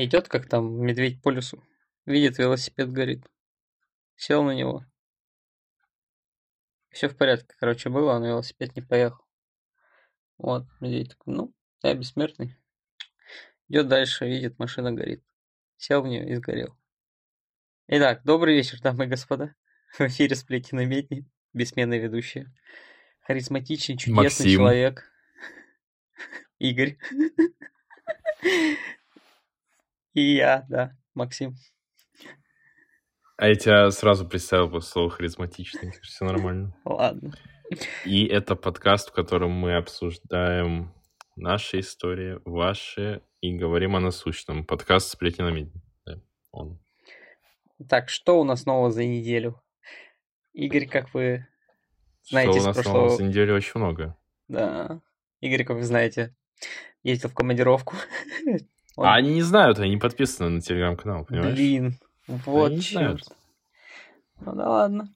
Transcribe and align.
Идет, 0.00 0.28
как 0.28 0.48
там 0.48 0.80
медведь 0.80 1.20
по 1.20 1.30
лесу. 1.30 1.60
Видит, 2.06 2.38
велосипед 2.38 2.92
горит. 2.92 3.26
Сел 4.14 4.44
на 4.44 4.52
него. 4.52 4.84
Все 6.90 7.08
в 7.08 7.16
порядке, 7.16 7.56
короче, 7.58 7.88
было, 7.88 8.14
а 8.14 8.20
на 8.20 8.26
велосипед 8.26 8.76
не 8.76 8.82
поехал. 8.82 9.24
Вот, 10.36 10.66
медведь 10.78 11.10
такой, 11.10 11.34
ну, 11.34 11.52
я 11.82 11.94
бессмертный. 11.94 12.56
Идет 13.66 13.88
дальше, 13.88 14.28
видит, 14.28 14.60
машина 14.60 14.92
горит. 14.92 15.24
Сел 15.78 16.02
в 16.02 16.06
нее 16.06 16.30
и 16.30 16.36
сгорел. 16.36 16.78
Итак, 17.88 18.22
добрый 18.22 18.54
вечер, 18.54 18.80
дамы 18.80 19.06
и 19.06 19.08
господа. 19.08 19.56
В 19.98 20.02
эфире 20.02 20.36
сплети 20.36 20.76
на 20.76 20.86
медни, 20.86 21.28
бессменная 21.52 21.98
ведущая. 21.98 22.54
Харизматичный, 23.22 23.96
чудесный 23.96 24.22
Максим. 24.22 24.58
человек. 24.58 25.10
Игорь. 26.60 26.98
И 30.14 30.36
я, 30.36 30.64
да, 30.68 30.96
Максим. 31.14 31.54
А 33.36 33.48
я 33.48 33.54
тебя 33.54 33.90
сразу 33.90 34.28
представил 34.28 34.70
по 34.70 34.80
слову 34.80 35.10
харизматичный. 35.10 35.92
Все 36.02 36.24
нормально. 36.24 36.74
Ладно. 36.84 37.34
И 38.04 38.26
это 38.26 38.56
подкаст, 38.56 39.10
в 39.10 39.12
котором 39.12 39.52
мы 39.52 39.76
обсуждаем 39.76 40.92
наши 41.36 41.80
истории, 41.80 42.40
ваши, 42.44 43.22
и 43.40 43.56
говорим 43.56 43.94
о 43.94 44.00
насущном. 44.00 44.64
Подкаст 44.64 45.10
«Сплетни 45.10 45.42
на 45.42 45.50
медне». 45.50 45.80
Да, 46.04 46.20
он. 46.50 46.80
Так, 47.88 48.08
что 48.08 48.40
у 48.40 48.44
нас 48.44 48.66
нового 48.66 48.90
за 48.90 49.04
неделю? 49.04 49.62
Игорь, 50.52 50.88
как 50.88 51.14
вы 51.14 51.46
знаете 52.24 52.52
Что 52.52 52.62
у 52.62 52.64
нас 52.66 52.76
прошлого... 52.76 52.96
нового 52.96 53.16
за 53.16 53.22
неделю 53.24 53.54
очень 53.54 53.72
много. 53.76 54.16
Да. 54.48 55.00
Игорь, 55.40 55.64
как 55.64 55.76
вы 55.76 55.84
знаете, 55.84 56.34
ездил 57.04 57.30
в 57.30 57.34
командировку. 57.34 57.94
Он- 58.98 59.06
А 59.06 59.14
они 59.14 59.32
не 59.32 59.42
знают, 59.42 59.78
они 59.78 59.90
не 59.90 59.96
подписаны 59.96 60.48
на 60.48 60.60
телеграм-канал, 60.60 61.24
понимаешь? 61.24 61.54
Блин, 61.54 61.94
вот 62.26 62.72
Они 62.72 62.80
черт. 62.80 63.22
Ну 64.40 64.56
да 64.56 64.68
ладно. 64.68 65.14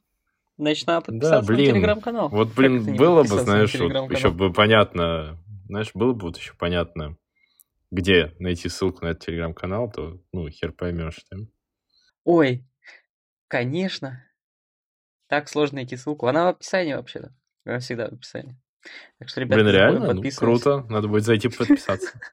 Значит, 0.57 0.87
надо 0.87 1.07
подписаться 1.07 1.53
блин. 1.53 1.67
на 1.67 1.75
телеграм-канал. 1.75 2.29
Вот, 2.29 2.55
блин, 2.55 2.97
было 2.97 3.23
бы, 3.23 3.41
знаешь, 3.41 3.75
вот 3.75 4.13
еще 4.13 4.31
бы 4.31 4.53
понятно, 4.53 5.37
знаешь, 5.67 5.91
было 5.95 6.13
бы 6.13 6.29
вот 6.29 6.37
еще 6.37 6.55
понятно, 6.55 7.17
где 7.91 8.33
найти 8.39 8.69
ссылку 8.69 9.05
на 9.05 9.09
этот 9.09 9.25
телеграм-канал, 9.27 9.91
то, 9.91 10.21
ну, 10.33 10.49
хер 10.49 10.71
поймешь, 10.71 11.19
да? 11.33 11.39
Ой, 12.23 12.65
конечно. 13.49 14.25
Так 15.27 15.49
сложно 15.49 15.77
найти 15.77 15.97
ссылку. 15.97 16.29
Она 16.29 16.45
в 16.45 16.49
описании 16.51 16.95
вообще-то. 16.95 17.35
Она 17.65 17.81
всегда 17.81 18.09
в 18.11 18.13
описании. 18.13 18.57
Так 19.19 19.29
что, 19.29 19.41
ребята, 19.41 19.65
Блин, 19.65 19.75
реально? 19.75 20.13
Ну, 20.15 20.23
круто. 20.37 20.87
Надо 20.89 21.09
будет 21.09 21.25
зайти 21.25 21.49
подписаться. 21.49 22.13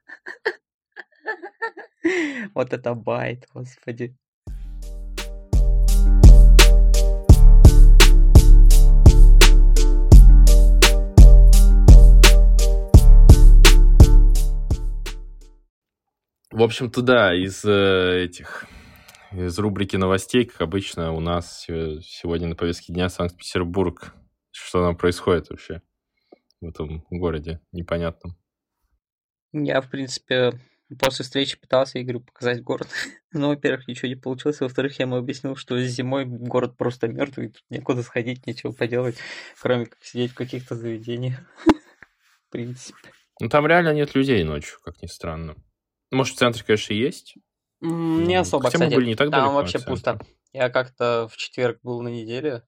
Вот 2.54 2.72
это 2.72 2.94
байт, 2.94 3.46
господи. 3.52 4.16
В 16.50 16.62
общем-то, 16.62 17.00
да, 17.02 17.34
из 17.34 17.64
э, 17.64 18.24
этих, 18.24 18.66
из 19.30 19.56
рубрики 19.58 19.96
новостей, 19.96 20.44
как 20.44 20.60
обычно, 20.62 21.12
у 21.12 21.20
нас 21.20 21.62
се- 21.62 22.00
сегодня 22.02 22.48
на 22.48 22.56
повестке 22.56 22.92
дня 22.92 23.08
Санкт-Петербург. 23.08 24.14
Что 24.50 24.84
там 24.84 24.96
происходит 24.96 25.48
вообще 25.48 25.80
в 26.60 26.66
этом 26.68 27.04
городе 27.08 27.60
непонятном? 27.70 28.36
Я, 29.52 29.80
в 29.80 29.88
принципе, 29.88 30.52
после 30.94 31.24
встречи 31.24 31.58
пытался 31.58 32.00
Игорю 32.00 32.20
показать 32.20 32.62
город. 32.62 32.88
Но, 33.32 33.48
во-первых, 33.48 33.86
ничего 33.88 34.08
не 34.08 34.16
получилось. 34.16 34.60
Во-вторых, 34.60 34.98
я 34.98 35.04
ему 35.04 35.16
объяснил, 35.16 35.56
что 35.56 35.80
зимой 35.80 36.24
город 36.24 36.76
просто 36.76 37.08
мертвый, 37.08 37.48
тут 37.48 37.62
некуда 37.70 38.02
сходить, 38.02 38.46
нечего 38.46 38.72
поделать, 38.72 39.16
кроме 39.60 39.86
как 39.86 40.02
сидеть 40.02 40.32
в 40.32 40.34
каких-то 40.34 40.74
заведениях. 40.74 41.38
В 42.48 42.52
принципе. 42.52 43.12
Ну, 43.40 43.48
там 43.48 43.66
реально 43.66 43.94
нет 43.94 44.14
людей 44.14 44.42
ночью, 44.42 44.78
как 44.84 45.00
ни 45.02 45.06
странно. 45.06 45.56
Может, 46.10 46.34
в 46.34 46.38
центре, 46.38 46.64
конечно, 46.64 46.92
есть. 46.92 47.36
Не 47.80 48.34
Ну, 48.34 48.40
особо, 48.40 48.64
хотя 48.64 48.78
мы 48.78 48.86
кстати. 48.86 48.94
были 48.96 49.06
не 49.06 49.14
так 49.14 49.30
Там 49.30 49.54
вообще 49.54 49.78
пусто. 49.78 50.18
Я 50.52 50.68
как-то 50.68 51.28
в 51.30 51.36
четверг 51.36 51.78
был 51.82 52.02
на 52.02 52.08
неделе 52.08 52.64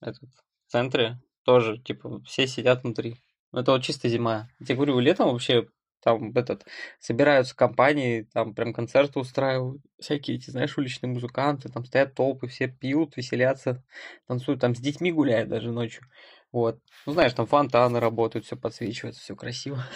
этот, 0.00 0.28
в 0.66 0.72
центре. 0.72 1.20
Тоже, 1.44 1.78
типа, 1.78 2.20
все 2.24 2.46
сидят 2.46 2.82
внутри. 2.82 3.16
Ну, 3.52 3.60
Это 3.60 3.72
вот 3.72 3.82
чисто 3.82 4.08
зима. 4.08 4.48
Я 4.58 4.66
тебе 4.66 4.76
говорю, 4.76 4.98
летом 4.98 5.30
вообще 5.30 5.68
там 6.02 6.32
этот 6.32 6.66
собираются 6.98 7.54
компании, 7.54 8.28
там 8.32 8.54
прям 8.54 8.72
концерты 8.72 9.18
устраивают, 9.18 9.82
всякие 9.98 10.36
эти, 10.36 10.50
знаешь, 10.50 10.76
уличные 10.76 11.10
музыканты, 11.10 11.68
там 11.68 11.84
стоят 11.84 12.14
толпы, 12.14 12.48
все 12.48 12.68
пьют, 12.68 13.16
веселятся, 13.16 13.82
танцуют, 14.26 14.60
там 14.60 14.74
с 14.74 14.78
детьми 14.78 15.12
гуляют 15.12 15.48
даже 15.48 15.70
ночью. 15.70 16.04
Вот. 16.52 16.80
Ну, 17.06 17.12
знаешь, 17.12 17.32
там 17.32 17.46
фонтаны 17.46 18.00
работают, 18.00 18.44
все 18.44 18.56
подсвечивается, 18.56 19.20
все 19.20 19.36
красиво. 19.36 19.84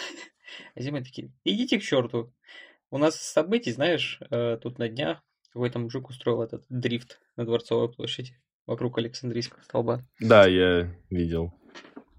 А 0.77 0.81
зимой 0.81 1.03
такие, 1.03 1.33
идите 1.43 1.81
к 1.81 1.83
черту. 1.83 2.33
У 2.91 2.99
нас 2.99 3.17
событий, 3.17 3.73
знаешь, 3.73 4.21
э, 4.31 4.57
тут 4.63 4.79
на 4.79 4.89
днях 4.89 5.21
какой-то 5.53 5.81
мужик 5.81 6.11
устроил 6.11 6.43
этот 6.43 6.65
дрифт 6.69 7.21
на 7.35 7.45
Дворцовой 7.45 7.91
площади 7.91 8.39
вокруг 8.67 8.99
Александрийского 8.99 9.63
столба. 9.63 10.07
Да, 10.21 10.47
я 10.47 10.95
видел. 11.11 11.53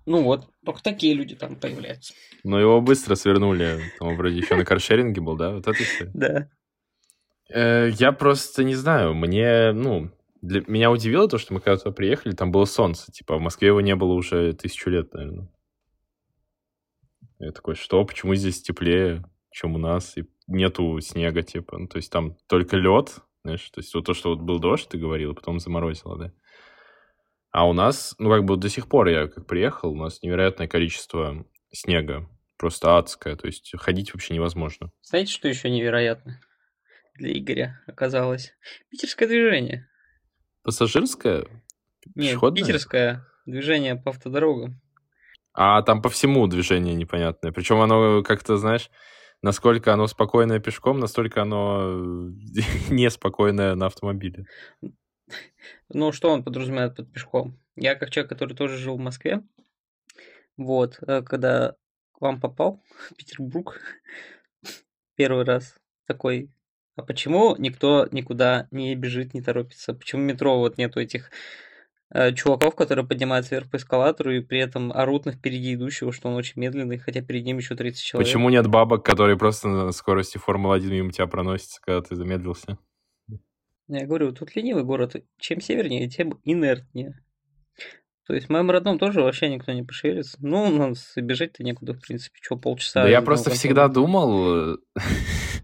Ну 0.05 0.21
вот, 0.23 0.47
только 0.63 0.83
такие 0.83 1.13
люди 1.15 1.35
там 1.35 1.55
появляются. 1.55 2.13
Но 2.43 2.59
его 2.59 2.79
быстро 2.81 3.15
свернули. 3.15 3.79
Там 3.99 4.15
вроде 4.15 4.37
еще 4.37 4.55
на 4.55 4.65
каршеринге 4.65 5.21
был, 5.21 5.35
да? 5.35 5.51
Вот 5.51 5.67
это 5.67 5.83
история. 5.83 6.11
Да. 6.13 6.49
Э, 7.49 7.89
Я 7.89 8.11
просто 8.11 8.63
не 8.63 8.75
знаю, 8.75 9.15
мне, 9.15 9.71
ну, 9.71 10.11
для 10.41 10.63
меня 10.67 10.91
удивило 10.91 11.27
то, 11.27 11.37
что 11.37 11.53
мы 11.53 11.59
когда 11.59 11.77
туда 11.77 11.91
приехали, 11.91 12.33
там 12.33 12.51
было 12.51 12.65
солнце, 12.65 13.11
типа, 13.11 13.37
в 13.37 13.41
Москве 13.41 13.69
его 13.69 13.81
не 13.81 13.95
было 13.95 14.13
уже 14.13 14.53
тысячу 14.53 14.89
лет, 14.89 15.13
наверное. 15.13 15.49
Я 17.39 17.51
такой, 17.51 17.75
что, 17.75 18.03
почему 18.05 18.35
здесь 18.35 18.61
теплее, 18.61 19.25
чем 19.51 19.75
у 19.75 19.77
нас, 19.77 20.17
и 20.17 20.25
нету 20.47 20.99
снега, 21.01 21.41
типа, 21.43 21.77
ну, 21.77 21.87
то 21.87 21.97
есть 21.97 22.11
там 22.11 22.37
только 22.47 22.77
лед, 22.77 23.15
знаешь, 23.43 23.69
то 23.71 23.79
есть 23.81 23.93
вот 23.93 24.05
то, 24.05 24.13
что 24.13 24.29
вот 24.29 24.39
был 24.41 24.59
дождь, 24.59 24.87
ты 24.87 24.97
говорил, 24.97 25.33
потом 25.35 25.59
заморозило, 25.59 26.17
да. 26.17 26.31
А 27.55 27.65
у 27.65 27.71
нас, 27.71 28.15
ну, 28.19 28.29
как 28.29 28.43
бы 28.43 28.57
до 28.57 28.67
сих 28.67 28.89
пор 28.89 29.07
я 29.07 29.27
как 29.29 29.47
приехал, 29.47 29.93
у 29.93 29.95
нас 29.95 30.21
невероятное 30.21 30.67
количество 30.67 31.45
снега, 31.71 32.29
просто 32.57 32.97
адское, 32.97 33.37
то 33.37 33.47
есть 33.47 33.71
ходить 33.77 34.13
вообще 34.13 34.33
невозможно. 34.33 34.91
Знаете, 35.01 35.31
что 35.31 35.47
еще 35.47 35.69
невероятно 35.69 36.41
для 37.13 37.31
Игоря 37.31 37.81
оказалось? 37.87 38.51
Питерское 38.91 39.29
движение. 39.29 39.87
Пассажирское? 40.63 41.45
Нет, 42.13 42.41
питерское 42.53 43.25
движение 43.45 43.95
по 43.95 44.09
автодорогам. 44.09 44.81
А 45.53 45.81
там 45.81 46.01
по 46.01 46.09
всему 46.09 46.47
движение 46.47 46.93
непонятное. 46.93 47.53
Причем 47.53 47.79
оно 47.79 48.21
как-то, 48.21 48.57
знаешь, 48.57 48.89
насколько 49.41 49.93
оно 49.93 50.07
спокойное 50.07 50.59
пешком, 50.59 50.99
настолько 50.99 51.43
оно 51.43 51.89
неспокойное 52.89 53.75
на 53.75 53.85
автомобиле. 53.85 54.43
Ну, 55.89 56.11
что 56.11 56.31
он 56.31 56.43
подразумевает 56.43 56.95
под 56.95 57.11
пешком? 57.11 57.59
Я, 57.75 57.95
как 57.95 58.09
человек, 58.09 58.29
который 58.29 58.55
тоже 58.55 58.77
жил 58.77 58.97
в 58.97 59.01
Москве, 59.01 59.43
вот, 60.57 60.99
э, 61.05 61.21
когда 61.21 61.75
к 62.13 62.21
вам 62.21 62.39
попал 62.39 62.81
в 63.11 63.15
Петербург 63.15 63.79
первый 65.15 65.45
раз 65.45 65.75
такой, 66.05 66.49
а 66.95 67.03
почему 67.03 67.55
никто 67.57 68.07
никуда 68.11 68.67
не 68.71 68.95
бежит, 68.95 69.33
не 69.33 69.41
торопится? 69.41 69.93
Почему 69.93 70.21
метро 70.21 70.57
вот 70.57 70.77
нету 70.77 71.01
этих 71.01 71.29
э, 72.09 72.33
чуваков, 72.33 72.75
которые 72.75 73.05
поднимаются 73.05 73.55
вверх 73.55 73.69
по 73.69 73.75
эскалатору 73.75 74.31
и 74.31 74.39
при 74.39 74.59
этом 74.59 74.93
орут 74.93 75.25
на 75.25 75.33
впереди 75.33 75.73
идущего, 75.73 76.13
что 76.13 76.29
он 76.29 76.35
очень 76.35 76.61
медленный, 76.61 76.97
хотя 76.97 77.21
перед 77.21 77.43
ним 77.43 77.57
еще 77.57 77.75
30 77.75 78.01
человек? 78.01 78.27
Почему 78.27 78.49
нет 78.49 78.67
бабок, 78.67 79.05
которые 79.05 79.37
просто 79.37 79.67
на 79.67 79.91
скорости 79.91 80.37
Формулы-1 80.37 80.89
мимо 80.89 81.11
тебя 81.11 81.27
проносятся, 81.27 81.81
когда 81.81 82.01
ты 82.01 82.15
замедлился? 82.15 82.77
Я 83.87 84.05
говорю, 84.05 84.31
тут 84.31 84.55
ленивый 84.55 84.83
город. 84.83 85.15
Чем 85.37 85.61
севернее, 85.61 86.09
тем 86.09 86.39
инертнее. 86.43 87.21
То 88.27 88.33
есть 88.33 88.47
в 88.47 88.49
моем 88.49 88.71
родном 88.71 88.97
тоже 88.97 89.21
вообще 89.21 89.49
никто 89.49 89.71
не 89.71 89.83
пошевелится. 89.83 90.37
Ну, 90.41 90.93
и 91.15 91.21
бежать-то 91.21 91.63
некуда, 91.63 91.93
в 91.93 92.01
принципе. 92.01 92.39
Что, 92.41 92.57
полчаса? 92.57 93.03
Да 93.03 93.09
я 93.09 93.21
просто 93.21 93.49
одного 93.49 93.59
всегда 93.59 93.83
конца? 93.83 93.93
думал... 93.93 94.77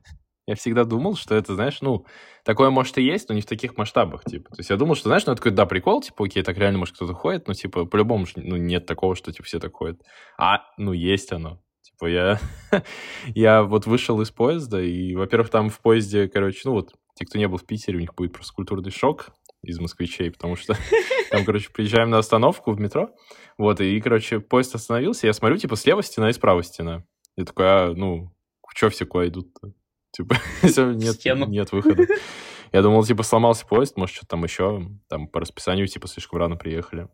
Я 0.47 0.55
всегда 0.55 0.83
думал, 0.85 1.15
что 1.15 1.35
это, 1.35 1.53
знаешь, 1.53 1.81
ну, 1.81 2.05
такое 2.43 2.71
может 2.71 2.97
и 2.97 3.03
есть, 3.03 3.29
но 3.29 3.35
не 3.35 3.41
в 3.41 3.45
таких 3.45 3.77
масштабах, 3.77 4.25
типа. 4.25 4.49
То 4.49 4.59
есть 4.59 4.69
я 4.71 4.75
думал, 4.75 4.95
что, 4.95 5.07
знаешь, 5.07 5.25
ну, 5.25 5.33
это 5.33 5.41
такой, 5.41 5.55
да, 5.55 5.65
прикол, 5.65 6.01
типа, 6.01 6.25
окей, 6.25 6.43
так 6.43 6.57
реально, 6.57 6.79
может, 6.79 6.95
кто-то 6.95 7.13
ходит, 7.13 7.47
но, 7.47 7.53
типа, 7.53 7.85
по-любому, 7.85 8.25
ну, 8.35 8.57
нет 8.57 8.85
такого, 8.85 9.15
что, 9.15 9.31
типа, 9.31 9.43
все 9.45 9.59
так 9.59 9.73
ходят. 9.73 10.01
А, 10.37 10.63
ну, 10.77 10.93
есть 10.93 11.31
оно. 11.31 11.61
Типа, 11.81 12.07
я, 12.07 12.39
я 13.27 13.63
вот 13.63 13.85
вышел 13.85 14.19
из 14.21 14.31
поезда, 14.31 14.81
и, 14.81 15.15
во-первых, 15.15 15.49
там 15.49 15.69
в 15.69 15.79
поезде, 15.79 16.27
короче, 16.27 16.61
ну, 16.65 16.71
вот, 16.71 16.95
те, 17.15 17.25
кто 17.25 17.37
не 17.37 17.47
был 17.47 17.57
в 17.57 17.65
Питере, 17.65 17.97
у 17.97 18.01
них 18.01 18.15
будет 18.15 18.33
просто 18.33 18.53
культурный 18.53 18.91
шок 18.91 19.29
из 19.63 19.79
москвичей, 19.79 20.31
потому 20.31 20.55
что 20.55 20.75
там, 21.31 21.45
короче, 21.45 21.69
приезжаем 21.71 22.09
на 22.09 22.17
остановку 22.17 22.71
в 22.71 22.79
метро, 22.79 23.09
вот, 23.57 23.79
и, 23.81 23.99
короче, 24.01 24.39
поезд 24.39 24.75
остановился, 24.75 25.27
я 25.27 25.33
смотрю, 25.33 25.57
типа, 25.57 25.75
слева 25.75 26.01
стена 26.03 26.29
и 26.29 26.33
справа 26.33 26.63
стена. 26.63 27.03
Я 27.35 27.45
такой, 27.45 27.65
а, 27.67 27.93
ну, 27.93 28.31
что 28.73 28.89
все 28.89 29.05
куда 29.05 29.27
идут-то? 29.27 29.73
Типа, 30.11 30.35
нет, 30.63 31.15
Стену. 31.15 31.45
нет 31.47 31.71
выхода. 31.71 32.05
Я 32.73 32.81
думал, 32.81 33.03
типа, 33.03 33.23
сломался 33.23 33.65
поезд, 33.65 33.97
может, 33.97 34.15
что-то 34.15 34.29
там 34.29 34.43
еще. 34.45 34.87
Там 35.09 35.27
по 35.27 35.41
расписанию, 35.41 35.87
типа, 35.87 36.07
слишком 36.07 36.39
рано 36.39 36.55
приехали. 36.55 37.09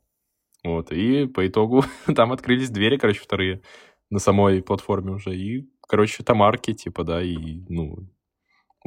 Вот, 0.63 0.91
и 0.91 1.25
по 1.25 1.47
итогу 1.47 1.83
там 2.15 2.31
открылись 2.31 2.69
двери, 2.69 2.97
короче, 2.97 3.21
вторые 3.21 3.61
на 4.09 4.19
самой 4.19 4.61
платформе 4.61 5.13
уже. 5.13 5.35
И, 5.35 5.69
короче, 5.81 6.23
там 6.23 6.44
арки, 6.44 6.73
типа, 6.73 7.03
да, 7.03 7.23
и, 7.23 7.63
ну, 7.69 8.07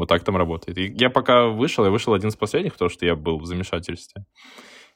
вот 0.01 0.09
так 0.09 0.25
там 0.25 0.37
работает. 0.37 0.79
И 0.79 0.93
я 0.99 1.11
пока 1.11 1.47
вышел, 1.47 1.85
я 1.85 1.91
вышел 1.91 2.15
один 2.15 2.31
из 2.31 2.37
последних, 2.37 2.73
потому 2.73 2.89
что 2.89 3.07
я 3.07 3.15
был 3.15 3.39
в 3.39 3.47
замешательстве. 3.47 4.25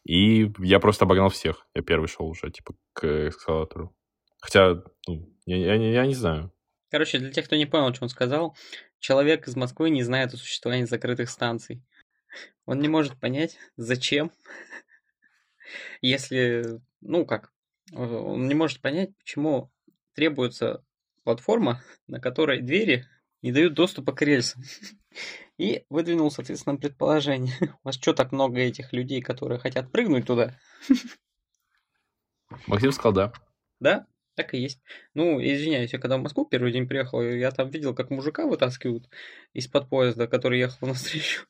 И 0.04 0.50
я 0.58 0.80
просто 0.80 1.04
обогнал 1.04 1.30
всех. 1.30 1.66
Я 1.74 1.82
первый 1.82 2.08
шел 2.08 2.26
уже, 2.26 2.50
типа, 2.50 2.74
к 2.92 3.28
эскалатору. 3.28 3.94
Хотя, 4.40 4.82
ну, 5.06 5.28
я, 5.46 5.56
я, 5.56 5.74
я 5.74 6.06
не 6.06 6.14
знаю. 6.14 6.52
Короче, 6.90 7.18
для 7.18 7.30
тех, 7.30 7.46
кто 7.46 7.56
не 7.56 7.66
понял, 7.66 7.92
что 7.94 8.04
он 8.04 8.08
сказал, 8.08 8.56
человек 8.98 9.48
из 9.48 9.56
Москвы 9.56 9.90
не 9.90 10.02
знает 10.02 10.34
о 10.34 10.36
существовании 10.36 10.84
закрытых 10.84 11.30
станций. 11.30 11.82
Он 12.66 12.80
не 12.80 12.88
может 12.88 13.18
понять, 13.18 13.56
зачем, 13.76 14.32
если, 16.00 16.80
ну 17.00 17.24
как, 17.24 17.52
он 17.92 18.46
не 18.46 18.54
может 18.54 18.80
понять, 18.80 19.16
почему 19.18 19.70
требуется 20.14 20.84
платформа, 21.24 21.82
на 22.06 22.20
которой 22.20 22.60
двери 22.60 23.06
не 23.44 23.52
дают 23.52 23.74
доступа 23.74 24.12
к 24.12 24.22
рельсам. 24.22 24.62
И 25.58 25.84
выдвинул, 25.90 26.30
соответственно, 26.30 26.76
предположение. 26.76 27.52
У 27.60 27.86
вас 27.86 27.96
что 27.96 28.14
так 28.14 28.32
много 28.32 28.58
этих 28.58 28.92
людей, 28.92 29.20
которые 29.20 29.58
хотят 29.58 29.92
прыгнуть 29.92 30.26
туда? 30.26 30.58
Максим 32.66 32.90
сказал, 32.90 33.12
да. 33.12 33.32
Да, 33.80 34.06
так 34.34 34.54
и 34.54 34.58
есть. 34.58 34.80
Ну, 35.12 35.40
извиняюсь, 35.40 35.92
я 35.92 35.98
когда 35.98 36.16
в 36.16 36.22
Москву 36.22 36.46
первый 36.46 36.72
день 36.72 36.88
приехал, 36.88 37.20
я 37.20 37.50
там 37.50 37.68
видел, 37.68 37.94
как 37.94 38.08
мужика 38.08 38.46
вытаскивают 38.46 39.10
из-под 39.52 39.90
поезда, 39.90 40.26
который 40.26 40.58
ехал 40.58 40.88
навстречу. 40.88 41.46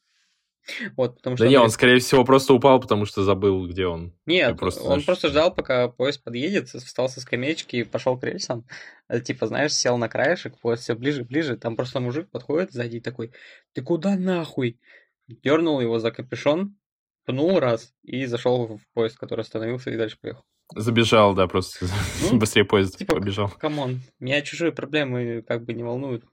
Вот, 0.96 1.16
потому 1.16 1.36
что... 1.36 1.44
Да 1.44 1.50
не, 1.50 1.58
он 1.58 1.70
скорее 1.70 1.98
всего, 1.98 2.24
просто 2.24 2.54
упал, 2.54 2.80
потому 2.80 3.04
что 3.04 3.22
забыл, 3.22 3.66
где 3.66 3.86
он. 3.86 4.14
Нет, 4.26 4.56
просто, 4.58 4.80
он 4.80 4.86
знаешь, 4.86 5.06
просто 5.06 5.28
ждал, 5.28 5.54
пока 5.54 5.88
поезд 5.88 6.22
подъедет, 6.22 6.68
встал 6.68 7.08
со 7.08 7.20
скамеечки 7.20 7.76
и 7.76 7.84
пошел 7.84 8.18
к 8.18 8.24
рельсам. 8.24 8.66
Э, 9.08 9.20
Типа, 9.20 9.46
знаешь, 9.46 9.74
сел 9.74 9.98
на 9.98 10.08
краешек, 10.08 10.58
поезд 10.58 10.84
все 10.84 10.94
ближе, 10.94 11.24
ближе. 11.24 11.56
Там 11.56 11.76
просто 11.76 12.00
мужик 12.00 12.30
подходит 12.30 12.72
сзади 12.72 12.96
и 12.96 13.00
такой, 13.00 13.32
ты 13.72 13.82
куда 13.82 14.16
нахуй? 14.16 14.80
Дернул 15.26 15.80
его 15.80 15.98
за 15.98 16.10
капюшон, 16.10 16.76
пнул 17.24 17.58
раз 17.58 17.92
и 18.02 18.26
зашел 18.26 18.78
в 18.78 18.80
поезд, 18.94 19.16
который 19.18 19.40
остановился 19.40 19.90
и 19.90 19.96
дальше 19.96 20.18
поехал. 20.20 20.44
Забежал, 20.74 21.34
да, 21.34 21.46
просто 21.46 21.86
Ну, 22.30 22.38
быстрее 22.38 22.64
поезд 22.64 22.96
типа, 22.96 23.16
побежал. 23.16 23.50
Come 23.50 23.79
on, 23.79 24.00
меня 24.18 24.40
чужие 24.42 24.72
проблемы 24.72 25.42
как 25.46 25.64
бы 25.64 25.74
не 25.74 25.82
волнуют. 25.82 26.24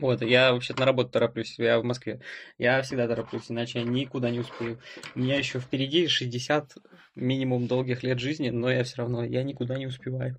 Вот, 0.00 0.22
я 0.22 0.52
вообще-то 0.52 0.80
на 0.80 0.86
работу 0.86 1.10
тороплюсь, 1.10 1.58
я 1.58 1.78
в 1.78 1.84
Москве. 1.84 2.20
Я 2.56 2.80
всегда 2.80 3.06
тороплюсь, 3.06 3.50
иначе 3.50 3.80
я 3.80 3.84
никуда 3.84 4.30
не 4.30 4.40
успею. 4.40 4.78
У 5.14 5.20
меня 5.20 5.36
еще 5.36 5.60
впереди 5.60 6.08
60 6.08 6.72
минимум 7.14 7.66
долгих 7.66 8.02
лет 8.02 8.18
жизни, 8.18 8.48
но 8.48 8.70
я 8.70 8.82
все 8.84 8.96
равно, 8.96 9.24
я 9.24 9.42
никуда 9.42 9.76
не 9.76 9.86
успеваю. 9.86 10.38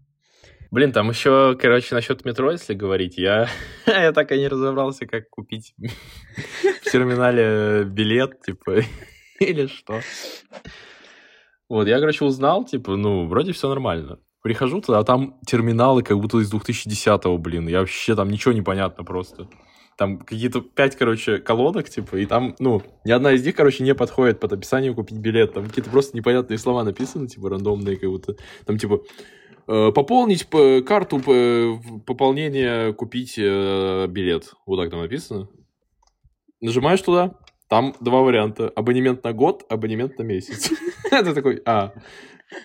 Блин, 0.71 0.91
там 0.93 1.09
еще, 1.09 1.55
короче, 1.61 1.93
насчет 1.93 2.25
метро, 2.25 2.51
если 2.51 2.73
говорить, 2.73 3.17
я, 3.17 3.47
я 3.85 4.11
так 4.13 4.31
и 4.31 4.39
не 4.39 4.47
разобрался, 4.47 5.05
как 5.05 5.29
купить 5.29 5.75
в 5.77 6.91
терминале 6.91 7.83
билет, 7.83 8.41
типа, 8.41 8.81
или 9.39 9.67
что. 9.67 10.01
Вот, 11.69 11.87
я, 11.87 11.99
короче, 11.99 12.25
узнал, 12.25 12.65
типа, 12.65 12.95
ну, 12.95 13.27
вроде 13.27 13.51
все 13.51 13.69
нормально. 13.69 14.17
Прихожу 14.41 14.81
туда, 14.81 14.99
а 14.99 15.03
там 15.03 15.35
терминалы 15.45 16.01
как 16.01 16.19
будто 16.19 16.39
из 16.39 16.51
2010-го, 16.51 17.37
блин. 17.37 17.67
Я 17.67 17.79
вообще 17.79 18.15
там 18.15 18.29
ничего 18.29 18.53
не 18.53 18.61
понятно 18.61 19.03
просто. 19.03 19.47
Там 19.97 20.17
какие-то 20.17 20.61
пять, 20.61 20.95
короче, 20.95 21.37
колонок, 21.37 21.87
типа, 21.89 22.15
и 22.15 22.25
там, 22.25 22.55
ну, 22.57 22.81
ни 23.05 23.11
одна 23.11 23.33
из 23.33 23.45
них, 23.45 23.55
короче, 23.55 23.83
не 23.83 23.93
подходит 23.93 24.39
под 24.39 24.53
описание 24.53 24.93
купить 24.95 25.17
билет. 25.19 25.53
Там 25.53 25.67
какие-то 25.67 25.91
просто 25.91 26.17
непонятные 26.17 26.57
слова 26.57 26.83
написаны, 26.83 27.27
типа, 27.27 27.49
рандомные, 27.49 27.97
как 27.97 28.09
будто. 28.09 28.35
Там, 28.65 28.79
типа, 28.79 29.01
э, 29.67 29.91
пополнить 29.91 30.47
карту 30.85 31.19
п- 31.19 31.73
в- 31.73 31.99
пополнения, 31.99 32.93
купить 32.93 33.35
э, 33.37 34.07
билет. 34.07 34.53
Вот 34.65 34.77
так 34.77 34.89
там 34.89 35.01
написано. 35.01 35.49
Нажимаешь 36.61 37.01
туда, 37.01 37.35
там 37.69 37.93
два 37.99 38.21
варианта. 38.21 38.69
Абонемент 38.75 39.23
на 39.23 39.33
год, 39.33 39.65
абонемент 39.69 40.17
на 40.17 40.23
месяц. 40.23 40.71
Это 41.11 41.33
такой, 41.35 41.61
а, 41.65 41.91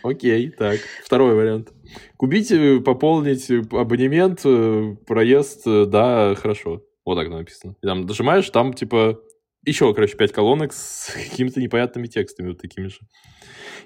окей, 0.03 0.51
так. 0.51 0.79
Второй 1.05 1.35
вариант. 1.35 1.73
Купить, 2.17 2.51
э, 2.51 2.81
пополнить 2.81 3.51
э, 3.51 3.63
абонемент, 3.73 4.41
э, 4.45 4.97
проезд, 5.07 5.63
да, 5.65 6.35
хорошо. 6.35 6.83
Вот 7.05 7.17
так 7.17 7.29
написано. 7.29 7.77
И 7.83 7.87
там 7.87 8.03
нажимаешь, 8.03 8.49
там, 8.51 8.73
типа, 8.73 9.21
еще, 9.65 9.93
короче, 9.95 10.17
пять 10.17 10.33
колонок 10.33 10.73
с 10.73 11.11
какими-то 11.15 11.61
непонятными 11.61 12.07
текстами 12.07 12.49
вот 12.49 12.61
такими 12.61 12.89
же. 12.89 12.99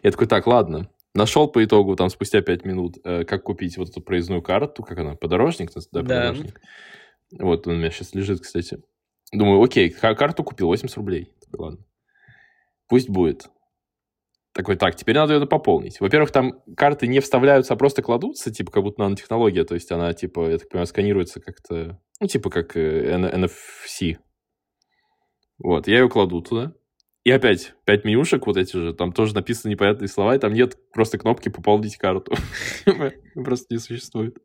Я 0.02 0.10
такой, 0.10 0.26
так, 0.26 0.46
ладно. 0.46 0.90
Нашел 1.14 1.48
по 1.48 1.62
итогу, 1.64 1.96
там, 1.96 2.08
спустя 2.08 2.40
пять 2.40 2.64
минут, 2.64 2.96
как 3.02 3.42
купить 3.42 3.76
вот 3.76 3.88
эту 3.90 4.00
проездную 4.00 4.42
карту, 4.42 4.82
как 4.84 4.98
она, 4.98 5.16
подорожник? 5.16 5.70
Да, 5.74 5.80
Да. 5.92 6.00
подорожник. 6.02 6.60
Вот 7.32 7.66
он 7.66 7.74
у 7.74 7.76
меня 7.78 7.90
сейчас 7.90 8.14
лежит, 8.14 8.40
кстати. 8.40 8.78
Думаю, 9.32 9.62
окей, 9.62 9.90
ка- 9.90 10.14
карту 10.14 10.42
купил, 10.44 10.66
80 10.68 10.96
рублей. 10.96 11.32
Ладно. 11.52 11.78
Пусть 12.88 13.08
будет. 13.08 13.48
Такой, 14.52 14.76
так, 14.76 14.96
теперь 14.96 15.14
надо 15.14 15.34
ее 15.34 15.46
пополнить. 15.46 16.00
Во-первых, 16.00 16.32
там 16.32 16.60
карты 16.76 17.06
не 17.06 17.20
вставляются, 17.20 17.74
а 17.74 17.76
просто 17.76 18.02
кладутся, 18.02 18.52
типа, 18.52 18.72
как 18.72 18.82
будто 18.82 19.02
нанотехнология. 19.02 19.64
То 19.64 19.74
есть 19.74 19.90
она, 19.92 20.12
типа, 20.12 20.50
я 20.50 20.58
так 20.58 20.68
понимаю, 20.68 20.86
сканируется 20.86 21.40
как-то, 21.40 22.00
ну, 22.20 22.26
типа, 22.26 22.50
как 22.50 22.76
э, 22.76 23.14
NFC. 23.14 24.16
Вот, 25.58 25.86
я 25.86 26.00
ее 26.00 26.08
кладу 26.08 26.42
туда. 26.42 26.72
И 27.22 27.30
опять, 27.30 27.74
пять 27.84 28.04
менюшек 28.04 28.46
вот 28.46 28.56
эти 28.56 28.76
же, 28.76 28.94
там 28.94 29.12
тоже 29.12 29.34
написаны 29.34 29.70
непонятные 29.70 30.08
слова, 30.08 30.34
и 30.34 30.38
там 30.38 30.54
нет 30.54 30.76
просто 30.92 31.18
кнопки 31.18 31.50
«Пополнить 31.50 31.96
карту». 31.96 32.34
Просто 33.34 33.74
не 33.74 33.78
существует. 33.78 34.38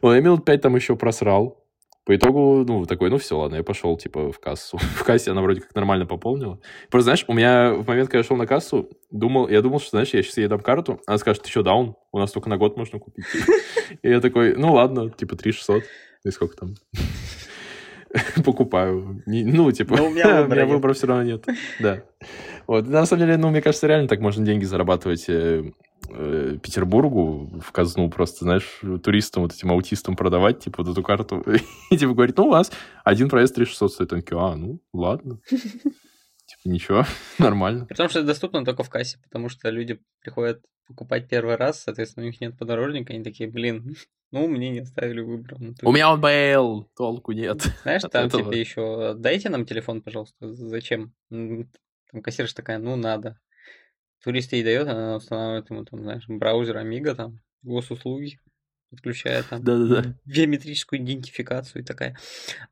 Вот, 0.00 0.14
я 0.14 0.20
минут 0.20 0.44
пять 0.44 0.62
там 0.62 0.76
еще 0.76 0.94
просрал. 0.96 1.65
По 2.06 2.14
итогу, 2.14 2.64
ну, 2.64 2.86
такой, 2.86 3.10
ну, 3.10 3.18
все, 3.18 3.36
ладно, 3.36 3.56
я 3.56 3.64
пошел, 3.64 3.96
типа, 3.96 4.30
в 4.30 4.38
кассу. 4.38 4.78
В 4.94 5.02
кассе 5.02 5.32
она 5.32 5.42
вроде 5.42 5.60
как 5.60 5.74
нормально 5.74 6.06
пополнила. 6.06 6.60
Просто, 6.88 7.06
знаешь, 7.06 7.24
у 7.26 7.32
меня 7.32 7.72
в 7.72 7.84
момент, 7.84 8.08
когда 8.08 8.18
я 8.18 8.24
шел 8.24 8.36
на 8.36 8.46
кассу, 8.46 8.88
думал, 9.10 9.48
я 9.48 9.60
думал, 9.60 9.80
что, 9.80 9.90
знаешь, 9.90 10.10
я 10.14 10.22
сейчас 10.22 10.36
ей 10.36 10.46
дам 10.46 10.60
карту, 10.60 11.00
она 11.06 11.18
скажет, 11.18 11.42
ты 11.42 11.50
что, 11.50 11.64
даун? 11.64 11.96
У 12.12 12.20
нас 12.20 12.30
только 12.30 12.48
на 12.48 12.58
год 12.58 12.76
можно 12.76 13.00
купить. 13.00 13.24
И 14.02 14.08
я 14.08 14.20
такой, 14.20 14.54
ну, 14.54 14.72
ладно, 14.72 15.10
типа, 15.10 15.34
3600. 15.34 15.82
И 16.24 16.30
сколько 16.30 16.56
там? 16.56 16.74
Покупаю. 18.44 19.22
Ну, 19.26 19.72
типа, 19.72 19.96
Но 19.96 20.06
у 20.06 20.10
меня 20.10 20.44
выбора 20.44 20.94
все 20.94 21.08
равно 21.08 21.24
нет. 21.24 21.44
Да. 21.80 22.04
Вот, 22.66 22.86
на 22.86 23.06
самом 23.06 23.26
деле, 23.26 23.36
ну, 23.36 23.50
мне 23.50 23.62
кажется, 23.62 23.86
реально 23.86 24.08
так 24.08 24.20
можно 24.20 24.44
деньги 24.44 24.64
зарабатывать 24.64 25.28
э, 25.28 25.72
э, 26.08 26.58
Петербургу 26.62 27.60
в 27.60 27.72
казну 27.72 28.10
просто, 28.10 28.44
знаешь, 28.44 28.80
туристам, 29.02 29.44
вот 29.44 29.52
этим 29.52 29.70
аутистам 29.70 30.16
продавать, 30.16 30.60
типа, 30.60 30.82
вот 30.82 30.92
эту 30.92 31.02
карту. 31.02 31.44
И, 31.90 31.96
типа, 31.96 32.14
говорить, 32.14 32.36
ну, 32.36 32.46
у 32.46 32.50
вас 32.50 32.72
один 33.04 33.28
проезд 33.28 33.54
3600 33.54 33.92
стоит. 33.92 34.12
Они 34.12 34.22
такие, 34.22 34.40
а, 34.40 34.56
ну, 34.56 34.80
ладно. 34.92 35.38
Типа, 36.46 36.72
ничего, 36.72 37.04
нормально. 37.38 37.86
Потому 37.86 38.08
что 38.08 38.20
это 38.20 38.28
доступно 38.28 38.64
только 38.64 38.84
в 38.84 38.90
кассе, 38.90 39.18
потому 39.20 39.48
что 39.48 39.68
люди 39.68 40.00
приходят 40.20 40.62
покупать 40.86 41.28
первый 41.28 41.56
раз, 41.56 41.82
соответственно, 41.82 42.24
у 42.24 42.28
них 42.28 42.40
нет 42.40 42.56
подорожника, 42.56 43.12
они 43.12 43.24
такие, 43.24 43.50
блин, 43.50 43.96
ну, 44.30 44.46
мне 44.46 44.70
не 44.70 44.80
оставили 44.80 45.20
выбор. 45.20 45.58
натуре». 45.58 45.88
У 45.88 45.92
меня 45.92 46.12
он 46.12 46.20
был, 46.20 46.88
толку 46.96 47.32
нет. 47.32 47.62
Знаешь, 47.82 48.02
там 48.10 48.30
типа 48.30 48.52
еще 48.52 49.14
дайте 49.14 49.48
нам 49.48 49.66
телефон, 49.66 50.02
пожалуйста. 50.02 50.52
Зачем? 50.52 51.12
Там 52.10 52.22
кассирша 52.22 52.54
такая, 52.54 52.78
ну 52.78 52.96
надо. 52.96 53.40
Турист 54.22 54.52
ей 54.52 54.64
дает, 54.64 54.88
она 54.88 55.16
устанавливает 55.16 55.70
ему 55.70 55.84
там, 55.84 56.02
знаешь, 56.02 56.24
браузер 56.26 56.78
Амига, 56.78 57.14
там, 57.14 57.40
госуслуги, 57.62 58.40
подключает 58.90 59.46
там 59.50 59.62
Да-да-да. 59.62 60.14
биометрическую 60.24 61.00
идентификацию 61.02 61.82
и 61.82 61.84
такая. 61.84 62.16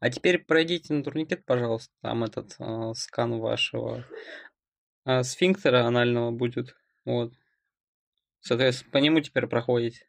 А 0.00 0.10
теперь 0.10 0.38
пройдите 0.44 0.94
на 0.94 1.02
турникет, 1.04 1.44
пожалуйста, 1.44 1.92
там 2.02 2.24
этот 2.24 2.54
а, 2.58 2.94
скан 2.94 3.38
вашего 3.38 4.04
а, 5.04 5.22
сфинктера 5.22 5.84
анального 5.86 6.30
будет. 6.30 6.74
Вот. 7.04 7.34
Соответственно, 8.40 8.90
по 8.92 8.98
нему 8.98 9.20
теперь 9.20 9.46
проходите. 9.46 10.06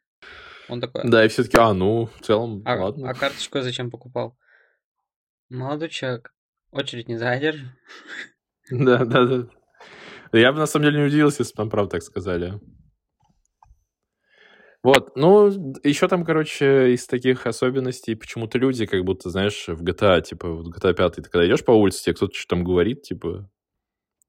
Он 0.68 0.80
такой, 0.80 1.02
Да, 1.08 1.24
и 1.24 1.28
все-таки, 1.28 1.56
а, 1.58 1.72
ну, 1.74 2.06
в 2.06 2.20
целом, 2.22 2.62
а, 2.64 2.74
ладно. 2.76 3.08
а 3.10 3.14
карточку 3.14 3.60
зачем 3.60 3.90
покупал? 3.90 4.36
Молодой 5.48 5.90
человек, 5.90 6.34
очередь 6.72 7.08
не 7.08 7.16
задержишь. 7.16 7.68
Да, 8.70 9.04
да, 9.04 9.24
да. 9.24 9.48
Я 10.32 10.52
бы 10.52 10.58
на 10.58 10.66
самом 10.66 10.86
деле 10.86 10.98
не 11.00 11.06
удивился, 11.06 11.42
если 11.42 11.54
бы 11.54 11.62
нам 11.62 11.70
правда 11.70 11.92
так 11.92 12.02
сказали. 12.02 12.60
Вот, 14.82 15.16
ну, 15.16 15.48
еще 15.82 16.06
там, 16.06 16.24
короче, 16.24 16.92
из 16.92 17.06
таких 17.06 17.46
особенностей 17.46 18.14
почему-то 18.14 18.56
люди, 18.58 18.86
как 18.86 19.04
будто, 19.04 19.30
знаешь, 19.30 19.66
в 19.66 19.82
GTA, 19.82 20.22
типа, 20.22 20.48
в 20.48 20.68
GTA 20.68 20.94
5, 20.94 21.14
ты 21.16 21.22
когда 21.22 21.44
идешь 21.46 21.64
по 21.64 21.72
улице, 21.72 22.04
тебе 22.04 22.14
кто-то 22.14 22.34
что-то 22.34 22.54
там 22.54 22.64
говорит, 22.64 23.02
типа, 23.02 23.50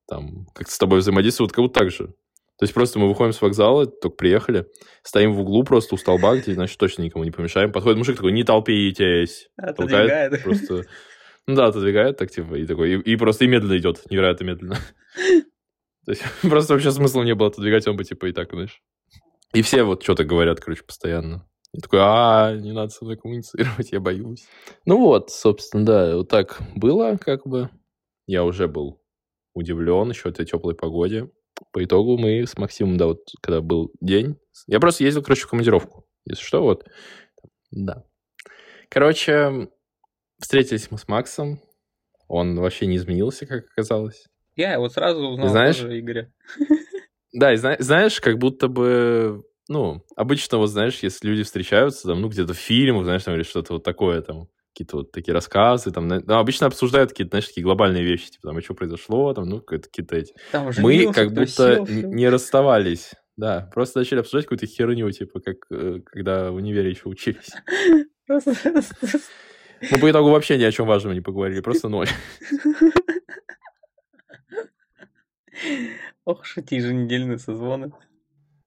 там, 0.10 0.48
как 0.56 0.70
с 0.70 0.77
тобой 0.79 1.00
взаимодействуют, 1.00 1.51
как 1.51 1.63
будто 1.63 1.79
так 1.79 1.91
же. 1.91 2.08
То 2.08 2.63
есть 2.63 2.74
просто 2.74 2.98
мы 2.98 3.08
выходим 3.08 3.34
с 3.34 3.41
вокзала, 3.41 3.86
только 3.86 4.17
приехали, 4.17 4.65
стоим 5.03 5.34
в 5.34 5.41
углу 5.41 5.63
просто 5.63 5.94
у 5.94 5.98
столба, 6.00 6.36
где, 6.38 6.56
значит, 6.56 6.79
точно 6.79 7.03
никому 7.03 7.24
не 7.24 7.29
помешаем. 7.29 7.72
Подходит 7.72 8.00
мужик 8.00 8.15
такой, 8.15 8.32
не 8.32 8.44
толпитесь. 8.44 9.50
Отодвигает. 9.58 10.41
просто... 10.44 10.86
Ну 11.48 11.56
да, 11.56 11.68
отодвигает 11.68 12.18
так, 12.18 12.30
типа, 12.30 12.56
и 12.56 12.66
такой, 12.66 12.92
и, 12.92 13.13
и 13.13 13.16
просто 13.16 13.46
и 13.46 13.48
медленно 13.48 13.77
идет, 13.77 14.01
невероятно 14.10 14.44
медленно. 14.44 14.77
То 16.06 16.12
есть 16.12 16.24
просто 16.42 16.74
вообще 16.74 16.92
смысла 16.92 17.24
не 17.24 17.36
было 17.36 17.48
отодвигать, 17.48 17.88
он 17.88 17.96
бы, 17.96 18.04
типа, 18.04 18.27
и 18.27 18.34
так, 18.34 18.51
знаешь. 18.51 18.82
И 19.54 19.62
все 19.62 19.84
вот 19.84 20.04
что-то 20.04 20.25
говорят, 20.25 20.60
короче, 20.60 20.84
постоянно. 20.84 21.48
Я 21.72 21.82
такой, 21.82 22.00
а, 22.01 22.56
не 22.56 22.74
надо 22.74 22.89
со 22.89 23.06
мной 23.06 23.18
коммуницировать, 23.18 23.92
я 23.94 24.00
боюсь. 24.01 24.46
Ну 24.86 25.00
вот, 25.00 25.32
собственно, 25.32 25.86
да, 25.86 26.18
вот 26.18 26.27
так 26.27 26.60
было, 26.75 27.18
как 27.18 27.48
бы. 27.48 27.70
Я 28.25 28.44
уже 28.44 28.68
был 28.68 29.01
удивлен 29.54 30.10
еще 30.10 30.30
этой 30.30 30.46
теплой 30.46 30.75
погоде. 30.75 31.30
По 31.72 31.84
итогу 31.84 32.18
мы 32.18 32.46
с 32.46 32.58
Максимом, 32.58 32.98
да, 32.98 33.08
вот 33.08 33.22
когда 33.42 33.62
был 33.62 33.92
день, 34.01 34.38
я 34.68 34.80
просто 34.82 35.06
ездил, 35.06 35.24
короче, 35.24 35.44
в 35.44 35.50
командировку. 35.50 36.06
Если 36.25 36.44
что, 36.44 36.62
вот, 36.62 36.86
да. 37.72 38.04
Короче, 38.89 39.70
встретились 40.39 40.89
мы 40.91 40.98
с 40.98 41.08
Максом. 41.08 41.60
Он 42.27 42.60
вообще 42.60 42.88
не 42.88 42.98
изменился, 42.98 43.46
как 43.46 43.65
оказалось. 43.72 44.25
Я 44.56 44.79
вот 44.79 44.94
сразу 44.94 45.20
узнал 45.27 45.50
знаешь, 45.50 45.77
тоже 45.77 46.00
Игоря. 46.00 46.32
Да, 47.34 47.53
и 47.53 47.58
зна- 47.58 47.75
знаешь, 47.79 48.20
как 48.20 48.38
будто 48.39 48.67
бы, 48.67 49.44
ну, 49.67 50.01
обычно 50.15 50.58
вот, 50.58 50.67
знаешь, 50.67 51.00
если 51.03 51.27
люди 51.27 51.44
встречаются, 51.44 52.08
там, 52.08 52.22
ну, 52.22 52.29
где-то 52.29 52.53
в 52.53 52.58
фильмах, 52.58 53.03
знаешь, 53.03 53.24
там, 53.25 53.36
или 53.36 53.44
что-то 53.44 53.74
вот 53.74 53.84
такое, 53.84 54.22
там, 54.22 54.48
какие-то 54.74 54.98
вот 54.98 55.12
такие 55.12 55.34
рассказы, 55.34 55.91
там, 55.91 56.08
ну, 56.08 56.34
обычно 56.36 56.67
обсуждают 56.67 57.12
какие-то, 57.12 57.32
знаешь, 57.32 57.48
такие 57.48 57.63
глобальные 57.63 58.03
вещи, 58.03 58.32
типа, 58.32 58.48
там, 58.48 58.58
а 58.58 58.62
что 58.62 58.74
произошло, 58.74 59.34
там, 59.34 59.44
ну, 59.50 59.62
какие-то 59.62 60.15
эти. 60.15 60.34
Там 60.51 60.72
Мы 60.79 61.12
как 61.13 61.29
будто 61.34 61.46
сел, 61.48 61.86
не 61.88 62.29
расставались, 62.29 63.12
да, 63.36 63.70
просто 63.74 64.00
начали 64.00 64.20
обсуждать 64.20 64.46
какую-то 64.46 64.65
херню, 64.65 65.12
типа, 65.12 65.39
как 65.41 65.58
э, 65.70 66.00
когда 66.06 66.50
в 66.51 66.56
универе 66.56 66.89
еще 66.89 67.10
учились. 67.10 67.51
Просто- 68.25 68.56
Мы 69.81 70.00
по 70.00 70.10
итогу 70.10 70.31
вообще 70.31 70.57
ни 70.57 70.63
о 70.63 70.72
чем 70.72 70.88
важном 70.88 71.13
не 71.13 71.22
поговорили, 71.22 71.62
просто 71.62 71.89
ноль. 71.89 72.07
Ох, 76.25 76.57
эти 76.57 76.75
еженедельные 76.75 77.38
созвоны. 77.38 77.91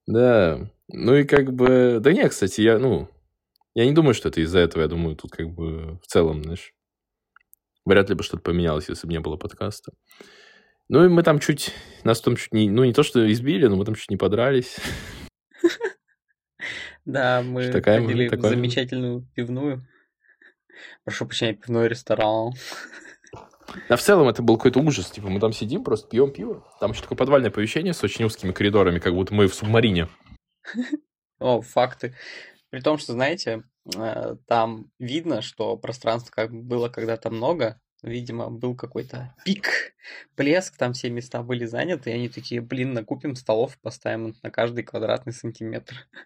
Да, 0.06 0.70
ну 0.88 1.16
и 1.16 1.24
как 1.24 1.52
бы... 1.52 1.98
Да 2.00 2.12
не, 2.12 2.28
кстати, 2.28 2.62
я, 2.62 2.78
ну, 2.78 3.08
я 3.74 3.84
не 3.84 3.92
думаю, 3.92 4.14
что 4.14 4.28
это 4.28 4.40
из-за 4.40 4.60
этого, 4.60 4.82
я 4.82 4.88
думаю, 4.88 5.16
тут 5.16 5.30
как 5.30 5.48
бы 5.50 5.98
в 6.02 6.06
целом, 6.06 6.42
знаешь, 6.42 6.72
вряд 7.84 8.08
ли 8.08 8.14
бы 8.14 8.22
что-то 8.22 8.42
поменялось, 8.42 8.88
если 8.88 9.06
бы 9.06 9.12
не 9.12 9.20
было 9.20 9.36
подкаста. 9.36 9.92
Ну 10.88 11.04
и 11.04 11.08
мы 11.08 11.22
там 11.22 11.38
чуть, 11.38 11.72
нас 12.02 12.20
там 12.20 12.36
чуть 12.36 12.52
не, 12.52 12.68
ну 12.68 12.84
не 12.84 12.92
то, 12.92 13.02
что 13.02 13.30
избили, 13.30 13.66
но 13.66 13.76
мы 13.76 13.84
там 13.84 13.94
чуть 13.94 14.10
не 14.10 14.16
подрались. 14.16 14.76
Да, 17.06 17.42
мы 17.42 17.68
такая- 17.68 18.00
ходили 18.00 18.28
в 18.28 18.40
замечательную 18.42 19.26
пивную. 19.34 19.86
Прошу 21.04 21.26
прощения, 21.26 21.54
пивной 21.54 21.88
ресторан. 21.88 22.52
А 23.88 23.96
в 23.96 24.00
целом 24.00 24.28
это 24.28 24.42
был 24.42 24.56
какой-то 24.56 24.80
ужас. 24.80 25.10
Типа 25.10 25.28
мы 25.28 25.40
там 25.40 25.52
сидим, 25.52 25.84
просто 25.84 26.08
пьем 26.08 26.32
пиво. 26.32 26.66
Там 26.80 26.92
еще 26.92 27.02
такое 27.02 27.16
подвальное 27.16 27.50
помещение 27.50 27.92
с 27.92 28.02
очень 28.02 28.24
узкими 28.24 28.52
коридорами, 28.52 28.98
как 28.98 29.14
будто 29.14 29.34
мы 29.34 29.46
в 29.46 29.54
субмарине. 29.54 30.08
О, 31.38 31.60
факты. 31.60 32.14
При 32.70 32.80
том, 32.80 32.98
что, 32.98 33.12
знаете, 33.12 33.64
э, 33.96 34.36
там 34.46 34.90
видно, 34.98 35.42
что 35.42 35.76
пространства 35.76 36.30
как 36.32 36.52
бы 36.52 36.62
было 36.62 36.88
когда-то 36.88 37.30
много. 37.30 37.80
Видимо, 38.02 38.48
был 38.48 38.74
какой-то 38.74 39.34
пик, 39.44 39.94
блеск, 40.34 40.76
там 40.78 40.94
все 40.94 41.10
места 41.10 41.42
были 41.42 41.66
заняты, 41.66 42.10
и 42.10 42.14
они 42.14 42.30
такие, 42.30 42.62
блин, 42.62 42.94
накупим 42.94 43.34
столов, 43.34 43.78
поставим 43.82 44.34
на 44.42 44.50
каждый 44.50 44.84
квадратный 44.84 45.32
сантиметр. 45.32 45.94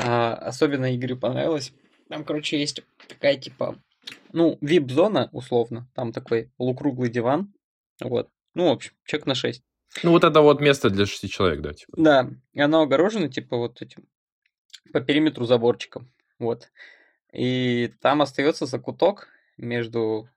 А, 0.00 0.34
особенно 0.34 0.94
Игорю 0.94 1.16
понравилось. 1.16 1.72
Там, 2.08 2.24
короче, 2.24 2.58
есть 2.58 2.82
такая, 3.08 3.36
типа, 3.36 3.78
ну, 4.32 4.58
вип-зона, 4.60 5.28
условно. 5.32 5.88
Там 5.94 6.12
такой 6.12 6.50
полукруглый 6.56 7.10
диван. 7.10 7.52
Вот. 8.00 8.30
Ну, 8.54 8.68
в 8.68 8.72
общем, 8.72 8.92
человек 9.04 9.26
на 9.26 9.34
6. 9.34 9.62
Ну 10.02 10.10
вот 10.10 10.24
это 10.24 10.40
вот 10.40 10.60
место 10.60 10.90
для 10.90 11.06
шести 11.06 11.28
человек, 11.28 11.60
да, 11.60 11.72
типа. 11.72 11.92
Да, 11.96 12.30
и 12.52 12.60
оно 12.60 12.82
огорожено, 12.82 13.28
типа, 13.28 13.56
вот 13.56 13.80
этим 13.82 14.04
по 14.92 15.00
периметру 15.00 15.44
заборчиком. 15.44 16.10
Вот. 16.38 16.70
И 17.32 17.92
там 18.00 18.22
остается 18.22 18.66
закуток 18.66 19.28
между 19.56 20.28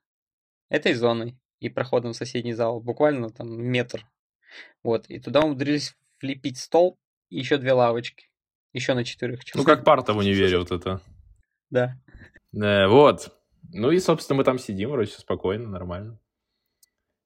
этой 0.68 0.94
зоной 0.94 1.38
и 1.60 1.68
проходом 1.68 2.12
в 2.12 2.16
соседний 2.16 2.52
зал. 2.54 2.80
Буквально 2.80 3.30
там 3.30 3.48
метр. 3.62 4.06
Вот. 4.82 5.06
И 5.08 5.18
туда 5.20 5.40
умудрились 5.40 5.94
влепить 6.20 6.58
стол 6.58 6.98
и 7.30 7.38
еще 7.38 7.56
две 7.56 7.72
лавочки. 7.72 8.28
Еще 8.72 8.94
на 8.94 9.04
четырех 9.04 9.40
Ну 9.40 9.44
человек. 9.44 9.66
как 9.66 9.84
парта 9.84 10.12
в 10.12 10.18
универе 10.18 10.58
вот 10.58 10.70
это. 10.70 11.00
Да. 11.72 11.96
Э, 12.54 12.86
вот. 12.86 13.32
Ну 13.72 13.90
и, 13.90 13.98
собственно, 13.98 14.36
мы 14.36 14.44
там 14.44 14.58
сидим, 14.58 14.90
вроде 14.90 15.10
всё 15.10 15.20
спокойно, 15.20 15.68
нормально. 15.68 16.18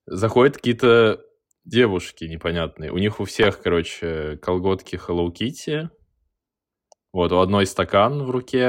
Заходят 0.07 0.57
какие-то 0.57 1.21
девушки 1.65 2.25
непонятные. 2.25 2.93
У 2.93 2.99
них 2.99 3.19
у 3.19 3.25
всех, 3.25 3.61
короче, 3.61 4.39
колготки 4.41 4.95
Hello 4.97 5.27
Kitty. 5.33 5.89
Вот, 7.13 7.33
у 7.33 7.39
одной 7.41 7.67
стакан 7.67 8.23
в 8.23 8.31
руке. 8.31 8.63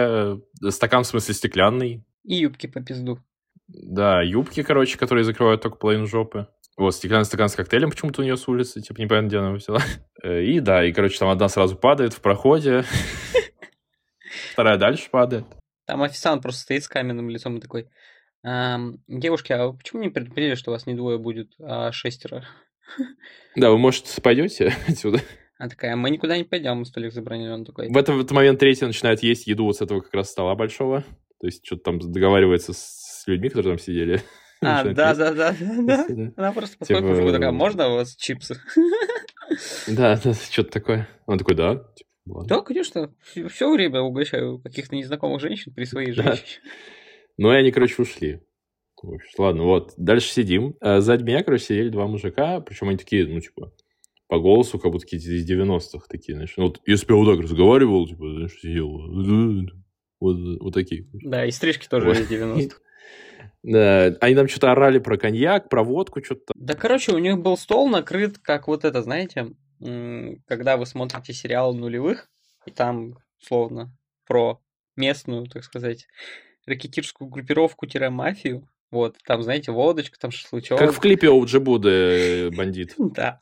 э, 0.64 0.70
Стакан, 0.72 1.04
в 1.04 1.08
смысле, 1.08 1.36
стеклянный. 1.36 2.04
И 2.24 2.36
юбки 2.38 2.66
по 2.66 2.82
пизду. 2.82 3.20
Да, 3.68 4.22
юбки, 4.24 4.64
короче, 4.64 4.98
которые 4.98 5.26
закрывают 5.26 5.62
только 5.62 5.78
половину 5.78 6.08
жопы. 6.08 6.48
Вот, 6.78 6.96
стеклянный 6.96 7.26
стакан 7.26 7.50
с 7.50 7.56
коктейлем 7.56 7.92
почему-то 7.92 8.22
у 8.22 8.24
нее 8.24 8.38
с 8.38 8.48
улицы, 8.48 8.82
типа, 8.82 9.00
непонятно, 9.02 9.28
где 9.28 9.38
она 9.38 9.48
его 9.50 9.58
взяла. 9.58 9.82
Э, 10.24 10.42
И 10.44 10.60
да, 10.60 10.84
и, 10.84 10.92
короче, 10.94 11.20
там 11.20 11.30
одна 11.30 11.50
сразу 11.50 11.76
падает 11.76 12.14
в 12.14 12.22
проходе, 12.22 12.84
вторая 14.54 14.78
дальше 14.78 15.10
падает. 15.12 15.46
Там 15.88 16.04
официант 16.04 16.44
просто 16.44 16.62
стоит 16.62 16.84
с 16.84 16.88
каменным 16.88 17.30
лицом 17.30 17.58
и 17.58 17.62
такой... 17.62 17.90
«Ам, 18.44 19.00
девушки, 19.08 19.52
а 19.52 19.68
вы 19.68 19.78
почему 19.78 20.04
не 20.04 20.10
предупредили, 20.10 20.56
что 20.56 20.72
вас 20.72 20.86
не 20.86 20.94
двое 20.94 21.18
будет, 21.18 21.54
а 21.60 21.92
шестеро? 21.92 22.46
Да, 23.56 23.72
вы, 23.72 23.80
может, 23.80 24.06
пойдете 24.22 24.74
отсюда? 24.88 25.20
Она 25.58 25.70
такая, 25.70 25.96
мы 25.96 26.12
никуда 26.12 26.38
не 26.38 26.44
пойдем, 26.44 26.86
столик 26.86 27.12
забронирован. 27.12 27.62
Он 27.62 27.66
такой, 27.66 27.90
В 27.90 27.98
этот, 27.98 28.16
в 28.16 28.20
этот 28.20 28.32
момент 28.32 28.60
третий 28.60 28.86
начинает 28.86 29.24
есть 29.24 29.48
еду 29.48 29.66
вот 29.66 29.78
с 29.78 29.82
этого 29.82 30.02
как 30.02 30.14
раз 30.14 30.30
стола 30.30 30.54
большого. 30.56 31.04
То 31.40 31.48
есть 31.48 31.66
что-то 31.66 31.84
там 31.84 32.00
договаривается 32.00 32.74
с 32.74 33.24
людьми, 33.26 33.50
которые 33.50 33.78
там 33.78 33.84
сидели. 33.84 34.22
А, 34.60 34.84
да, 34.84 35.14
да, 35.14 35.34
да, 35.34 35.56
да, 35.60 36.06
да. 36.10 36.32
Она 36.36 36.52
просто 36.52 36.80
подходит 36.80 37.04
к 37.04 37.06
Типа, 37.06 37.10
мужику 37.10 37.32
такая, 37.32 37.52
можно 37.52 37.90
у 37.90 37.94
вас 37.98 38.16
чипсы? 38.16 38.60
да, 39.88 40.20
да, 40.24 40.34
что-то 40.34 40.72
такое. 40.72 41.08
Он 41.28 41.38
такой, 41.38 41.54
да. 41.54 41.86
Ладно. 42.28 42.48
Да, 42.48 42.62
конечно, 42.62 43.14
все 43.50 43.72
время 43.72 44.02
угощаю 44.02 44.60
каких-то 44.60 44.96
незнакомых 44.96 45.42
женщин 45.42 45.74
при 45.74 45.86
своей 45.86 46.14
Да. 46.14 46.24
женщине. 46.24 46.62
Ну, 47.40 47.52
и 47.52 47.56
они, 47.56 47.72
короче, 47.72 48.02
ушли. 48.02 48.40
Ладно, 49.38 49.62
вот. 49.64 49.94
Дальше 49.96 50.28
сидим. 50.30 50.74
Сзади 50.82 51.22
меня, 51.24 51.44
короче, 51.44 51.66
сидели 51.66 51.90
два 51.90 52.08
мужика. 52.08 52.62
Причем 52.62 52.90
они 52.90 52.98
такие, 52.98 53.28
ну, 53.28 53.40
типа, 53.40 53.72
по 54.28 54.40
голосу, 54.40 54.80
как 54.80 54.92
будто 54.92 55.06
какие-то 55.06 55.30
из 55.32 55.48
90-х 55.48 56.08
такие, 56.10 56.34
знаешь. 56.34 56.54
Ну, 56.58 56.64
вот 56.64 56.82
если 56.88 57.06
бы 57.06 57.14
я 57.14 57.18
вот 57.20 57.32
так 57.32 57.44
разговаривал, 57.44 58.08
типа, 58.08 58.28
знаешь, 58.34 58.54
сидел. 58.60 58.90
Вот, 60.20 60.36
вот 60.60 60.74
такие. 60.74 61.06
Да, 61.14 61.46
и 61.46 61.52
стрижки 61.52 61.88
тоже 61.88 62.08
Вот. 62.08 62.18
из 62.18 62.28
90-х. 62.28 62.78
Да, 63.64 64.06
они 64.22 64.34
там 64.34 64.48
что-то 64.48 64.72
орали 64.72 64.98
про 64.98 65.18
коньяк, 65.18 65.70
про 65.70 65.84
водку, 65.84 66.24
что-то. 66.24 66.54
Да, 66.56 66.74
короче, 66.74 67.12
у 67.12 67.18
них 67.20 67.38
был 67.38 67.56
стол 67.58 67.88
накрыт, 67.90 68.38
как 68.40 68.68
вот 68.68 68.84
это, 68.84 69.02
знаете, 69.04 69.48
когда 69.80 70.78
вы 70.78 70.86
смотрите 70.86 71.34
сериал 71.34 71.74
нулевых, 71.74 72.30
и 72.66 72.72
там, 72.72 73.18
словно, 73.40 73.96
про 74.26 74.62
местную, 74.96 75.48
так 75.48 75.64
сказать, 75.64 76.08
ракетирскую 76.66 77.30
группировку-мафию, 77.30 78.68
вот, 78.90 79.18
там, 79.26 79.44
знаете, 79.44 79.72
водочка, 79.72 80.18
там 80.20 80.32
шашлычок. 80.32 80.80
Как 80.80 80.94
в 80.94 81.00
клипе 81.00 81.30
Оуджи 81.30 81.60
Буды 81.60 81.90
э, 81.90 82.50
бандит. 82.52 82.96
Да. 83.16 83.40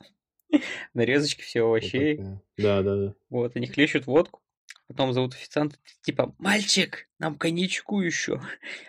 Нарезочки 0.94 1.42
все 1.42 1.62
овощей. 1.62 2.20
Да, 2.56 2.82
да, 2.82 2.96
да. 2.96 3.14
Вот, 3.30 3.56
они 3.56 3.66
хлещут 3.66 4.06
водку. 4.06 4.40
Потом 4.86 5.12
зовут 5.12 5.34
официанта, 5.34 5.76
типа, 6.02 6.34
мальчик, 6.38 7.08
нам 7.18 7.36
коньячку 7.36 8.00
еще. 8.00 8.40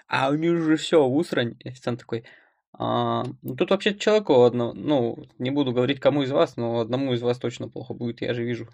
А 0.08 0.30
у 0.30 0.36
них 0.36 0.52
уже 0.52 0.78
все, 0.78 1.04
усрань. 1.04 1.56
И 1.64 1.70
официант 1.70 2.00
такой, 2.00 2.24
«А, 2.80 3.26
ну, 3.42 3.56
тут 3.56 3.72
вообще 3.72 3.96
человеку 3.96 4.44
одно, 4.44 4.72
ну, 4.74 5.18
не 5.40 5.50
буду 5.50 5.72
говорить, 5.72 6.00
кому 6.00 6.24
из 6.24 6.32
вас, 6.32 6.58
но 6.58 6.80
одному 6.80 7.14
из 7.14 7.22
вас 7.22 7.40
точно 7.40 7.68
плохо 7.70 7.94
будет, 7.94 8.22
я 8.22 8.34
же 8.34 8.44
вижу. 8.44 8.68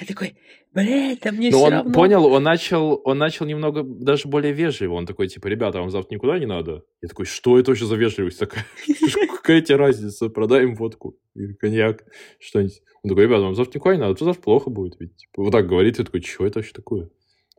Я 0.00 0.06
такой, 0.06 0.36
блядь, 0.72 1.20
да 1.20 1.32
мне 1.32 1.50
Но 1.50 1.58
все 1.58 1.66
он 1.66 1.72
равно. 1.72 1.92
понял, 1.92 2.24
он 2.26 2.42
начал, 2.42 3.00
он 3.04 3.18
начал 3.18 3.46
немного 3.46 3.82
даже 3.82 4.28
более 4.28 4.52
вежливо. 4.52 4.94
Он 4.94 5.06
такой, 5.06 5.28
типа, 5.28 5.48
ребята, 5.48 5.80
вам 5.80 5.90
завтра 5.90 6.14
никуда 6.14 6.38
не 6.38 6.46
надо? 6.46 6.84
Я 7.02 7.08
такой, 7.08 7.26
что 7.26 7.58
это 7.58 7.70
вообще 7.72 7.84
за 7.84 7.96
вежливость 7.96 8.38
такая? 8.38 8.64
Какая 9.36 9.60
тебе 9.60 9.76
разница? 9.76 10.28
Продаем 10.28 10.74
водку 10.76 11.16
или 11.34 11.52
коньяк, 11.52 12.04
что-нибудь. 12.38 12.80
Он 13.02 13.10
такой, 13.10 13.24
ребята, 13.24 13.42
вам 13.42 13.54
завтра 13.54 13.78
никуда 13.78 13.94
не 13.96 14.00
надо, 14.00 14.14
то 14.14 14.24
завтра 14.24 14.42
плохо 14.42 14.70
будет. 14.70 14.96
Ведь, 14.98 15.16
типа, 15.16 15.42
вот 15.42 15.50
так 15.50 15.66
говорит, 15.66 15.98
я 15.98 16.04
такой, 16.04 16.22
что 16.22 16.46
это 16.46 16.58
вообще 16.60 16.72
такое? 16.72 17.10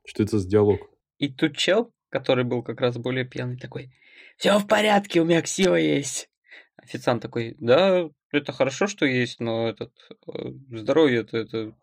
Что 0.06 0.24
это 0.24 0.40
за 0.40 0.48
диалог? 0.48 0.90
И 1.20 1.30
тут 1.30 1.56
чел, 1.58 1.92
который 2.10 2.44
был 2.44 2.64
как 2.64 2.82
раз 2.82 2.98
более 2.98 3.26
пьяный, 3.26 3.58
такой, 3.58 3.92
все 4.38 4.58
в 4.60 4.68
порядке, 4.68 5.22
у 5.22 5.26
меня 5.26 5.42
ксива 5.42 5.76
есть. 5.76 6.30
Официант 6.76 7.22
такой, 7.22 7.56
да, 7.60 8.10
это 8.32 8.52
хорошо, 8.52 8.88
что 8.88 9.06
есть, 9.06 9.40
но 9.40 9.68
этот 9.68 9.94
э, 10.28 10.52
здоровье 10.72 11.22
это, 11.22 11.38
это, 11.38 11.76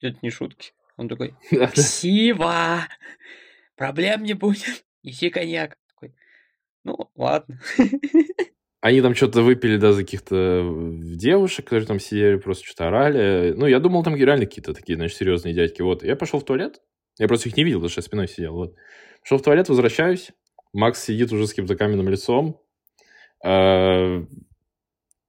это 0.00 0.18
не 0.22 0.30
шутки. 0.30 0.72
Он 0.96 1.08
такой, 1.08 1.34
спасибо, 1.46 2.88
проблем 3.76 4.24
не 4.24 4.34
будет, 4.34 4.84
неси 5.02 5.30
коньяк. 5.30 5.78
Такой, 5.88 6.14
ну, 6.84 7.10
ладно. 7.14 7.60
Они 8.80 9.02
там 9.02 9.14
что-то 9.14 9.42
выпили, 9.42 9.76
да, 9.76 9.92
за 9.92 10.02
каких-то 10.04 10.36
э, 10.36 10.98
девушек, 11.02 11.64
которые 11.64 11.86
там 11.86 11.98
сидели, 11.98 12.36
просто 12.36 12.64
что-то 12.64 12.88
орали. 12.88 13.52
Ну, 13.56 13.66
я 13.66 13.80
думал, 13.80 14.04
там 14.04 14.14
реально 14.14 14.46
какие-то 14.46 14.72
такие, 14.72 14.96
значит, 14.96 15.16
серьезные 15.16 15.54
дядьки. 15.54 15.82
Вот, 15.82 16.04
я 16.04 16.14
пошел 16.14 16.38
в 16.38 16.44
туалет, 16.44 16.80
я 17.18 17.28
просто 17.28 17.48
их 17.48 17.56
не 17.56 17.64
видел, 17.64 17.78
потому 17.78 17.90
что 17.90 17.98
я 18.00 18.04
спиной 18.04 18.28
сидел, 18.28 18.54
вот. 18.54 18.74
Пошел 19.20 19.38
в 19.38 19.42
туалет, 19.42 19.68
возвращаюсь, 19.68 20.30
Макс 20.72 21.02
сидит 21.02 21.32
уже 21.32 21.46
с 21.46 21.50
каким-то 21.50 21.76
каменным 21.76 22.08
лицом. 22.08 22.60
А, 23.44 24.24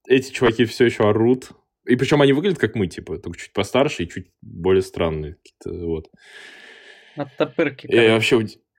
эти 0.06 0.32
чуваки 0.32 0.64
все 0.64 0.86
еще 0.86 1.08
орут. 1.08 1.50
И 1.86 1.96
причем 1.96 2.20
они 2.22 2.32
выглядят 2.32 2.58
как 2.58 2.74
мы, 2.74 2.86
типа, 2.86 3.18
только 3.18 3.38
чуть 3.38 3.52
постарше 3.52 4.04
и 4.04 4.08
чуть 4.08 4.30
более 4.42 4.82
странные 4.82 5.34
какие-то, 5.34 5.86
вот. 5.86 6.10
От 7.16 7.36
топырки. 7.36 7.88
Я 7.90 8.14
вообще 8.14 8.36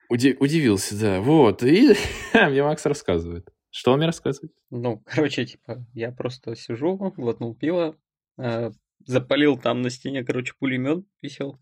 уди- 0.08 0.36
удивился, 0.38 0.98
да. 0.98 1.20
Вот, 1.20 1.62
и 1.62 1.94
мне 2.34 2.62
Макс 2.62 2.84
рассказывает. 2.86 3.48
Что 3.70 3.92
он 3.92 3.98
мне 3.98 4.06
рассказывает? 4.06 4.52
Ну, 4.70 5.02
короче, 5.06 5.46
типа, 5.46 5.84
я 5.94 6.12
просто 6.12 6.54
сижу, 6.54 6.96
глотнул 7.16 7.54
пиво, 7.54 7.96
э, 8.38 8.70
запалил 9.06 9.58
там 9.58 9.82
на 9.82 9.90
стене, 9.90 10.24
короче, 10.24 10.52
пулемет 10.58 11.04
висел. 11.22 11.58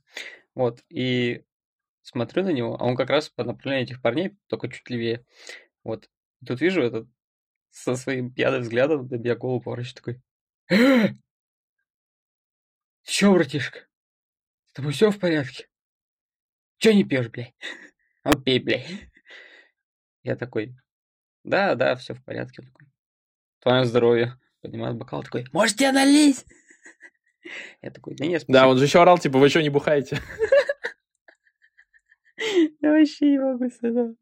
Вот, 0.55 0.83
и 0.89 1.45
смотрю 2.03 2.45
на 2.45 2.51
него, 2.51 2.77
а 2.81 2.85
он 2.85 2.97
как 2.97 3.11
раз 3.11 3.31
по 3.31 3.45
направлению 3.45 3.85
этих 3.87 4.03
парней, 4.03 4.37
только 4.49 4.69
чуть 4.69 4.89
левее. 4.91 5.25
Вот. 5.85 6.09
И 6.43 6.47
тут 6.47 6.61
вижу 6.61 6.83
этот 6.83 7.09
со 7.71 7.97
своим 7.97 8.33
пьяным 8.33 8.63
взглядом 8.63 9.09
на 9.09 9.17
меня 9.17 9.37
голову 9.37 9.61
поворачивает 9.63 9.97
такой. 9.97 10.23
«Э! 10.71 11.11
Чё, 13.05 13.33
братишка? 13.35 13.81
С 14.67 14.75
тобой 14.75 14.93
все 14.93 15.11
в 15.11 15.19
порядке? 15.19 15.69
Чё 16.79 16.93
не 16.95 17.05
пьешь, 17.05 17.29
блядь? 17.29 17.55
А 18.23 18.35
пей, 18.35 18.59
блядь. 18.61 18.87
Я 20.23 20.37
такой, 20.37 20.75
да, 21.45 21.75
да, 21.75 21.97
все 21.97 22.15
в 22.15 22.25
порядке. 22.25 22.63
Такой, 22.63 22.89
Твое 23.61 23.85
здоровье. 23.85 24.39
Поднимает 24.63 24.97
бокал 24.97 25.23
такой, 25.23 25.47
может 25.53 25.77
тебе 25.79 25.93
налить? 25.93 26.45
Я 27.83 27.91
такой, 27.91 28.15
да 28.15 28.27
нет, 28.27 28.45
Да, 28.49 28.69
он 28.69 28.79
же 28.79 28.85
еще 28.85 29.01
орал, 29.01 29.19
типа, 29.19 29.39
вы 29.39 29.49
что, 29.49 29.63
не 29.63 29.71
бухаете? 29.71 30.19
Я 32.81 32.93
вообще 32.93 33.31
не 33.33 33.39
могу 33.39 33.69
с 33.69 33.79
этого. 33.83 34.15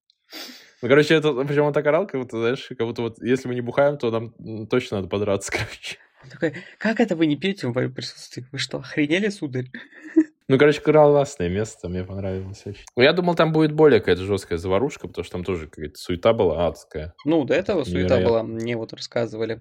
Ну, 0.80 0.88
короче, 0.88 1.14
это, 1.14 1.32
причем 1.44 1.64
он 1.64 1.72
так 1.72 1.86
орал, 1.86 2.06
как 2.06 2.20
будто, 2.20 2.38
знаешь, 2.38 2.68
как 2.68 2.86
будто 2.86 3.02
вот, 3.02 3.20
если 3.20 3.48
мы 3.48 3.54
не 3.54 3.60
бухаем, 3.60 3.98
то 3.98 4.10
нам 4.10 4.66
точно 4.66 4.98
надо 4.98 5.08
подраться, 5.08 5.50
короче. 5.56 5.98
Он 6.22 6.30
такой, 6.30 6.54
как 6.78 7.00
это 7.00 7.16
вы 7.16 7.26
не 7.26 7.36
пьете 7.36 7.68
в 7.68 7.74
моем 7.74 7.94
присутствии? 7.94 8.44
Вы 8.52 8.58
что, 8.58 8.78
охренели, 8.78 9.28
сударь? 9.28 9.66
Ну, 10.50 10.56
короче, 10.56 10.80
классное 10.80 11.50
место, 11.50 11.90
мне 11.90 12.04
понравилось 12.04 12.62
очень. 12.64 12.86
Ну, 12.96 13.02
я 13.02 13.12
думал, 13.12 13.34
там 13.34 13.52
будет 13.52 13.72
более 13.72 14.00
какая-то 14.00 14.22
жесткая 14.22 14.58
заварушка, 14.58 15.06
потому 15.06 15.22
что 15.22 15.32
там 15.32 15.44
тоже 15.44 15.66
какая-то 15.66 15.98
суета 15.98 16.32
была 16.32 16.66
адская. 16.66 17.12
Ну, 17.26 17.44
до 17.44 17.52
этого 17.52 17.84
суета 17.84 18.18
была, 18.22 18.42
мне 18.42 18.74
вот 18.74 18.94
рассказывали. 18.94 19.60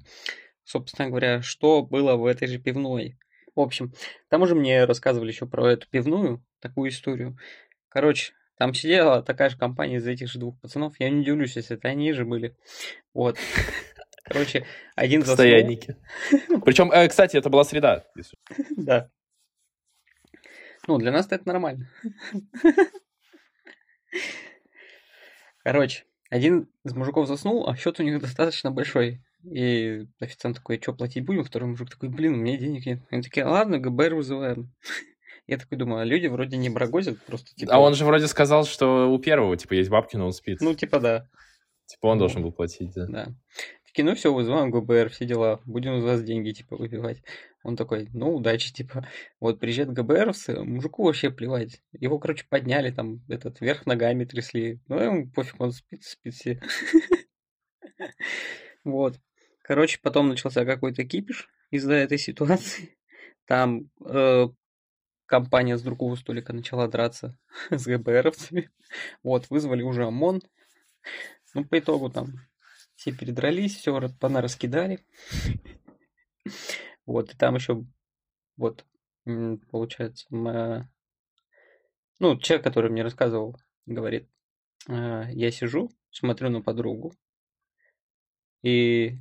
Собственно 0.64 1.10
говоря, 1.10 1.42
что 1.42 1.82
было 1.82 2.16
в 2.16 2.26
этой 2.26 2.48
же 2.48 2.58
пивной. 2.58 3.18
В 3.58 3.62
общем, 3.62 3.92
там 4.30 4.44
уже 4.44 4.54
мне 4.54 4.86
рассказывали 4.86 5.32
еще 5.32 5.48
про 5.48 5.72
эту 5.72 5.90
пивную, 5.90 6.46
такую 6.60 6.92
историю. 6.92 7.40
Короче, 7.90 8.34
там 8.60 8.76
сидела 8.76 9.24
такая 9.24 9.50
же 9.50 9.58
компания 9.58 9.96
из 9.96 10.06
этих 10.06 10.30
же 10.30 10.38
двух 10.38 10.60
пацанов. 10.62 10.94
Я 11.00 11.10
не 11.10 11.22
удивлюсь, 11.22 11.56
если 11.56 11.76
это 11.76 11.88
они 11.88 12.14
же 12.14 12.24
были. 12.24 12.56
Вот. 13.16 13.40
Короче, 14.24 14.68
один 14.96 15.22
заснул. 15.22 15.38
Стоянники. 15.38 15.98
Причем, 16.64 16.92
э, 16.92 17.08
кстати, 17.08 17.36
это 17.36 17.50
была 17.50 17.64
среда. 17.64 18.06
Да. 18.78 19.10
Ну, 20.88 21.00
для 21.00 21.12
нас 21.12 21.26
это 21.32 21.48
нормально. 21.48 21.90
Короче, 25.64 26.06
один 26.30 26.70
из 26.84 26.94
мужиков 26.94 27.28
заснул, 27.28 27.68
а 27.68 27.76
счет 27.76 28.00
у 28.00 28.04
них 28.04 28.22
достаточно 28.22 28.70
большой. 28.70 29.24
И 29.52 30.06
официант 30.20 30.58
такой, 30.58 30.80
что 30.82 30.94
платить 30.94 31.26
будем? 31.26 31.44
Второй 31.44 31.70
мужик 31.70 31.90
такой, 31.90 32.10
блин, 32.10 32.34
у 32.34 32.38
меня 32.38 32.58
денег 32.58 32.86
нет. 32.86 33.00
Они 33.10 33.22
такие, 33.22 33.46
ладно, 33.46 33.80
ГБР 33.80 34.16
вызываем. 34.16 34.74
Я 35.48 35.58
такой 35.58 35.78
думаю, 35.78 36.02
а 36.02 36.06
люди 36.06 36.28
вроде 36.28 36.58
не 36.58 36.70
брагозят, 36.70 37.24
просто 37.26 37.56
типа... 37.56 37.74
А 37.74 37.80
он 37.80 37.94
же 37.94 38.04
вроде 38.04 38.28
сказал, 38.28 38.66
что 38.66 39.10
у 39.10 39.18
первого, 39.18 39.56
типа, 39.56 39.74
есть 39.76 39.90
бабки, 39.90 40.18
но 40.18 40.26
он 40.26 40.34
спит. 40.34 40.60
Ну, 40.60 40.74
типа, 40.74 41.00
да. 41.00 41.30
Типа 41.86 42.08
он 42.08 42.18
должен 42.18 42.42
был 42.42 42.52
платить, 42.52 42.92
да. 42.94 43.06
Да. 43.08 43.28
Такие, 43.86 44.04
ну 44.04 44.14
все, 44.16 44.34
вызываем 44.34 44.72
ГБР, 44.72 45.10
все 45.10 45.26
дела, 45.26 45.62
будем 45.64 45.94
у 45.94 46.02
вас 46.02 46.22
деньги, 46.22 46.52
типа, 46.52 46.76
выбивать. 46.76 47.24
Он 47.64 47.78
такой, 47.78 48.10
ну, 48.14 48.36
удачи, 48.36 48.74
типа. 48.74 49.08
Вот 49.40 49.60
приезжает 49.60 49.94
ГБРовцы, 49.94 50.62
мужику 50.64 51.04
вообще 51.04 51.32
плевать. 51.32 51.82
Его, 51.94 52.20
короче, 52.20 52.46
подняли, 52.50 52.92
там, 52.92 53.22
этот, 53.30 53.62
вверх 53.62 53.86
ногами 53.86 54.26
трясли. 54.26 54.82
Ну, 54.90 55.00
ему 55.00 55.32
пофиг, 55.32 55.56
он 55.60 55.72
спит, 55.72 56.04
спит 56.04 56.34
все. 56.34 56.62
Вот. 58.84 59.20
Короче, 59.68 60.00
потом 60.02 60.30
начался 60.30 60.64
какой-то 60.64 61.04
кипиш 61.04 61.50
из-за 61.72 61.94
этой 61.94 62.18
ситуации. 62.18 62.98
Там 63.46 63.92
э, 64.00 64.46
компания 65.26 65.78
с 65.78 65.82
другого 65.82 66.16
столика 66.16 66.54
начала 66.54 66.88
драться 66.88 67.38
с 67.70 67.86
ГБРовцами. 67.86 68.72
Вот, 69.24 69.50
вызвали 69.50 69.82
уже 69.82 70.06
ОМОН. 70.06 70.42
Ну, 71.54 71.66
по 71.66 71.80
итогу 71.80 72.10
там 72.10 72.28
все 72.96 73.12
передрались, 73.12 73.76
все 73.76 74.10
пана 74.20 74.42
раскидали. 74.42 75.06
Вот, 77.06 77.34
и 77.34 77.38
там 77.38 77.56
еще, 77.56 77.86
вот, 78.58 78.86
получается, 79.72 80.26
мы... 80.30 80.90
ну, 82.20 82.38
человек, 82.38 82.66
который 82.66 82.92
мне 82.92 83.02
рассказывал, 83.02 83.58
говорит, 83.86 84.30
«А, 84.90 85.24
я 85.32 85.52
сижу, 85.52 85.90
смотрю 86.12 86.50
на 86.50 86.62
подругу, 86.62 87.14
и 88.62 89.18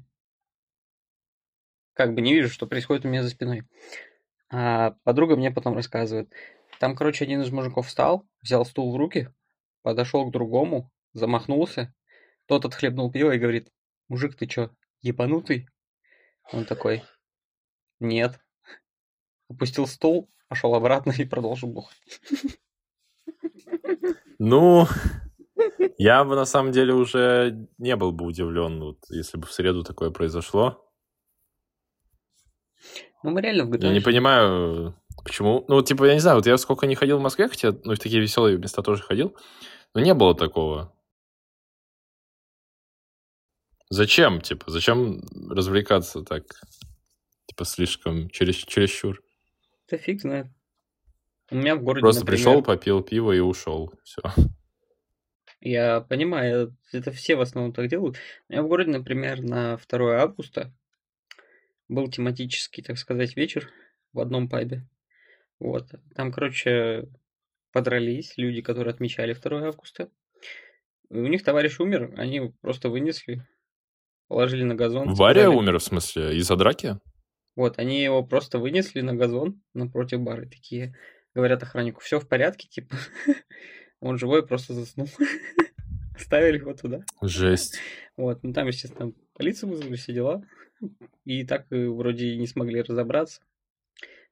как 1.97 2.15
бы 2.15 2.21
не 2.21 2.35
вижу, 2.35 2.51
что 2.51 2.67
происходит 2.67 3.07
у 3.07 3.09
меня 3.09 3.23
за 3.23 3.31
спиной. 3.31 3.63
А 4.51 4.93
подруга 5.03 5.35
мне 5.35 5.51
потом 5.51 5.75
рассказывает. 5.75 6.31
Там, 6.79 6.95
короче, 6.95 7.25
один 7.25 7.41
из 7.41 7.51
мужиков 7.51 7.87
встал, 7.87 8.27
взял 8.43 8.67
стул 8.67 8.93
в 8.93 8.97
руки, 8.97 9.31
подошел 9.83 10.27
к 10.27 10.31
другому, 10.31 10.93
замахнулся. 11.15 11.95
Тот 12.45 12.67
отхлебнул 12.67 13.11
пиво 13.11 13.33
и 13.33 13.39
говорит, 13.39 13.73
мужик, 14.09 14.37
ты 14.37 14.47
чё, 14.47 14.71
ебанутый? 15.01 15.69
Он 16.53 16.67
такой, 16.67 17.03
нет. 17.99 18.39
Опустил 19.49 19.87
стул, 19.87 20.31
пошел 20.49 20.75
обратно 20.75 21.15
и 21.17 21.25
продолжил 21.25 21.71
бухать. 21.71 21.99
Ну, 24.39 24.87
я 25.97 26.25
бы 26.25 26.37
на 26.37 26.45
самом 26.45 26.73
деле 26.73 26.93
уже 26.93 27.69
не 27.79 27.97
был 27.97 28.13
бы 28.13 28.27
удивлен, 28.27 28.81
вот, 28.81 28.99
если 29.09 29.39
бы 29.39 29.47
в 29.47 29.53
среду 29.53 29.83
такое 29.83 30.11
произошло. 30.11 30.86
Ну, 33.23 33.31
мы 33.31 33.41
реально 33.41 33.65
в 33.65 33.73
GTA. 33.73 33.87
Я 33.87 33.93
не 33.93 34.01
понимаю, 34.01 34.95
почему. 35.25 35.65
Ну, 35.69 35.83
типа, 35.83 36.05
я 36.05 36.15
не 36.15 36.21
знаю, 36.21 36.37
вот 36.37 36.47
я 36.47 36.57
сколько 36.59 36.87
не 36.87 36.95
ходил 36.95 37.19
в 37.19 37.23
Москве, 37.23 37.49
хотя, 37.49 37.73
ну, 37.85 37.95
в 37.95 37.99
такие 37.99 38.21
веселые 38.21 38.59
места 38.59 38.83
тоже 38.83 39.03
ходил, 39.03 39.37
но 39.95 40.01
не 40.01 40.15
было 40.15 40.35
такого. 40.35 40.93
Зачем, 43.89 44.41
типа, 44.41 44.71
зачем 44.71 45.23
развлекаться 45.49 46.23
так, 46.23 46.43
типа, 47.47 47.65
слишком, 47.65 48.29
через, 48.31 48.57
чересчур? 48.57 49.23
Да 49.91 49.97
фиг 49.97 50.21
знает. 50.21 50.47
У 51.51 51.57
меня 51.57 51.77
в 51.77 51.83
городе, 51.83 52.03
Просто 52.03 52.23
например, 52.23 52.45
пришел, 52.45 52.63
попил 52.63 53.03
пиво 53.03 53.33
и 53.33 53.39
ушел. 53.39 53.93
Все. 54.03 54.23
Я 55.61 56.01
понимаю, 56.01 56.77
это 56.93 57.13
все 57.13 57.37
в 57.37 57.41
основном 57.41 57.73
так 57.73 57.89
делают. 57.89 58.17
У 58.49 58.53
меня 58.53 58.63
в 58.63 58.69
городе, 58.69 58.91
например, 58.91 59.43
на 59.43 59.79
2 59.89 60.21
августа 60.21 60.73
был 61.89 62.09
тематический, 62.11 62.83
так 62.83 62.99
сказать, 62.99 63.37
вечер 63.37 63.71
в 64.13 64.21
одном 64.21 64.49
пабе. 64.49 64.87
Вот. 65.59 65.89
Там, 66.15 66.33
короче, 66.33 67.09
подрались 67.73 68.37
люди, 68.37 68.63
которые 68.63 68.93
отмечали 68.93 69.35
2 69.35 69.69
августа. 69.69 70.11
И 71.11 71.17
у 71.17 71.27
них 71.27 71.45
товарищ 71.45 71.79
умер, 71.79 72.15
они 72.17 72.53
просто 72.61 72.89
вынесли, 72.89 73.47
положили 74.29 74.65
на 74.65 74.75
газон. 74.75 75.15
Варя 75.15 75.43
сказали- 75.43 75.57
умер, 75.57 75.79
в 75.79 75.83
смысле, 75.83 76.37
из-за 76.37 76.57
драки? 76.57 76.99
Вот, 77.55 77.79
они 77.79 78.03
его 78.03 78.23
просто 78.23 78.59
вынесли 78.59 79.01
на 79.01 79.15
газон 79.15 79.63
напротив 79.73 80.21
бара. 80.21 80.45
и 80.45 80.49
Такие 80.49 80.95
говорят 81.35 81.63
охраннику, 81.63 82.01
все 82.01 82.19
в 82.19 82.29
порядке, 82.29 82.69
типа. 82.69 82.97
Он 84.01 84.19
живой, 84.19 84.47
просто 84.47 84.75
заснул. 84.75 85.09
Ставили 86.19 86.59
его 86.59 86.75
туда. 86.75 87.05
Жесть. 87.23 87.79
Вот, 88.17 88.43
ну 88.43 88.53
там, 88.53 88.67
естественно, 88.67 89.13
полицию 89.35 89.71
вызвали, 89.71 89.97
все 89.97 90.13
дела. 90.13 90.43
И 91.25 91.45
так 91.45 91.67
э, 91.71 91.89
вроде 91.89 92.37
не 92.37 92.47
смогли 92.47 92.83
разобраться. 92.83 93.43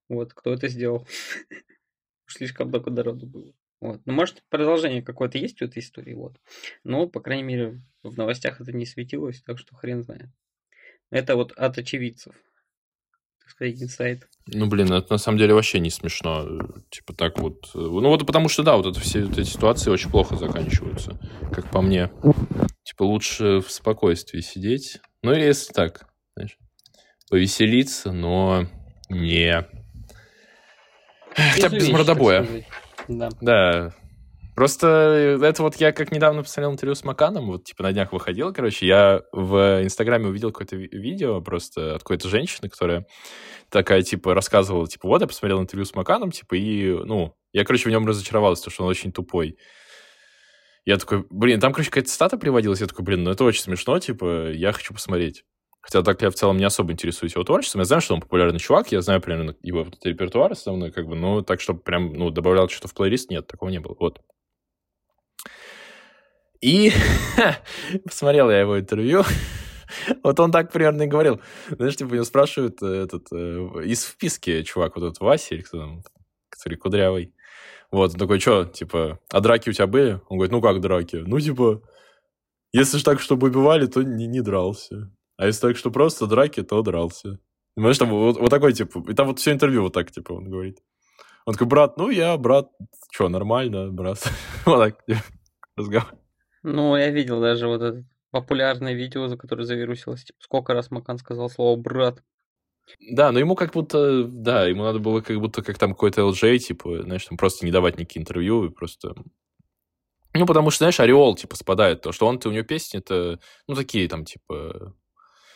Вот, 0.08 0.34
кто 0.34 0.52
это 0.52 0.68
сделал. 0.68 1.06
Слишком 2.26 2.68
много 2.68 2.90
народу 2.90 3.26
было. 3.26 3.52
Вот. 3.80 4.00
Ну, 4.06 4.12
может, 4.12 4.42
продолжение 4.48 5.02
какое-то 5.02 5.38
есть 5.38 5.60
у 5.60 5.66
этой 5.66 5.80
истории, 5.80 6.14
вот. 6.14 6.40
Но, 6.84 7.06
по 7.06 7.20
крайней 7.20 7.42
мере, 7.42 7.82
в 8.02 8.16
новостях 8.16 8.60
это 8.60 8.72
не 8.72 8.86
светилось, 8.86 9.42
так 9.42 9.58
что 9.58 9.74
хрен 9.74 10.02
знает. 10.02 10.30
Это 11.10 11.36
вот 11.36 11.52
от 11.52 11.76
очевидцев. 11.78 12.34
так 13.40 13.50
сказать, 13.50 13.82
инсайт. 13.82 14.28
Ну, 14.46 14.66
блин, 14.68 14.92
это 14.92 15.12
на 15.12 15.18
самом 15.18 15.38
деле 15.38 15.54
вообще 15.54 15.80
не 15.80 15.90
смешно. 15.90 16.46
Типа 16.90 17.12
так 17.12 17.38
вот. 17.38 17.70
Ну, 17.74 18.08
вот 18.08 18.26
потому 18.26 18.48
что, 18.48 18.62
да, 18.62 18.76
вот 18.76 18.86
это 18.86 19.00
все 19.00 19.24
эти 19.24 19.42
ситуации 19.42 19.90
очень 19.90 20.10
плохо 20.10 20.36
заканчиваются, 20.36 21.20
как 21.52 21.70
по 21.70 21.82
мне. 21.82 22.10
Типа 22.84 23.02
лучше 23.02 23.60
в 23.60 23.70
спокойствии 23.70 24.40
сидеть. 24.40 25.00
Ну, 25.22 25.32
или 25.32 25.42
если 25.42 25.72
так, 25.72 26.06
знаешь, 26.36 26.58
повеселиться, 27.30 28.12
но 28.12 28.66
не... 29.08 29.66
Хотя 31.34 31.68
бы 31.68 31.76
без 31.76 31.88
мордобоя. 31.88 32.46
Да. 33.08 33.28
Да. 33.40 33.94
Просто 34.54 34.86
это 35.42 35.62
вот 35.64 35.76
я 35.76 35.90
как 35.90 36.12
недавно 36.12 36.44
посмотрел 36.44 36.72
интервью 36.72 36.94
с 36.94 37.02
Маканом, 37.02 37.46
вот 37.46 37.64
типа 37.64 37.82
на 37.82 37.92
днях 37.92 38.12
выходил, 38.12 38.52
короче, 38.52 38.86
я 38.86 39.22
в 39.32 39.82
Инстаграме 39.82 40.28
увидел 40.28 40.52
какое-то 40.52 40.76
видео 40.76 41.40
просто 41.40 41.96
от 41.96 42.02
какой-то 42.02 42.28
женщины, 42.28 42.68
которая 42.68 43.04
такая, 43.68 44.02
типа, 44.02 44.32
рассказывала, 44.32 44.86
типа, 44.86 45.08
вот 45.08 45.20
я 45.20 45.26
посмотрел 45.26 45.60
интервью 45.60 45.84
с 45.84 45.94
Маканом, 45.94 46.30
типа, 46.30 46.54
и, 46.54 46.92
ну, 47.04 47.34
я, 47.52 47.64
короче, 47.64 47.88
в 47.88 47.92
нем 47.92 48.06
разочаровался, 48.06 48.62
потому 48.62 48.72
что 48.72 48.84
он 48.84 48.90
очень 48.90 49.12
тупой. 49.12 49.58
Я 50.84 50.98
такой, 50.98 51.24
блин, 51.30 51.58
там, 51.58 51.72
короче, 51.72 51.90
какая-то 51.90 52.10
стата 52.10 52.38
приводилась, 52.38 52.80
я 52.80 52.86
такой, 52.86 53.04
блин, 53.04 53.24
ну 53.24 53.32
это 53.32 53.42
очень 53.42 53.62
смешно, 53.62 53.98
типа, 53.98 54.50
я 54.52 54.70
хочу 54.70 54.94
посмотреть. 54.94 55.44
Хотя 55.84 56.02
так 56.02 56.22
я 56.22 56.30
в 56.30 56.34
целом 56.34 56.56
не 56.56 56.64
особо 56.64 56.92
интересуюсь 56.92 57.34
его 57.34 57.44
творчеством. 57.44 57.82
Я 57.82 57.84
знаю, 57.84 58.00
что 58.00 58.14
он 58.14 58.22
популярный 58.22 58.58
чувак, 58.58 58.90
я 58.90 59.02
знаю 59.02 59.20
примерно 59.20 59.54
его 59.60 59.86
репертуар 60.02 60.52
основной, 60.52 60.90
как 60.90 61.06
бы, 61.06 61.14
но 61.14 61.42
так, 61.42 61.60
чтобы 61.60 61.80
прям, 61.80 62.14
ну, 62.14 62.30
добавлял 62.30 62.70
что-то 62.70 62.88
в 62.88 62.94
плейлист, 62.94 63.30
нет, 63.30 63.46
такого 63.46 63.68
не 63.68 63.80
было. 63.80 63.94
Вот. 64.00 64.22
И 66.62 66.90
посмотрел 68.04 68.50
я 68.50 68.60
его 68.60 68.80
интервью. 68.80 69.24
Вот 70.24 70.40
он 70.40 70.50
так 70.50 70.72
примерно 70.72 71.02
и 71.02 71.06
говорил. 71.06 71.40
Знаешь, 71.68 71.94
типа, 71.96 72.14
его 72.14 72.24
спрашивают 72.24 72.82
э, 72.82 73.04
этот, 73.04 73.26
э, 73.32 73.84
из 73.84 74.04
вписки 74.04 74.62
чувак, 74.62 74.96
вот 74.96 75.04
этот 75.04 75.20
Вася, 75.20 75.54
или 75.54 75.62
кто 75.62 75.78
там, 75.78 76.02
который 76.48 76.76
кудрявый. 76.76 77.32
Вот, 77.92 78.12
он 78.12 78.18
такой, 78.18 78.40
что, 78.40 78.64
типа, 78.64 79.20
а 79.30 79.40
драки 79.40 79.68
у 79.68 79.72
тебя 79.72 79.86
были? 79.86 80.20
Он 80.28 80.38
говорит, 80.38 80.50
ну 80.50 80.60
как 80.60 80.80
драки? 80.80 81.16
Ну, 81.16 81.38
типа, 81.38 81.82
если 82.72 82.96
же 82.96 83.04
так, 83.04 83.20
чтобы 83.20 83.48
убивали, 83.48 83.86
то 83.86 84.02
не, 84.02 84.26
не 84.26 84.40
дрался. 84.40 85.12
А 85.36 85.46
если 85.46 85.68
так, 85.68 85.76
что 85.76 85.90
просто 85.90 86.26
драки, 86.26 86.62
то 86.62 86.82
дрался. 86.82 87.38
Понимаешь, 87.74 87.98
там 87.98 88.10
вот, 88.10 88.38
вот 88.38 88.50
такой, 88.50 88.72
типа, 88.72 89.02
и 89.10 89.14
там 89.14 89.28
вот 89.28 89.40
все 89.40 89.52
интервью 89.52 89.82
вот 89.82 89.92
так, 89.92 90.10
типа, 90.10 90.32
он 90.32 90.48
говорит. 90.48 90.78
Он 91.46 91.54
такой, 91.54 91.66
брат, 91.66 91.96
ну 91.96 92.10
я, 92.10 92.36
брат, 92.36 92.70
что, 93.10 93.28
нормально, 93.28 93.90
брат. 93.90 94.18
вот 94.64 94.78
так, 94.78 95.04
типа, 95.06 95.20
разговаривает. 95.76 96.20
Ну, 96.62 96.96
я 96.96 97.10
видел 97.10 97.40
даже 97.40 97.66
вот 97.66 97.82
это 97.82 98.04
популярное 98.30 98.94
видео, 98.94 99.28
за 99.28 99.36
которое 99.36 99.64
завирусилось. 99.64 100.24
Типа, 100.24 100.38
сколько 100.40 100.72
раз 100.72 100.90
Макан 100.90 101.18
сказал 101.18 101.50
слово 101.50 101.76
«брат». 101.76 102.22
Да, 103.10 103.32
но 103.32 103.38
ему 103.38 103.54
как 103.54 103.72
будто, 103.72 104.24
да, 104.24 104.66
ему 104.66 104.82
надо 104.82 104.98
было 104.98 105.20
как 105.20 105.38
будто 105.40 105.62
как 105.62 105.78
там 105.78 105.92
какой-то 105.92 106.22
LJ, 106.22 106.58
типа, 106.58 107.02
знаешь, 107.02 107.24
там 107.24 107.38
просто 107.38 107.64
не 107.64 107.72
давать 107.72 107.98
никакие 107.98 108.22
интервью 108.22 108.64
и 108.64 108.70
просто... 108.70 109.14
Ну, 110.34 110.46
потому 110.46 110.70
что, 110.70 110.78
знаешь, 110.78 111.00
ореол, 111.00 111.36
типа, 111.36 111.56
спадает. 111.56 112.02
То, 112.02 112.12
что 112.12 112.26
он-то, 112.26 112.48
у 112.48 112.52
него 112.52 112.64
песни-то, 112.64 113.38
ну, 113.68 113.74
такие 113.74 114.08
там, 114.08 114.24
типа... 114.24 114.94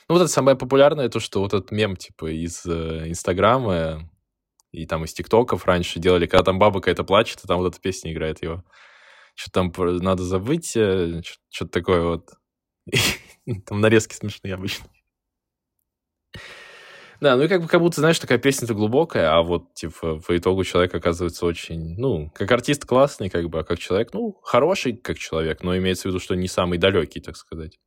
Ну, 0.09 0.14
вот 0.14 0.23
это 0.23 0.33
самое 0.33 0.57
популярное, 0.57 1.09
то, 1.09 1.21
что 1.21 1.40
вот 1.40 1.53
этот 1.53 1.71
мем, 1.71 1.97
типа, 1.97 2.31
из 2.31 2.64
э, 2.64 3.09
Инстаграма 3.09 4.09
и 4.73 4.87
там 4.87 5.05
из 5.05 5.12
ТикТоков 5.12 5.66
раньше 5.66 5.99
делали, 5.99 6.27
когда 6.27 6.44
там 6.44 6.59
баба 6.59 6.81
какая-то 6.81 7.05
плачет, 7.05 7.40
и 7.44 7.47
там 7.47 7.59
вот 7.59 7.73
эта 7.73 7.81
песня 7.81 8.12
играет 8.12 8.42
его 8.42 8.64
что 9.38 9.53
там 9.53 9.73
надо 9.77 10.25
забыть, 10.25 10.77
э, 10.77 11.23
что-то 11.49 11.71
такое 11.71 12.03
вот. 12.03 12.31
Там 13.66 13.81
нарезки 13.81 14.12
смешные 14.12 14.55
обычно. 14.55 14.87
Да, 17.21 17.37
ну 17.37 17.44
и 17.44 17.49
как 17.49 17.62
бы 17.62 17.68
как 17.68 17.81
будто, 17.81 18.01
знаешь, 18.01 18.18
такая 18.18 18.38
песня-то 18.38 18.75
глубокая, 18.75 19.33
а 19.33 19.42
вот, 19.42 19.75
типа, 19.75 20.21
по 20.21 20.37
итогу 20.37 20.64
человек 20.64 20.94
оказывается 20.94 21.47
очень, 21.47 21.97
ну, 21.99 22.31
как 22.35 22.51
артист 22.51 22.85
классный, 22.85 23.31
как 23.31 23.49
бы, 23.49 23.61
а 23.61 23.64
как 23.64 23.79
человек, 23.79 24.12
ну, 24.12 24.38
хороший 24.42 24.97
как 24.97 25.18
человек, 25.18 25.62
но 25.62 25.77
имеется 25.77 26.03
в 26.03 26.07
виду, 26.07 26.21
что 26.21 26.35
не 26.35 26.49
самый 26.49 26.79
далекий, 26.79 27.21
так 27.21 27.37
сказать. 27.37 27.79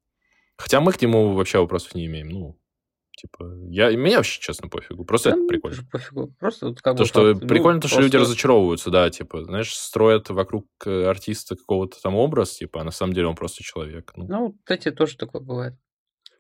Хотя 0.62 0.80
мы 0.80 0.93
к 0.93 1.02
нему 1.02 1.34
вообще 1.34 1.60
вопросов 1.60 1.95
не 1.95 2.06
имеем, 2.06 2.30
ну, 2.30 2.58
Типа, 3.17 3.54
я, 3.67 3.95
меня 3.95 4.17
вообще, 4.17 4.41
честно, 4.41 4.67
пофигу. 4.67 5.06
Просто 5.06 5.30
да, 5.30 5.36
это 5.36 5.45
прикольно. 5.45 5.78
Пофигу. 5.91 6.34
Просто 6.39 6.69
вот 6.69 6.82
как 6.82 6.95
то, 6.95 7.04
бы 7.04 7.08
что 7.08 7.34
факт. 7.34 7.47
прикольно, 7.47 7.76
ну, 7.76 7.82
то, 7.82 7.88
что 7.88 7.97
просто... 7.97 8.17
люди 8.17 8.24
разочаровываются, 8.24 8.89
да, 8.89 9.10
типа, 9.12 9.43
знаешь, 9.43 9.76
строят 9.76 10.30
вокруг 10.30 10.65
э, 10.86 11.06
артиста 11.06 11.56
какого-то 11.56 12.02
там 12.02 12.15
образ, 12.15 12.54
типа, 12.54 12.82
а 12.82 12.84
на 12.84 12.89
самом 12.89 13.13
деле 13.13 13.28
он 13.28 13.36
просто 13.36 13.63
человек. 13.63 14.13
Ну, 14.15 14.26
ну 14.28 14.58
кстати, 14.63 14.89
тоже 14.89 15.17
такое 15.17 15.41
бывает. 15.41 15.76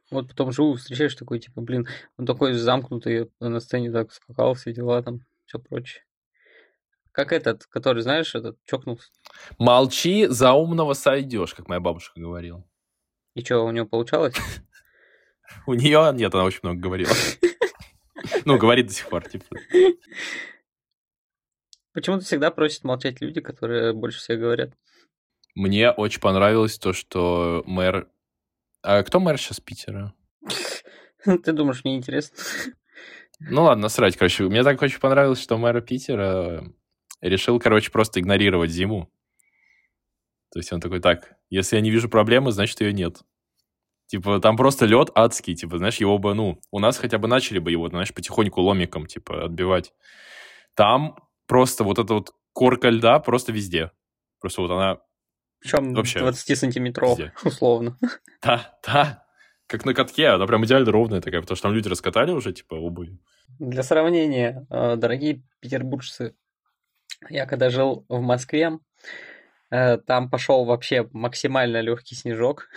Вот 0.09 0.29
потом 0.29 0.51
живу, 0.51 0.75
встречаешь 0.75 1.13
такой, 1.13 1.39
типа, 1.39 1.61
блин, 1.61 1.87
он 2.17 2.25
такой 2.25 2.53
замкнутый, 2.53 3.29
на 3.39 3.59
сцене 3.59 3.91
так 3.91 4.11
скакал, 4.11 4.55
все 4.55 4.73
дела 4.73 5.03
там, 5.03 5.19
все 5.45 5.59
прочее. 5.59 6.03
Как 7.11 7.31
этот, 7.31 7.65
который, 7.65 8.01
знаешь, 8.01 8.33
этот 8.33 8.57
чокнулся. 8.65 9.09
Молчи, 9.59 10.25
за 10.27 10.53
умного 10.53 10.93
сойдешь, 10.93 11.53
как 11.53 11.67
моя 11.67 11.81
бабушка 11.81 12.19
говорила. 12.19 12.63
И 13.35 13.43
что, 13.43 13.65
у 13.65 13.71
него 13.71 13.85
получалось? 13.85 14.35
У 15.65 15.73
нее 15.73 16.11
нет, 16.13 16.33
она 16.33 16.43
очень 16.43 16.59
много 16.63 16.79
говорила. 16.79 17.11
Ну, 18.45 18.57
говорит 18.57 18.87
до 18.87 18.93
сих 18.93 19.09
пор, 19.09 19.27
типа. 19.27 19.45
Почему-то 21.93 22.23
всегда 22.23 22.51
просят 22.51 22.83
молчать 22.83 23.19
люди, 23.19 23.41
которые 23.41 23.93
больше 23.93 24.19
всех 24.19 24.39
говорят. 24.39 24.73
Мне 25.55 25.91
очень 25.91 26.21
понравилось 26.21 26.77
то, 26.77 26.93
что 26.93 27.63
мэр... 27.65 28.09
А 28.83 29.03
кто 29.03 29.19
мэр 29.19 29.37
сейчас 29.37 29.59
Питера? 29.59 30.13
Ты 31.25 31.51
думаешь, 31.51 31.83
мне 31.83 31.97
интересно? 31.97 32.37
Ну 33.39 33.63
ладно, 33.63 33.83
насрать, 33.83 34.15
короче. 34.15 34.43
Мне 34.43 34.63
так 34.63 34.81
очень 34.81 34.99
понравилось, 34.99 35.41
что 35.41 35.57
мэр 35.57 35.81
Питера 35.81 36.63
решил, 37.21 37.59
короче, 37.59 37.91
просто 37.91 38.19
игнорировать 38.19 38.71
зиму. 38.71 39.11
То 40.51 40.59
есть 40.59 40.71
он 40.71 40.79
такой, 40.79 40.99
так, 40.99 41.37
если 41.51 41.75
я 41.75 41.81
не 41.81 41.91
вижу 41.91 42.09
проблемы, 42.09 42.51
значит, 42.51 42.81
ее 42.81 42.93
нет. 42.93 43.21
Типа, 44.07 44.39
там 44.39 44.57
просто 44.57 44.85
лед 44.85 45.09
адский, 45.15 45.55
типа, 45.55 45.77
знаешь, 45.77 45.97
его 45.97 46.17
бы, 46.17 46.33
ну, 46.33 46.59
у 46.71 46.79
нас 46.79 46.97
хотя 46.97 47.17
бы 47.17 47.27
начали 47.27 47.59
бы 47.59 47.71
его, 47.71 47.87
знаешь, 47.87 48.13
потихоньку 48.13 48.61
ломиком, 48.61 49.05
типа, 49.05 49.45
отбивать. 49.45 49.93
Там 50.75 51.15
просто 51.47 51.83
вот 51.83 51.99
эта 51.99 52.13
вот 52.15 52.31
корка 52.53 52.89
льда 52.89 53.19
просто 53.19 53.51
везде. 53.51 53.91
Просто 54.39 54.61
вот 54.61 54.71
она 54.71 54.99
Причем 55.59 55.93
вообще 55.93 56.19
20 56.19 56.57
сантиметров, 56.57 57.19
везде. 57.19 57.33
условно. 57.43 57.97
Да, 58.41 58.77
да. 58.85 59.25
Как 59.67 59.85
на 59.85 59.93
катке, 59.93 60.27
она 60.27 60.45
прям 60.47 60.65
идеально 60.65 60.91
ровная 60.91 61.21
такая, 61.21 61.41
потому 61.41 61.55
что 61.55 61.67
там 61.67 61.73
люди 61.73 61.87
раскатали 61.87 62.31
уже, 62.31 62.51
типа, 62.51 62.75
обувь. 62.75 63.11
Для 63.59 63.83
сравнения, 63.83 64.65
э, 64.69 64.95
дорогие 64.97 65.43
петербуржцы, 65.61 66.35
я 67.29 67.45
когда 67.45 67.69
жил 67.69 68.05
в 68.09 68.19
Москве, 68.19 68.79
там 69.71 70.29
пошел 70.29 70.65
вообще 70.65 71.09
максимально 71.13 71.81
легкий 71.81 72.15
снежок. 72.15 72.67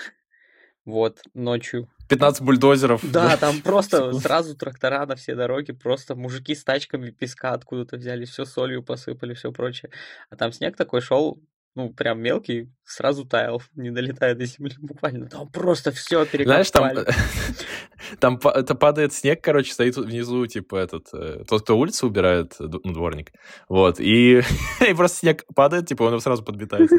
Вот, 0.84 1.22
ночью. 1.32 1.88
15 2.08 2.42
бульдозеров. 2.42 3.00
Да, 3.10 3.36
там 3.36 3.60
просто 3.64 4.12
сразу 4.14 4.56
трактора 4.56 5.06
на 5.06 5.16
все 5.16 5.34
дороги, 5.34 5.72
просто 5.72 6.14
мужики 6.14 6.54
с 6.54 6.62
тачками 6.62 7.10
песка 7.10 7.52
откуда-то 7.52 7.96
взяли, 7.96 8.26
все 8.26 8.44
солью 8.44 8.82
посыпали, 8.82 9.34
все 9.34 9.50
прочее. 9.50 9.90
А 10.30 10.36
там 10.36 10.52
снег 10.52 10.76
такой 10.76 11.00
шел, 11.00 11.40
ну, 11.74 11.92
прям 11.92 12.20
мелкий, 12.20 12.70
сразу 12.84 13.24
таял, 13.24 13.62
не 13.74 13.90
долетая 13.90 14.34
до 14.34 14.44
земли 14.46 14.74
буквально. 14.80 15.28
Там 15.28 15.48
просто 15.50 15.90
все 15.92 16.24
перекопали. 16.24 16.64
Знаешь, 16.64 16.70
там, 16.70 18.38
там 18.40 18.52
это 18.52 18.74
падает 18.74 19.12
снег, 19.12 19.42
короче, 19.42 19.72
стоит 19.72 19.96
внизу, 19.96 20.46
типа, 20.46 20.76
этот, 20.76 21.08
э, 21.12 21.44
тот, 21.48 21.62
кто 21.62 21.78
улицу 21.78 22.06
убирает, 22.06 22.54
ну, 22.58 22.92
дворник, 22.92 23.32
вот, 23.68 24.00
и, 24.00 24.42
и 24.88 24.94
просто 24.94 25.18
снег 25.18 25.44
падает, 25.54 25.86
типа, 25.86 26.04
он 26.04 26.20
сразу 26.20 26.44
подметает. 26.44 26.90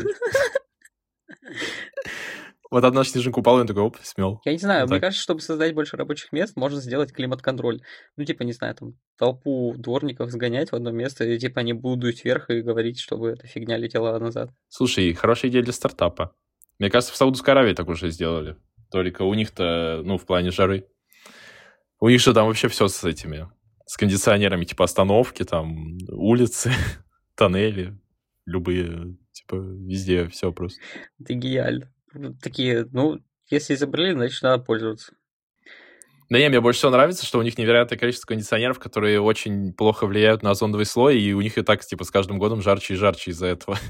Вот 2.71 2.83
одна 2.83 3.03
снежинка 3.03 3.39
упала, 3.39 3.59
и 3.59 3.61
он 3.61 3.67
такой, 3.67 3.83
оп, 3.83 3.97
смел. 4.01 4.41
Я 4.43 4.51
не 4.53 4.57
знаю, 4.57 4.81
вот 4.81 4.89
мне 4.89 4.99
так. 4.99 5.07
кажется, 5.07 5.21
чтобы 5.21 5.41
создать 5.41 5.75
больше 5.75 5.97
рабочих 5.97 6.31
мест, 6.31 6.55
можно 6.55 6.81
сделать 6.81 7.13
климат-контроль. 7.13 7.81
Ну, 8.17 8.25
типа, 8.25 8.43
не 8.43 8.53
знаю, 8.53 8.75
там, 8.75 8.93
толпу 9.17 9.75
дворников 9.77 10.31
сгонять 10.31 10.71
в 10.71 10.75
одно 10.75 10.91
место, 10.91 11.25
и, 11.25 11.37
типа, 11.37 11.61
они 11.61 11.73
будут 11.73 12.23
вверх 12.23 12.49
и 12.49 12.61
говорить, 12.61 12.99
чтобы 12.99 13.29
эта 13.29 13.45
фигня 13.45 13.77
летела 13.77 14.17
назад. 14.17 14.49
Слушай, 14.67 15.13
хорошая 15.13 15.51
идея 15.51 15.63
для 15.63 15.73
стартапа. 15.73 16.35
Мне 16.79 16.89
кажется, 16.89 17.13
в 17.13 17.17
Саудовской 17.17 17.53
Аравии 17.53 17.73
так 17.73 17.87
уже 17.87 18.09
сделали. 18.09 18.57
Только 18.91 19.21
у 19.23 19.33
них-то, 19.33 20.01
ну, 20.03 20.17
в 20.17 20.25
плане 20.25 20.51
жары. 20.51 20.87
У 21.99 22.09
них 22.09 22.19
же 22.19 22.33
там 22.33 22.47
вообще 22.47 22.67
все 22.67 22.87
с 22.87 23.03
этими, 23.03 23.47
с 23.85 23.95
кондиционерами, 23.95 24.65
типа 24.65 24.85
остановки, 24.85 25.43
там, 25.43 25.97
улицы, 26.09 26.71
тоннели, 27.35 27.97
любые, 28.45 29.17
типа, 29.31 29.55
везде 29.55 30.27
все 30.29 30.51
просто. 30.51 30.81
Это 31.19 31.33
гениально 31.35 31.91
такие, 32.41 32.87
ну, 32.91 33.19
если 33.49 33.75
изобрели, 33.75 34.13
значит, 34.13 34.41
надо 34.41 34.63
пользоваться. 34.63 35.13
Да 36.29 36.39
не, 36.39 36.49
мне 36.49 36.59
больше 36.59 36.79
всего 36.79 36.91
нравится, 36.91 37.25
что 37.25 37.37
у 37.37 37.43
них 37.43 37.57
невероятное 37.57 37.99
количество 37.99 38.27
кондиционеров, 38.27 38.79
которые 38.79 39.21
очень 39.21 39.73
плохо 39.73 40.07
влияют 40.07 40.41
на 40.41 40.51
озоновый 40.51 40.85
слой, 40.85 41.19
и 41.19 41.33
у 41.33 41.41
них 41.41 41.57
и 41.57 41.61
так, 41.61 41.85
типа, 41.85 42.03
с 42.03 42.09
каждым 42.09 42.39
годом 42.39 42.61
жарче 42.61 42.95
и 42.95 42.97
жарче 42.97 43.31
из-за 43.31 43.47
этого. 43.47 43.77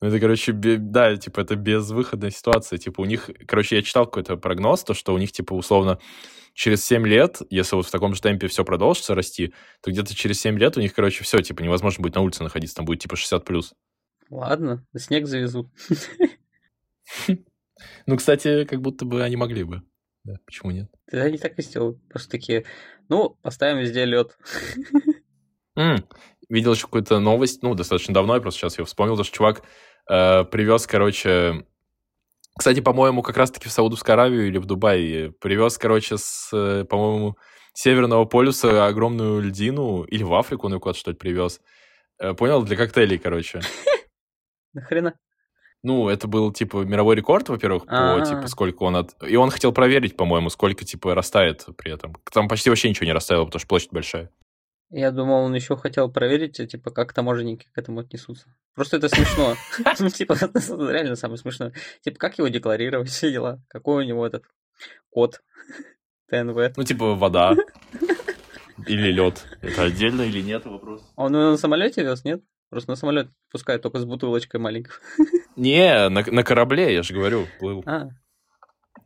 Ну, 0.00 0.06
это, 0.06 0.20
короче, 0.20 0.52
да, 0.52 1.16
типа, 1.16 1.40
это 1.40 1.56
безвыходная 1.56 2.30
ситуация. 2.30 2.78
Типа, 2.78 3.00
у 3.00 3.04
них, 3.04 3.30
короче, 3.48 3.74
я 3.74 3.82
читал 3.82 4.06
какой-то 4.06 4.36
прогноз, 4.36 4.84
то, 4.84 4.94
что 4.94 5.12
у 5.12 5.18
них, 5.18 5.32
типа, 5.32 5.54
условно, 5.54 5.98
через 6.54 6.84
7 6.84 7.04
лет, 7.04 7.38
если 7.50 7.74
вот 7.74 7.84
в 7.84 7.90
таком 7.90 8.14
же 8.14 8.20
темпе 8.20 8.46
все 8.46 8.64
продолжится 8.64 9.16
расти, 9.16 9.52
то 9.82 9.90
где-то 9.90 10.14
через 10.14 10.40
7 10.40 10.56
лет 10.56 10.76
у 10.76 10.80
них, 10.80 10.94
короче, 10.94 11.24
все, 11.24 11.40
типа, 11.40 11.62
невозможно 11.62 12.00
будет 12.00 12.14
на 12.14 12.20
улице 12.20 12.44
находиться, 12.44 12.76
там 12.76 12.84
будет, 12.84 13.00
типа, 13.00 13.16
60 13.16 13.44
плюс. 13.44 13.74
Ладно, 14.30 14.86
снег 14.96 15.26
завезу. 15.26 15.68
Ну, 18.06 18.16
кстати, 18.16 18.64
как 18.64 18.80
будто 18.80 19.04
бы 19.04 19.22
они 19.22 19.36
могли 19.36 19.62
бы. 19.62 19.82
Да, 20.24 20.34
почему 20.44 20.72
нет? 20.72 20.90
Да 21.10 21.22
они 21.22 21.38
так 21.38 21.58
и 21.58 21.62
сделают. 21.62 21.98
Просто 22.08 22.30
такие, 22.30 22.64
ну, 23.08 23.38
поставим 23.42 23.78
везде 23.78 24.04
лед. 24.04 24.36
Видел 26.48 26.72
еще 26.72 26.86
какую-то 26.86 27.20
новость, 27.20 27.62
ну, 27.62 27.74
достаточно 27.74 28.14
давно, 28.14 28.34
я 28.34 28.40
просто 28.40 28.60
сейчас 28.60 28.78
ее 28.78 28.84
вспомнил, 28.84 29.16
то, 29.16 29.24
что 29.24 29.36
чувак 29.36 29.62
э, 30.10 30.44
привез, 30.44 30.86
короче... 30.86 31.66
Кстати, 32.58 32.80
по-моему, 32.80 33.22
как 33.22 33.36
раз-таки 33.36 33.68
в 33.68 33.72
Саудовскую 33.72 34.14
Аравию 34.14 34.48
или 34.48 34.58
в 34.58 34.64
Дубай 34.64 35.30
привез, 35.40 35.78
короче, 35.78 36.16
с, 36.16 36.50
э, 36.52 36.84
по-моему, 36.84 37.36
Северного 37.74 38.24
полюса 38.24 38.86
огромную 38.86 39.40
льдину, 39.40 40.02
или 40.02 40.24
в 40.24 40.34
Африку 40.34 40.66
он 40.66 40.74
ее 40.74 40.80
куда-то, 40.80 40.98
что 40.98 41.10
ли, 41.12 41.16
привез. 41.16 41.60
Э, 42.18 42.34
Понял? 42.34 42.62
Для 42.64 42.76
коктейлей, 42.76 43.18
короче. 43.18 43.60
Нахрена? 44.72 45.14
Ну, 45.82 46.08
это 46.08 46.26
был, 46.26 46.52
типа, 46.52 46.84
мировой 46.84 47.14
рекорд, 47.14 47.48
во-первых, 47.48 47.86
по, 47.86 48.16
А. 48.16 48.24
типа, 48.24 48.48
сколько 48.48 48.82
он 48.82 48.96
от... 48.96 49.14
И 49.22 49.36
он 49.36 49.50
хотел 49.50 49.72
проверить, 49.72 50.16
по-моему, 50.16 50.50
сколько, 50.50 50.84
типа, 50.84 51.14
растает 51.14 51.66
при 51.76 51.92
этом. 51.92 52.16
Там 52.32 52.48
почти 52.48 52.68
вообще 52.68 52.88
ничего 52.88 53.06
не 53.06 53.12
растаяло, 53.12 53.44
потому 53.44 53.60
что 53.60 53.68
площадь 53.68 53.92
большая. 53.92 54.30
Я 54.90 55.10
думал, 55.10 55.44
он 55.44 55.54
еще 55.54 55.76
хотел 55.76 56.10
проверить, 56.10 56.56
типа, 56.56 56.90
как 56.90 57.12
таможенники 57.12 57.68
к 57.72 57.78
этому 57.78 58.00
отнесутся. 58.00 58.46
Просто 58.74 58.96
это 58.96 59.08
смешно. 59.08 59.54
Ну, 60.00 60.08
типа, 60.08 60.34
реально 60.90 61.14
самое 61.14 61.38
смешное. 61.38 61.72
Типа, 62.00 62.18
как 62.18 62.38
его 62.38 62.48
декларировать, 62.48 63.08
все 63.08 63.30
дела? 63.30 63.62
Какой 63.68 64.04
у 64.04 64.06
него 64.06 64.26
этот 64.26 64.44
код 65.10 65.42
ТНВ? 66.30 66.76
Ну, 66.76 66.82
типа, 66.82 67.14
вода. 67.14 67.54
Или 68.86 69.12
лед. 69.12 69.44
Это 69.60 69.84
отдельно 69.84 70.22
или 70.22 70.40
нет 70.40 70.64
вопрос? 70.64 71.02
Он 71.16 71.32
на 71.32 71.56
самолете 71.56 72.02
вез, 72.02 72.24
нет? 72.24 72.42
Просто 72.70 72.90
на 72.90 72.96
самолет 72.96 73.28
пускают 73.50 73.82
только 73.82 73.98
с 73.98 74.04
бутылочкой 74.04 74.60
маленькой. 74.60 74.92
Не, 75.56 76.08
на, 76.08 76.22
на 76.22 76.44
корабле, 76.44 76.94
я 76.94 77.02
же 77.02 77.14
говорю, 77.14 77.46
плыл. 77.58 77.82
А, 77.86 78.08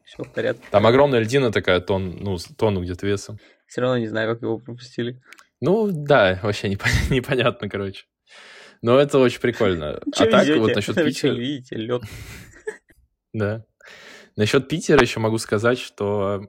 все 0.05 0.25
в 0.25 0.33
порядке. 0.33 0.64
Там 0.70 0.87
огромная 0.87 1.20
льдина 1.20 1.53
такая, 1.53 1.81
тон, 1.81 2.16
ну, 2.20 2.37
тонну 2.59 2.83
где-то 2.83 3.07
весом. 3.07 3.38
Все 3.66 3.81
равно 3.81 3.98
не 3.98 4.09
знаю, 4.09 4.33
как 4.33 4.42
его 4.42 4.59
пропустили. 4.59 5.22
Ну, 5.61 5.88
да, 5.90 6.40
вообще 6.42 6.68
непон- 6.68 6.90
непонятно, 7.11 7.68
короче. 7.68 8.05
Но 8.83 8.98
это 8.98 9.18
очень 9.18 9.40
прикольно. 9.40 10.01
А 10.18 10.27
так, 10.27 10.48
вот 10.59 10.75
насчет 10.75 10.96
Питера... 10.96 11.33
видите, 11.33 11.77
лед. 11.77 12.03
Да. 13.33 13.64
Насчет 14.37 14.68
Питера 14.68 15.01
еще 15.01 15.20
могу 15.20 15.38
сказать, 15.38 15.79
что... 15.79 16.42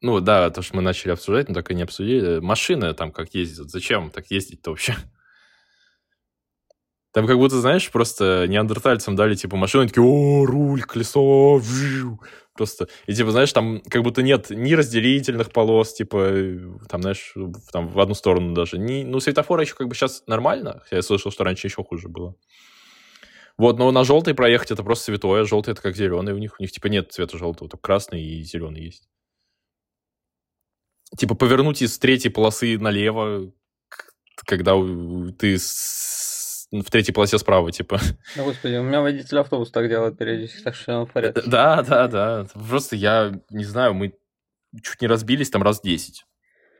Ну, 0.00 0.20
да, 0.20 0.50
то, 0.50 0.62
что 0.62 0.76
мы 0.76 0.82
начали 0.82 1.12
обсуждать, 1.12 1.48
но 1.48 1.54
так 1.54 1.70
и 1.70 1.74
не 1.74 1.82
обсудили. 1.82 2.38
Машины 2.40 2.92
там 2.94 3.12
как 3.12 3.34
ездят. 3.34 3.70
Зачем 3.70 4.10
так 4.10 4.30
ездить-то 4.30 4.70
вообще? 4.70 4.94
Там 7.18 7.26
как 7.26 7.36
будто, 7.36 7.60
знаешь, 7.60 7.90
просто 7.90 8.46
неандертальцам 8.46 9.16
дали, 9.16 9.34
типа, 9.34 9.56
машину, 9.56 9.88
такие, 9.88 10.04
о, 10.04 10.46
руль, 10.46 10.82
колесо, 10.82 11.56
вжу». 11.56 12.20
просто. 12.54 12.86
И, 13.08 13.12
типа, 13.12 13.32
знаешь, 13.32 13.52
там 13.52 13.80
как 13.80 14.04
будто 14.04 14.22
нет 14.22 14.50
ни 14.50 14.72
разделительных 14.72 15.50
полос, 15.50 15.94
типа, 15.94 16.16
э, 16.30 16.58
там, 16.88 17.02
знаешь, 17.02 17.34
там 17.72 17.88
в 17.88 17.98
одну 17.98 18.14
сторону 18.14 18.54
даже. 18.54 18.78
Ни, 18.78 19.02
ну, 19.02 19.18
светофора 19.18 19.62
еще 19.62 19.74
как 19.74 19.88
бы 19.88 19.96
сейчас 19.96 20.22
нормально, 20.28 20.84
я 20.92 21.02
слышал, 21.02 21.32
что 21.32 21.42
раньше 21.42 21.66
еще 21.66 21.82
хуже 21.82 22.08
было. 22.08 22.36
Вот, 23.56 23.78
но 23.78 23.90
на 23.90 24.04
желтый 24.04 24.34
проехать 24.34 24.70
это 24.70 24.84
просто 24.84 25.06
святое, 25.06 25.42
желтый 25.44 25.72
это 25.72 25.82
как 25.82 25.96
зеленый 25.96 26.34
у 26.34 26.38
них, 26.38 26.54
у 26.60 26.62
них 26.62 26.70
типа 26.70 26.86
нет 26.86 27.10
цвета 27.10 27.36
желтого, 27.36 27.68
только 27.68 27.82
красный 27.82 28.22
и 28.22 28.42
зеленый 28.44 28.84
есть. 28.84 29.08
Типа 31.16 31.34
повернуть 31.34 31.82
из 31.82 31.98
третьей 31.98 32.30
полосы 32.30 32.78
налево, 32.78 33.50
когда 34.46 34.74
ты 35.38 35.58
с- 35.58 36.17
в 36.70 36.90
третьей 36.90 37.14
полосе 37.14 37.38
справа, 37.38 37.72
типа. 37.72 38.00
Да, 38.36 38.44
господи, 38.44 38.76
у 38.76 38.82
меня 38.82 39.00
водитель 39.00 39.38
автобуса 39.38 39.72
так 39.72 39.88
делает 39.88 40.18
периодически, 40.18 40.62
так 40.62 40.74
что 40.74 41.06
в 41.06 41.12
порядке. 41.12 41.42
Да, 41.46 41.82
да, 41.82 42.08
да. 42.08 42.46
Просто 42.68 42.96
я 42.96 43.32
не 43.50 43.64
знаю, 43.64 43.94
мы 43.94 44.14
чуть 44.82 45.00
не 45.00 45.08
разбились 45.08 45.50
там 45.50 45.62
раз 45.62 45.80
10 45.80 46.24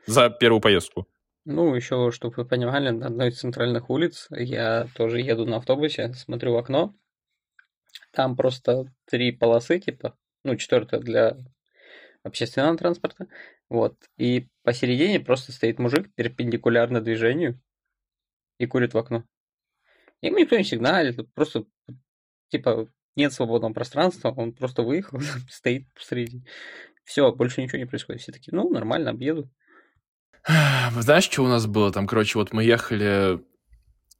за 0.05 0.29
первую 0.29 0.61
поездку. 0.61 1.07
Ну, 1.45 1.73
еще, 1.73 2.11
чтобы 2.11 2.35
вы 2.37 2.45
понимали, 2.45 2.89
на 2.89 3.07
одной 3.07 3.29
из 3.29 3.39
центральных 3.39 3.89
улиц 3.89 4.27
я 4.29 4.87
тоже 4.95 5.19
еду 5.19 5.45
на 5.45 5.57
автобусе, 5.57 6.13
смотрю 6.13 6.53
в 6.53 6.57
окно. 6.57 6.93
Там 8.11 8.35
просто 8.35 8.85
три 9.05 9.31
полосы, 9.31 9.79
типа, 9.79 10.15
ну, 10.43 10.55
четвертая 10.55 10.99
для 10.99 11.37
общественного 12.23 12.77
транспорта. 12.77 13.27
Вот. 13.69 13.95
И 14.17 14.47
посередине 14.63 15.19
просто 15.19 15.51
стоит 15.51 15.79
мужик 15.79 16.13
перпендикулярно 16.15 17.01
движению 17.01 17.59
и 18.57 18.65
курит 18.65 18.93
в 18.93 18.97
окно. 18.97 19.23
Ему 20.21 20.37
никто 20.37 20.57
не 20.57 20.63
сигналит, 20.63 21.17
просто, 21.33 21.65
типа, 22.49 22.87
нет 23.15 23.33
свободного 23.33 23.73
пространства, 23.73 24.31
он 24.35 24.53
просто 24.53 24.83
выехал, 24.83 25.19
стоит 25.49 25.87
посреди. 25.93 26.43
Все, 27.03 27.31
больше 27.31 27.61
ничего 27.61 27.79
не 27.79 27.85
происходит. 27.85 28.21
Все 28.21 28.31
такие, 28.31 28.55
ну, 28.55 28.69
нормально, 28.69 29.11
объеду. 29.11 29.49
Знаешь, 30.99 31.23
что 31.25 31.43
у 31.43 31.47
нас 31.47 31.67
было? 31.67 31.91
Там, 31.91 32.07
короче, 32.07 32.37
вот 32.37 32.53
мы 32.53 32.63
ехали, 32.63 33.39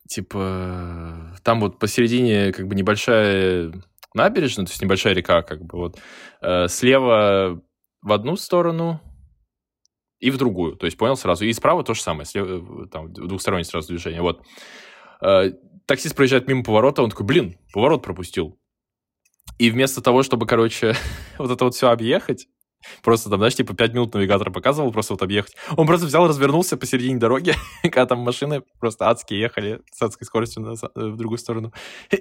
типа, 0.07 1.35
там 1.43 1.59
вот 1.59 1.79
посередине 1.79 2.51
как 2.51 2.67
бы 2.67 2.75
небольшая 2.75 3.71
набережная, 4.13 4.65
то 4.65 4.71
есть 4.71 4.81
небольшая 4.81 5.13
река, 5.13 5.41
как 5.43 5.63
бы 5.63 5.77
вот. 5.77 5.99
Э, 6.41 6.67
слева 6.67 7.61
в 8.01 8.11
одну 8.11 8.35
сторону 8.35 9.01
и 10.19 10.31
в 10.31 10.37
другую. 10.37 10.75
То 10.75 10.85
есть, 10.85 10.97
понял 10.97 11.15
сразу. 11.15 11.45
И 11.45 11.53
справа 11.53 11.83
то 11.83 11.93
же 11.93 12.01
самое. 12.01 12.25
Слева, 12.25 12.85
э, 12.85 12.87
там 12.87 13.13
двухстороннее 13.13 13.65
сразу 13.65 13.89
движение. 13.89 14.21
Вот. 14.21 14.43
Э, 15.89 15.93
таксист 15.95 16.15
проезжает 16.15 16.47
мимо 16.47 16.63
поворота, 16.63 17.01
он 17.01 17.09
такой, 17.09 17.25
блин, 17.25 17.57
поворот 17.73 18.03
пропустил. 18.03 18.59
И 19.57 19.71
вместо 19.71 20.01
того, 20.01 20.23
чтобы, 20.23 20.45
короче, 20.45 20.95
вот 21.37 21.51
это 21.51 21.65
вот 21.65 21.75
все 21.75 21.89
объехать, 21.89 22.47
Просто 23.03 23.29
там, 23.29 23.39
знаешь, 23.39 23.55
типа 23.55 23.75
5 23.75 23.93
минут 23.93 24.13
навигатор 24.13 24.51
показывал, 24.53 24.93
просто 24.93 25.11
вот 25.11 25.21
объехать. 25.21 25.53
Он 25.75 25.85
просто 25.85 26.07
взял, 26.07 26.25
развернулся 26.25 26.77
посередине 26.77 27.19
дороги, 27.19 27.53
когда 27.83 28.05
там 28.05 28.19
машины 28.19 28.63
просто 28.79 29.09
адские 29.09 29.41
ехали 29.41 29.81
с 29.91 30.01
адской 30.01 30.25
скоростью 30.25 30.61
на, 30.63 30.75
в 30.75 31.17
другую 31.17 31.39
сторону. 31.39 31.73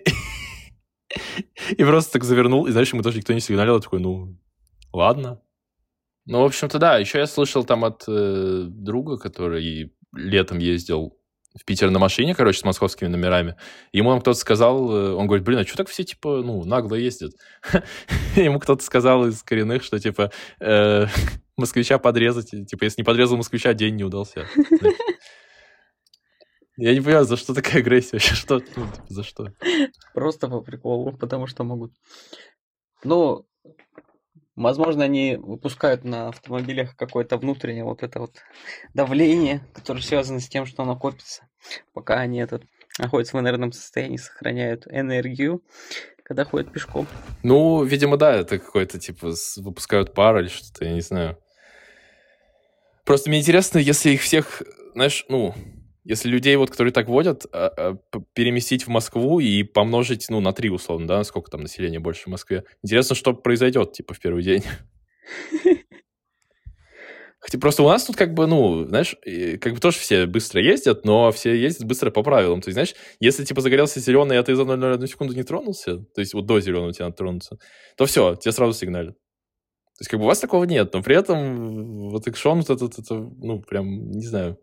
И 1.71 1.85
просто 1.85 2.15
так 2.15 2.25
завернул, 2.25 2.67
и, 2.67 2.73
знаешь, 2.73 2.93
ему 2.93 3.03
тоже 3.03 3.19
никто 3.19 3.33
не 3.33 3.41
сигналил, 3.41 3.77
я 3.77 3.81
такой, 3.81 4.01
ну, 4.01 4.37
ладно. 4.93 5.41
Ну, 6.27 6.43
в 6.43 6.45
общем-то, 6.45 6.79
да, 6.79 6.99
еще 6.99 7.19
я 7.19 7.27
слышал 7.27 7.65
там 7.65 7.85
от 7.85 8.05
э, 8.09 8.65
друга, 8.69 9.17
который 9.17 9.93
летом 10.13 10.59
ездил 10.59 11.18
в 11.59 11.65
Питер 11.65 11.91
на 11.91 11.99
машине, 11.99 12.35
короче, 12.35 12.61
с 12.61 12.65
московскими 12.65 13.09
номерами. 13.09 13.57
Ему 13.93 14.11
там 14.11 14.21
кто-то 14.21 14.39
сказал, 14.39 14.91
э, 14.91 15.15
он 15.15 15.27
говорит, 15.27 15.45
блин, 15.45 15.61
а 15.61 15.65
что 15.65 15.77
так 15.77 15.89
все, 15.89 16.05
типа, 16.05 16.43
ну, 16.43 16.65
нагло 16.65 16.95
ездят? 16.95 17.33
Ему 18.37 18.61
кто-то 18.61 18.83
сказал 18.85 19.27
из 19.27 19.43
коренных, 19.43 19.83
что, 19.83 19.99
типа, 19.99 20.31
э, 20.61 21.07
москвича 21.57 21.99
подрезать, 21.99 22.51
типа, 22.51 22.85
если 22.85 23.01
не 23.03 23.05
подрезал 23.05 23.37
москвича, 23.37 23.75
день 23.75 23.97
не 23.97 24.05
удался. 24.05 24.47
Я 26.81 26.95
не 26.95 27.01
понимаю, 27.01 27.25
за 27.25 27.37
что 27.37 27.55
такая 27.55 27.79
агрессия 27.83 28.21
что, 28.21 28.61
ну, 28.77 28.85
типа, 28.85 28.87
за 29.09 29.25
что? 29.25 29.53
Просто 30.15 30.47
по 30.49 30.61
приколу, 30.61 31.17
потому 31.17 31.49
что 31.49 31.65
могут. 31.65 31.93
Ну, 33.03 33.49
возможно, 34.55 35.03
они 35.03 35.37
выпускают 35.37 36.05
на 36.05 36.29
автомобилях 36.29 36.95
какое-то 36.95 37.37
внутреннее 37.37 37.83
вот 37.83 38.05
это 38.05 38.21
вот 38.21 38.37
давление, 38.95 39.67
которое 39.73 40.03
связано 40.03 40.39
с 40.39 40.49
тем, 40.49 40.67
что 40.67 40.85
оно 40.85 40.97
копится, 40.97 41.48
пока 41.93 42.15
они 42.21 42.41
этот 42.41 42.65
находятся 42.99 43.37
в 43.37 43.41
инертном 43.41 43.73
состоянии, 43.73 44.17
сохраняют 44.17 44.87
энергию, 44.89 45.63
когда 46.23 46.45
ходят 46.45 46.73
пешком. 46.73 47.07
Ну, 47.43 47.85
видимо, 47.85 48.17
да, 48.17 48.35
это 48.35 48.59
какой-то, 48.59 48.99
типа, 48.99 49.33
выпускают 49.57 50.15
пар 50.15 50.39
или 50.39 50.49
что-то, 50.49 50.85
я 50.85 50.93
не 50.93 51.01
знаю. 51.01 51.39
Просто 53.05 53.31
мне 53.31 53.39
интересно, 53.39 53.79
если 53.79 54.11
их 54.11 54.21
всех, 54.21 54.63
знаешь, 54.95 55.25
ну, 55.29 55.55
если 56.05 56.29
людей, 56.29 56.57
вот, 56.57 56.71
которые 56.71 56.93
так 56.93 57.09
водят, 57.09 57.47
а, 57.53 57.73
а, 57.77 58.21
переместить 58.35 58.87
в 58.87 58.89
Москву 58.89 59.41
и 59.41 59.63
помножить, 59.63 60.27
ну, 60.29 60.41
на 60.41 60.53
три, 60.53 60.71
условно, 60.71 61.07
да, 61.07 61.25
сколько 61.25 61.51
там 61.51 61.63
населения 61.63 62.01
больше 62.01 62.25
в 62.25 62.27
Москве. 62.29 62.65
Интересно, 62.83 63.15
что 63.15 63.33
произойдет, 63.33 63.93
типа, 63.93 64.15
в 64.15 64.21
первый 64.21 64.43
день. 64.43 64.63
Хотя 67.49 67.61
просто 67.61 67.83
у 67.83 67.89
нас 67.89 68.05
тут 68.05 68.15
как 68.15 68.35
бы, 68.35 68.47
ну, 68.47 68.85
знаешь, 68.85 69.17
как 69.63 69.73
бы 69.73 69.81
тоже 69.81 69.99
все 69.99 70.27
быстро 70.27 70.61
ездят, 70.61 71.07
но 71.07 71.33
все 71.33 71.59
ездят 71.59 71.87
быстро 71.87 72.11
по 72.11 72.23
правилам. 72.23 72.61
То 72.61 72.69
есть, 72.69 72.75
знаешь, 72.75 72.95
если, 73.21 73.43
типа, 73.43 73.63
загорелся 73.63 74.01
зеленый, 74.01 74.39
а 74.39 74.43
ты 74.43 74.55
за 74.55 74.65
0,01 74.65 75.07
секунду 75.07 75.35
не 75.35 75.45
тронулся, 75.45 75.97
то 75.97 76.21
есть 76.21 76.35
вот 76.35 76.45
до 76.45 76.61
зеленого 76.61 76.93
тебе 76.93 77.07
надо 77.07 77.17
тронуться, 77.17 77.57
то 77.97 78.05
все, 78.05 78.35
тебе 78.35 78.53
сразу 78.53 78.75
сигналят. 78.75 79.15
То 79.15 80.01
есть, 80.03 80.11
как 80.11 80.21
бы 80.21 80.27
у 80.27 80.29
вас 80.29 80.41
такого 80.41 80.65
нет, 80.65 80.93
но 80.93 81.03
при 81.03 81.17
этом 81.17 82.11
вот 82.11 82.29
экшон 82.29 82.61
вот 82.61 82.69
этот, 82.69 82.99
это, 82.99 83.15
ну, 83.15 83.63
прям, 83.63 84.11
не 84.11 84.27
знаю, 84.27 84.59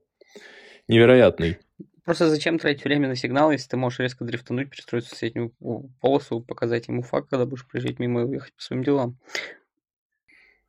невероятный. 0.87 1.57
Просто 2.03 2.29
зачем 2.29 2.59
тратить 2.59 2.83
время 2.83 3.07
на 3.07 3.15
сигнал, 3.15 3.49
если 3.49 3.67
ты 3.67 3.77
можешь 3.77 3.97
резко 3.97 4.25
дрифтануть, 4.25 4.69
перестроиться 4.69 5.09
в 5.09 5.17
соседнюю 5.17 5.51
полосу, 6.01 6.39
показать 6.39 6.87
ему 6.87 7.01
факт, 7.01 7.31
когда 7.31 7.47
будешь 7.47 7.67
проезжать 7.67 7.97
мимо 7.97 8.21
и 8.21 8.25
уехать 8.25 8.53
по 8.55 8.61
своим 8.61 8.83
делам. 8.83 9.17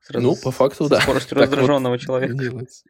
Сразу 0.07 0.25
ну, 0.25 0.37
по 0.37 0.53
факту, 0.53 0.89
да. 0.89 1.01
скоростью 1.01 1.37
раздраженного 1.37 1.95
вот 1.95 2.01
человека. 2.01 2.35
Делается. 2.35 2.85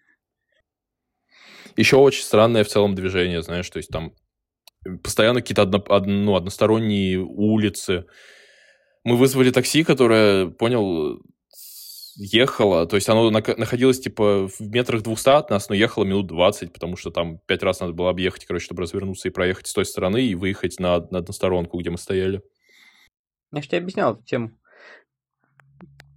Еще 1.74 1.96
очень 1.96 2.22
странное 2.22 2.62
в 2.62 2.68
целом 2.68 2.94
движение, 2.94 3.40
знаешь, 3.40 3.70
то 3.70 3.78
есть 3.78 3.88
там 3.88 4.12
постоянно 5.02 5.40
какие-то 5.40 5.62
одно, 5.62 5.82
од, 5.88 6.06
ну, 6.06 6.36
односторонние 6.36 7.18
улицы. 7.18 8.04
Мы 9.02 9.16
вызвали 9.16 9.50
такси, 9.50 9.82
которое, 9.82 10.48
понял, 10.48 11.22
ехало, 12.16 12.86
то 12.86 12.96
есть 12.96 13.08
оно 13.08 13.30
находилось, 13.30 14.00
типа, 14.00 14.48
в 14.48 14.60
метрах 14.60 15.02
200 15.02 15.28
от 15.30 15.50
нас, 15.50 15.70
но 15.70 15.74
ехало 15.74 16.04
минут 16.04 16.26
20, 16.26 16.70
потому 16.70 16.98
что 16.98 17.10
там 17.10 17.38
пять 17.46 17.62
раз 17.62 17.80
надо 17.80 17.94
было 17.94 18.10
объехать, 18.10 18.44
короче, 18.44 18.66
чтобы 18.66 18.82
развернуться 18.82 19.28
и 19.28 19.30
проехать 19.30 19.68
с 19.68 19.72
той 19.72 19.86
стороны 19.86 20.22
и 20.22 20.34
выехать 20.34 20.78
на, 20.80 20.98
на 21.10 21.18
односторонку, 21.18 21.78
где 21.78 21.88
мы 21.88 21.96
стояли. 21.96 22.42
Я 23.52 23.62
же 23.62 23.68
тебе 23.68 23.78
объяснял 23.78 24.12
эту 24.12 24.24
тему. 24.24 24.50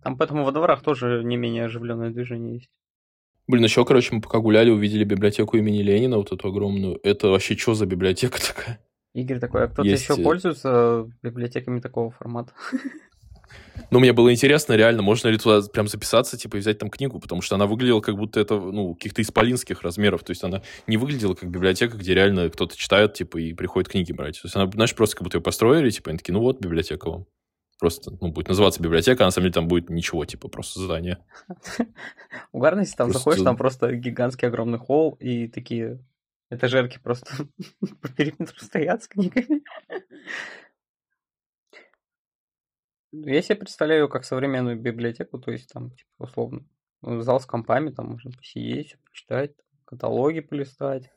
Там 0.09 0.17
поэтому 0.17 0.43
во 0.43 0.51
дворах 0.51 0.81
тоже 0.81 1.21
не 1.23 1.37
менее 1.37 1.65
оживленное 1.65 2.09
движение 2.09 2.55
есть. 2.55 2.71
Блин, 3.45 3.63
еще, 3.63 3.85
короче, 3.85 4.15
мы 4.15 4.21
пока 4.21 4.39
гуляли, 4.39 4.71
увидели 4.71 5.03
библиотеку 5.03 5.55
имени 5.55 5.83
Ленина, 5.83 6.17
вот 6.17 6.31
эту 6.31 6.47
огромную. 6.47 6.99
Это 7.03 7.27
вообще 7.27 7.55
что 7.55 7.75
за 7.75 7.85
библиотека 7.85 8.39
такая? 8.41 8.79
Игорь 9.13 9.37
такой, 9.39 9.65
а 9.65 9.67
кто-то 9.67 9.87
есть... 9.87 10.09
еще 10.09 10.15
пользуется 10.23 11.07
библиотеками 11.21 11.79
такого 11.79 12.09
формата? 12.09 12.53
Ну, 13.91 13.99
мне 13.99 14.13
было 14.13 14.33
интересно, 14.33 14.73
реально, 14.73 15.03
можно 15.03 15.27
ли 15.27 15.37
туда 15.37 15.61
прям 15.71 15.87
записаться, 15.87 16.37
типа, 16.37 16.57
и 16.57 16.59
взять 16.59 16.79
там 16.79 16.89
книгу, 16.89 17.19
потому 17.19 17.43
что 17.43 17.53
она 17.53 17.67
выглядела 17.67 18.01
как 18.01 18.15
будто 18.15 18.39
это, 18.39 18.55
ну, 18.55 18.95
каких-то 18.95 19.21
исполинских 19.21 19.83
размеров, 19.83 20.23
то 20.23 20.31
есть 20.31 20.43
она 20.43 20.63
не 20.87 20.97
выглядела 20.97 21.35
как 21.35 21.51
библиотека, 21.51 21.97
где 21.97 22.15
реально 22.15 22.49
кто-то 22.49 22.75
читает, 22.75 23.13
типа, 23.13 23.37
и 23.37 23.53
приходит 23.53 23.89
книги 23.89 24.11
брать. 24.11 24.41
То 24.41 24.47
есть 24.47 24.55
она, 24.55 24.69
знаешь, 24.71 24.95
просто 24.95 25.17
как 25.17 25.23
будто 25.23 25.37
ее 25.37 25.43
построили, 25.43 25.91
типа, 25.91 26.09
они 26.09 26.17
такие, 26.17 26.33
ну 26.33 26.41
вот, 26.41 26.59
библиотека 26.59 27.11
вам. 27.11 27.25
Просто, 27.79 28.11
ну, 28.19 28.31
будет 28.31 28.49
называться 28.49 28.83
библиотека, 28.83 29.23
а 29.23 29.27
на 29.27 29.31
самом 29.31 29.45
деле 29.45 29.53
там 29.53 29.67
будет 29.69 29.89
ничего, 29.89 30.25
типа, 30.25 30.49
просто 30.49 30.81
здание. 30.81 31.25
Угарно, 32.51 32.81
если 32.81 32.95
там 32.95 33.07
просто... 33.07 33.19
заходишь, 33.19 33.43
там 33.43 33.55
просто 33.57 33.95
гигантский 33.95 34.49
огромный 34.49 34.79
холл, 34.79 35.15
и 35.21 35.47
такие 35.47 36.03
этажерки 36.49 36.99
просто 37.01 37.31
по 38.01 38.09
периметру 38.09 38.59
стоят 38.59 39.03
с 39.03 39.07
книгами. 39.07 39.63
Я 43.11 43.41
себе 43.41 43.55
представляю 43.55 44.09
как 44.09 44.25
современную 44.25 44.77
библиотеку, 44.77 45.39
то 45.39 45.51
есть 45.51 45.71
там, 45.71 45.91
типа, 45.91 46.09
условно, 46.17 46.65
зал 47.01 47.39
с 47.39 47.45
компами, 47.45 47.91
там 47.91 48.07
можно 48.07 48.31
посидеть, 48.31 48.97
почитать, 49.05 49.53
каталоги 49.85 50.41
полистать. 50.41 51.09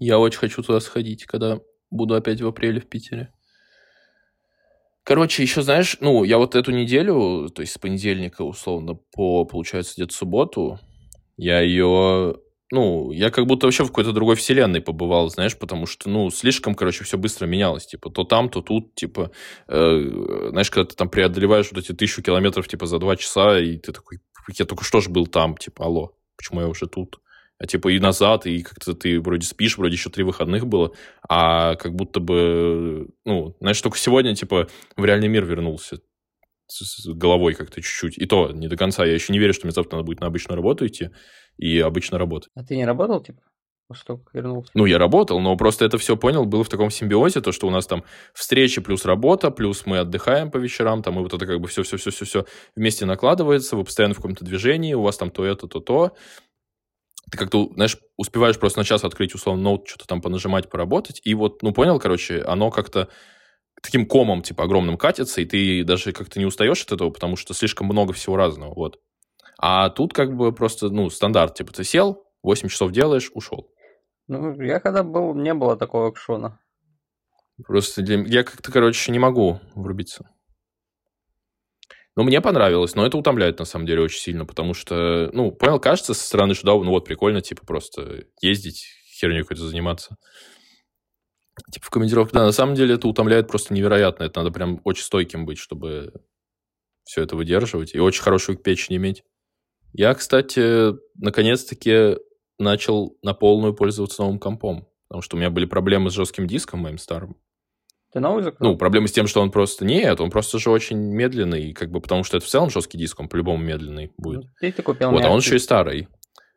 Я 0.00 0.18
очень 0.18 0.40
хочу 0.40 0.62
туда 0.62 0.80
сходить, 0.80 1.24
когда 1.26 1.60
буду 1.90 2.14
опять 2.14 2.40
в 2.40 2.46
апреле 2.46 2.80
в 2.80 2.88
Питере. 2.88 3.32
Короче, 5.06 5.44
еще 5.44 5.62
знаешь, 5.62 5.98
ну, 6.00 6.24
я 6.24 6.36
вот 6.36 6.56
эту 6.56 6.72
неделю, 6.72 7.48
то 7.54 7.62
есть 7.62 7.74
с 7.74 7.78
понедельника, 7.78 8.42
условно, 8.42 8.98
по, 9.14 9.44
получается, 9.44 9.94
где-то 9.96 10.12
субботу, 10.12 10.80
я 11.36 11.60
ее 11.60 12.40
ну, 12.72 13.12
я 13.12 13.30
как 13.30 13.46
будто 13.46 13.68
вообще 13.68 13.84
в 13.84 13.88
какой-то 13.88 14.10
другой 14.10 14.34
вселенной 14.34 14.80
побывал, 14.80 15.30
знаешь, 15.30 15.56
потому 15.56 15.86
что, 15.86 16.10
ну, 16.10 16.28
слишком, 16.30 16.74
короче, 16.74 17.04
все 17.04 17.16
быстро 17.16 17.46
менялось, 17.46 17.86
типа, 17.86 18.10
то 18.10 18.24
там, 18.24 18.48
то 18.48 18.62
тут, 18.62 18.96
типа, 18.96 19.30
э, 19.68 20.48
знаешь, 20.50 20.72
когда 20.72 20.88
ты 20.90 20.96
там 20.96 21.08
преодолеваешь 21.08 21.70
вот 21.70 21.84
эти 21.84 21.92
тысячу 21.92 22.20
километров, 22.22 22.66
типа, 22.66 22.86
за 22.86 22.98
два 22.98 23.14
часа, 23.14 23.60
и 23.60 23.76
ты 23.76 23.92
такой, 23.92 24.18
я 24.58 24.64
только 24.64 24.82
что 24.82 25.00
же 25.00 25.10
был 25.10 25.28
там, 25.28 25.56
типа, 25.56 25.84
алло, 25.84 26.16
почему 26.36 26.62
я 26.62 26.66
уже 26.66 26.88
тут? 26.88 27.20
А 27.58 27.66
типа 27.66 27.88
и 27.88 27.98
назад, 27.98 28.46
и 28.46 28.62
как-то 28.62 28.94
ты 28.94 29.20
вроде 29.20 29.46
спишь, 29.46 29.78
вроде 29.78 29.94
еще 29.94 30.10
три 30.10 30.24
выходных 30.24 30.66
было, 30.66 30.92
а 31.26 31.74
как 31.76 31.94
будто 31.94 32.20
бы, 32.20 33.08
ну, 33.24 33.56
знаешь, 33.60 33.80
только 33.80 33.98
сегодня, 33.98 34.34
типа, 34.34 34.68
в 34.96 35.04
реальный 35.04 35.28
мир 35.28 35.44
вернулся 35.44 35.98
с 36.68 37.06
головой 37.06 37.54
как-то 37.54 37.80
чуть-чуть. 37.80 38.18
И 38.18 38.26
то 38.26 38.50
не 38.52 38.68
до 38.68 38.76
конца. 38.76 39.04
Я 39.04 39.14
еще 39.14 39.32
не 39.32 39.38
верю, 39.38 39.54
что 39.54 39.66
мне 39.66 39.72
завтра 39.72 39.96
надо 39.96 40.06
будет 40.06 40.20
на 40.20 40.26
обычную 40.26 40.56
работу 40.56 40.86
идти 40.86 41.10
и 41.56 41.78
обычно 41.78 42.18
работать. 42.18 42.50
А 42.54 42.64
ты 42.64 42.76
не 42.76 42.84
работал, 42.84 43.22
типа? 43.22 43.40
После 43.88 44.18
вернулся? 44.32 44.72
Ну, 44.74 44.84
я 44.84 44.98
работал, 44.98 45.38
но 45.38 45.56
просто 45.56 45.84
это 45.84 45.96
все 45.96 46.16
понял, 46.16 46.44
было 46.44 46.64
в 46.64 46.68
таком 46.68 46.90
симбиозе, 46.90 47.40
то, 47.40 47.52
что 47.52 47.68
у 47.68 47.70
нас 47.70 47.86
там 47.86 48.02
встречи 48.34 48.80
плюс 48.80 49.04
работа, 49.04 49.52
плюс 49.52 49.86
мы 49.86 49.98
отдыхаем 49.98 50.50
по 50.50 50.56
вечерам, 50.56 51.04
там, 51.04 51.20
и 51.20 51.22
вот 51.22 51.32
это 51.32 51.46
как 51.46 51.60
бы 51.60 51.68
все-все-все-все 51.68 52.46
вместе 52.74 53.06
накладывается, 53.06 53.76
вы 53.76 53.84
постоянно 53.84 54.14
в 54.14 54.16
каком-то 54.16 54.44
движении, 54.44 54.94
у 54.94 55.02
вас 55.02 55.16
там 55.16 55.30
то 55.30 55.44
это, 55.44 55.68
то 55.68 55.78
то. 55.78 56.16
Ты 57.30 57.38
как-то, 57.38 57.70
знаешь, 57.74 57.98
успеваешь 58.16 58.58
просто 58.58 58.78
на 58.78 58.84
час 58.84 59.02
открыть, 59.04 59.34
условно, 59.34 59.62
ноут, 59.62 59.88
что-то 59.88 60.06
там 60.06 60.20
понажимать, 60.20 60.70
поработать, 60.70 61.20
и 61.24 61.34
вот, 61.34 61.62
ну, 61.62 61.72
понял, 61.72 61.98
короче, 61.98 62.42
оно 62.42 62.70
как-то 62.70 63.08
таким 63.82 64.06
комом, 64.06 64.42
типа, 64.42 64.64
огромным 64.64 64.96
катится, 64.96 65.40
и 65.40 65.44
ты 65.44 65.84
даже 65.84 66.12
как-то 66.12 66.38
не 66.38 66.46
устаешь 66.46 66.82
от 66.84 66.92
этого, 66.92 67.10
потому 67.10 67.36
что 67.36 67.52
слишком 67.54 67.88
много 67.88 68.12
всего 68.12 68.36
разного, 68.36 68.74
вот. 68.74 69.00
А 69.58 69.90
тут 69.90 70.12
как 70.12 70.36
бы 70.36 70.52
просто, 70.52 70.88
ну, 70.90 71.10
стандарт, 71.10 71.54
типа 71.54 71.72
ты 71.72 71.82
сел, 71.82 72.24
8 72.42 72.68
часов 72.68 72.92
делаешь, 72.92 73.30
ушел. 73.34 73.68
Ну, 74.28 74.60
я 74.60 74.80
когда 74.80 75.02
был, 75.02 75.34
не 75.34 75.54
было 75.54 75.76
такого 75.76 76.10
экшона. 76.10 76.60
Просто 77.64 78.02
я 78.02 78.44
как-то, 78.44 78.70
короче, 78.70 79.10
не 79.12 79.18
могу 79.18 79.60
врубиться. 79.74 80.28
Ну, 82.16 82.22
мне 82.24 82.40
понравилось, 82.40 82.94
но 82.94 83.06
это 83.06 83.18
утомляет, 83.18 83.58
на 83.58 83.66
самом 83.66 83.86
деле, 83.86 84.00
очень 84.02 84.20
сильно, 84.20 84.46
потому 84.46 84.72
что, 84.72 85.28
ну, 85.34 85.52
понял, 85.52 85.78
кажется 85.78 86.14
со 86.14 86.26
стороны, 86.26 86.54
что 86.54 86.66
да, 86.66 86.72
ну 86.72 86.90
вот, 86.90 87.04
прикольно, 87.04 87.42
типа, 87.42 87.66
просто 87.66 88.24
ездить, 88.40 88.86
херню 89.20 89.42
какой-то 89.42 89.66
заниматься. 89.66 90.16
Типа, 91.70 91.86
в 91.86 91.90
командировке, 91.90 92.32
да, 92.34 92.44
на 92.44 92.52
самом 92.52 92.74
деле 92.74 92.94
это 92.94 93.08
утомляет 93.08 93.48
просто 93.48 93.74
невероятно. 93.74 94.24
Это 94.24 94.40
надо 94.40 94.50
прям 94.50 94.80
очень 94.84 95.04
стойким 95.04 95.46
быть, 95.46 95.58
чтобы 95.58 96.12
все 97.04 97.22
это 97.22 97.36
выдерживать, 97.36 97.94
и 97.94 98.00
очень 98.00 98.22
хорошую 98.22 98.58
печень 98.58 98.96
иметь. 98.96 99.22
Я, 99.92 100.14
кстати, 100.14 100.94
наконец-таки 101.14 102.16
начал 102.58 103.16
на 103.22 103.34
полную 103.34 103.74
пользоваться 103.74 104.22
новым 104.22 104.38
компом, 104.38 104.88
потому 105.08 105.22
что 105.22 105.36
у 105.36 105.38
меня 105.38 105.50
были 105.50 105.66
проблемы 105.66 106.10
с 106.10 106.14
жестким 106.14 106.46
диском 106.46 106.80
моим 106.80 106.98
старым. 106.98 107.36
Ты 108.16 108.20
новый 108.20 108.42
закрыл? 108.42 108.70
Ну, 108.70 108.76
проблемы 108.78 109.08
с 109.08 109.12
тем, 109.12 109.26
что 109.26 109.42
он 109.42 109.50
просто... 109.50 109.84
Нет, 109.84 110.22
он 110.22 110.30
просто 110.30 110.58
же 110.58 110.70
очень 110.70 110.96
медленный, 110.96 111.74
как 111.74 111.90
бы, 111.90 112.00
потому 112.00 112.24
что 112.24 112.38
это 112.38 112.46
в 112.46 112.48
целом 112.48 112.70
жесткий 112.70 112.96
диск, 112.96 113.20
он 113.20 113.28
по-любому 113.28 113.62
медленный 113.62 114.10
будет. 114.16 114.44
Ну, 114.44 114.48
ты, 114.58 114.72
ты 114.72 114.80
купил 114.80 115.10
Вот, 115.10 115.22
а 115.22 115.28
он 115.28 115.40
еще 115.40 115.56
и 115.56 115.58
старый. 115.58 116.08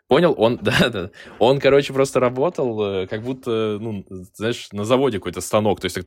Понял? 0.08 0.34
Он, 0.38 0.58
да, 0.62 0.88
да. 0.88 1.10
Он, 1.38 1.60
короче, 1.60 1.92
просто 1.92 2.22
работал, 2.22 2.82
э, 2.82 3.08
как 3.08 3.24
будто, 3.24 3.78
ну, 3.82 4.06
знаешь, 4.36 4.70
на 4.72 4.86
заводе 4.86 5.18
какой-то 5.18 5.42
станок. 5.42 5.82
То 5.82 5.88
есть 5.88 5.98
так... 5.98 6.06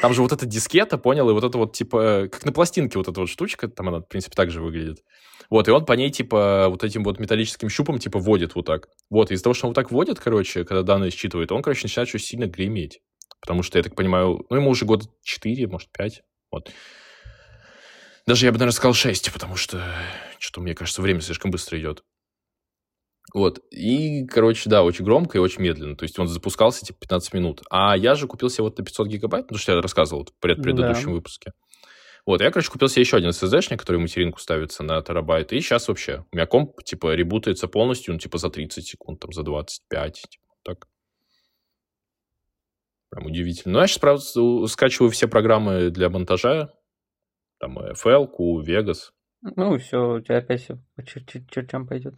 Там 0.00 0.14
же 0.14 0.22
вот 0.22 0.32
эта 0.32 0.46
дискета, 0.46 0.96
понял, 0.96 1.28
и 1.28 1.32
вот 1.34 1.44
это 1.44 1.58
вот, 1.58 1.74
типа, 1.74 2.28
как 2.32 2.44
на 2.46 2.52
пластинке 2.52 2.96
вот 2.96 3.08
эта 3.08 3.20
вот 3.20 3.28
штучка, 3.28 3.68
там 3.68 3.88
она, 3.88 3.98
в 3.98 4.08
принципе, 4.08 4.34
так 4.34 4.50
же 4.50 4.62
выглядит. 4.62 5.04
Вот, 5.50 5.68
и 5.68 5.70
он 5.70 5.84
по 5.84 5.92
ней, 5.92 6.10
типа, 6.10 6.68
вот 6.70 6.84
этим 6.84 7.04
вот 7.04 7.18
металлическим 7.18 7.68
щупом, 7.68 7.98
типа, 7.98 8.18
водит 8.18 8.54
вот 8.54 8.64
так. 8.64 8.88
Вот, 9.10 9.30
из-за 9.30 9.44
того, 9.44 9.52
что 9.52 9.66
он 9.66 9.70
вот 9.70 9.74
так 9.74 9.90
водит, 9.90 10.18
короче, 10.18 10.64
когда 10.64 10.82
данные 10.82 11.10
считывает, 11.10 11.52
он, 11.52 11.60
короче, 11.60 11.82
начинает 11.82 12.08
очень 12.08 12.24
сильно 12.24 12.46
греметь. 12.46 13.00
Потому 13.40 13.62
что, 13.62 13.78
я 13.78 13.82
так 13.82 13.94
понимаю, 13.94 14.46
ну, 14.48 14.56
ему 14.56 14.70
уже 14.70 14.86
года 14.86 15.06
4, 15.22 15.66
может, 15.66 15.90
5. 15.90 16.22
Вот. 16.50 16.70
Даже 18.26 18.46
я 18.46 18.52
бы, 18.52 18.58
наверное, 18.58 18.76
сказал 18.76 18.94
6, 18.94 19.32
потому 19.32 19.56
что 19.56 19.82
что-то, 20.38 20.60
мне 20.60 20.74
кажется, 20.74 21.02
время 21.02 21.20
слишком 21.20 21.50
быстро 21.50 21.78
идет. 21.78 22.04
Вот. 23.32 23.60
И, 23.70 24.26
короче, 24.26 24.68
да, 24.68 24.82
очень 24.82 25.04
громко 25.04 25.38
и 25.38 25.40
очень 25.40 25.62
медленно. 25.62 25.96
То 25.96 26.02
есть 26.02 26.18
он 26.18 26.26
запускался 26.26 26.84
типа 26.84 26.98
15 27.00 27.34
минут. 27.34 27.62
А 27.70 27.96
я 27.96 28.14
же 28.14 28.26
купил 28.26 28.50
себе 28.50 28.64
вот 28.64 28.78
на 28.78 28.84
500 28.84 29.08
гигабайт, 29.08 29.46
потому 29.46 29.58
что 29.58 29.72
я 29.72 29.80
рассказывал 29.80 30.24
в 30.24 30.40
пред 30.40 30.62
предыдущем 30.62 31.06
да. 31.06 31.12
выпуске. 31.12 31.52
Вот, 32.26 32.42
я, 32.42 32.50
короче, 32.50 32.70
купил 32.70 32.88
себе 32.88 33.02
еще 33.02 33.16
один 33.16 33.30
SSD-шник, 33.30 33.78
который 33.78 34.00
материнку 34.00 34.40
ставится 34.40 34.82
на 34.82 35.00
терабайт, 35.02 35.52
и 35.52 35.60
сейчас 35.60 35.88
вообще 35.88 36.26
у 36.30 36.36
меня 36.36 36.46
комп, 36.46 36.82
типа, 36.84 37.14
ребутается 37.14 37.66
полностью, 37.66 38.12
ну, 38.12 38.20
типа, 38.20 38.38
за 38.38 38.50
30 38.50 38.86
секунд, 38.86 39.20
там, 39.20 39.32
за 39.32 39.42
25, 39.42 40.14
типа, 40.28 40.44
так. 40.62 40.86
Прям 43.08 43.26
удивительно. 43.26 43.74
Ну, 43.74 43.80
я 43.80 43.86
сейчас, 43.86 43.98
правда, 43.98 44.22
скачиваю 44.66 45.10
все 45.10 45.28
программы 45.28 45.90
для 45.90 46.10
монтажа, 46.10 46.72
там, 47.58 47.78
FL, 47.78 48.28
Vegas. 48.66 49.12
Ну, 49.42 49.78
все, 49.78 50.16
у 50.16 50.20
тебя 50.20 50.38
опять 50.38 50.62
все 50.62 50.78
по 50.94 51.00
чер- 51.00 51.24
чер- 51.24 51.46
чертям 51.50 51.86
пойдет. 51.86 52.14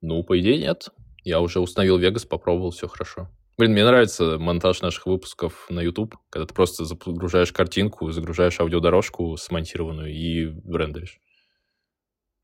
Ну, 0.00 0.22
по 0.22 0.38
идее, 0.38 0.58
нет. 0.58 0.88
Я 1.24 1.40
уже 1.40 1.60
установил 1.60 1.98
Vegas, 1.98 2.26
попробовал, 2.26 2.70
все 2.70 2.88
хорошо. 2.88 3.28
Блин, 3.58 3.72
мне 3.72 3.84
нравится 3.84 4.38
монтаж 4.38 4.82
наших 4.82 5.06
выпусков 5.06 5.66
на 5.70 5.80
YouTube, 5.80 6.16
когда 6.28 6.46
ты 6.46 6.52
просто 6.52 6.84
загружаешь 6.84 7.52
картинку, 7.52 8.10
загружаешь 8.10 8.60
аудиодорожку 8.60 9.36
смонтированную 9.36 10.12
и 10.12 10.44
рендеришь. 10.70 11.18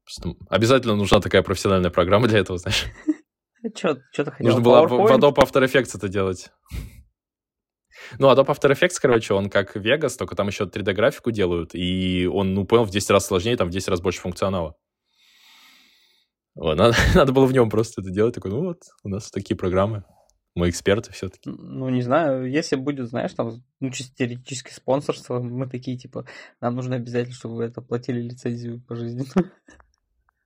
Просто 0.05 0.37
обязательно 0.49 0.97
нужна 0.97 1.21
такая 1.21 1.43
профессиональная 1.43 1.91
программа 1.91 2.29
для 2.29 2.39
этого, 2.39 2.59
знаешь. 2.59 2.87
Что 3.77 3.95
ты 3.95 4.31
хотел? 4.31 4.47
Нужно 4.47 4.61
было 4.63 4.87
в 4.87 5.13
Adobe 5.13 5.37
After 5.37 5.63
Effects 5.65 5.97
это 5.97 6.09
делать. 6.09 6.51
Ну, 8.19 8.31
Adobe 8.31 8.49
After 8.49 8.71
Effects, 8.73 8.97
короче, 9.01 9.33
он 9.33 9.49
как 9.49 9.77
Vegas, 9.77 10.17
только 10.19 10.35
там 10.35 10.49
еще 10.49 10.65
3D-графику 10.65 11.31
делают, 11.31 11.75
и 11.75 12.27
он, 12.27 12.53
ну, 12.53 12.67
понял, 12.67 12.85
в 12.85 12.91
10 12.91 13.11
раз 13.11 13.27
сложнее, 13.27 13.57
там 13.57 13.69
в 13.69 13.71
10 13.71 13.89
раз 13.89 14.01
больше 14.01 14.21
функционала. 14.21 14.77
Вот, 16.55 16.77
надо, 16.77 16.97
надо 17.15 17.33
было 17.33 17.47
в 17.47 17.53
нем 17.53 17.71
просто 17.71 18.01
это 18.03 18.11
делать. 18.11 18.35
Такой, 18.35 18.51
ну 18.51 18.63
вот, 18.63 18.83
у 19.03 19.09
нас 19.09 19.31
такие 19.31 19.57
программы. 19.57 20.05
Мы 20.55 20.69
эксперты 20.69 21.13
все-таки. 21.13 21.49
Ну, 21.49 21.89
не 21.89 22.03
знаю, 22.03 22.51
если 22.51 22.77
будет, 22.77 23.09
знаешь, 23.09 23.33
там, 23.33 23.63
ну, 23.81 23.91
чисто 23.91 24.15
теоретически 24.17 24.71
спонсорство, 24.71 25.41
мы 25.41 25.67
такие, 25.67 25.97
типа, 25.97 26.27
нам 26.61 26.75
нужно 26.75 26.97
обязательно, 26.97 27.35
чтобы 27.35 27.57
вы 27.57 27.65
это 27.65 27.81
платили 27.81 28.21
лицензию 28.21 28.83
по 28.87 28.95
жизни. 28.95 29.25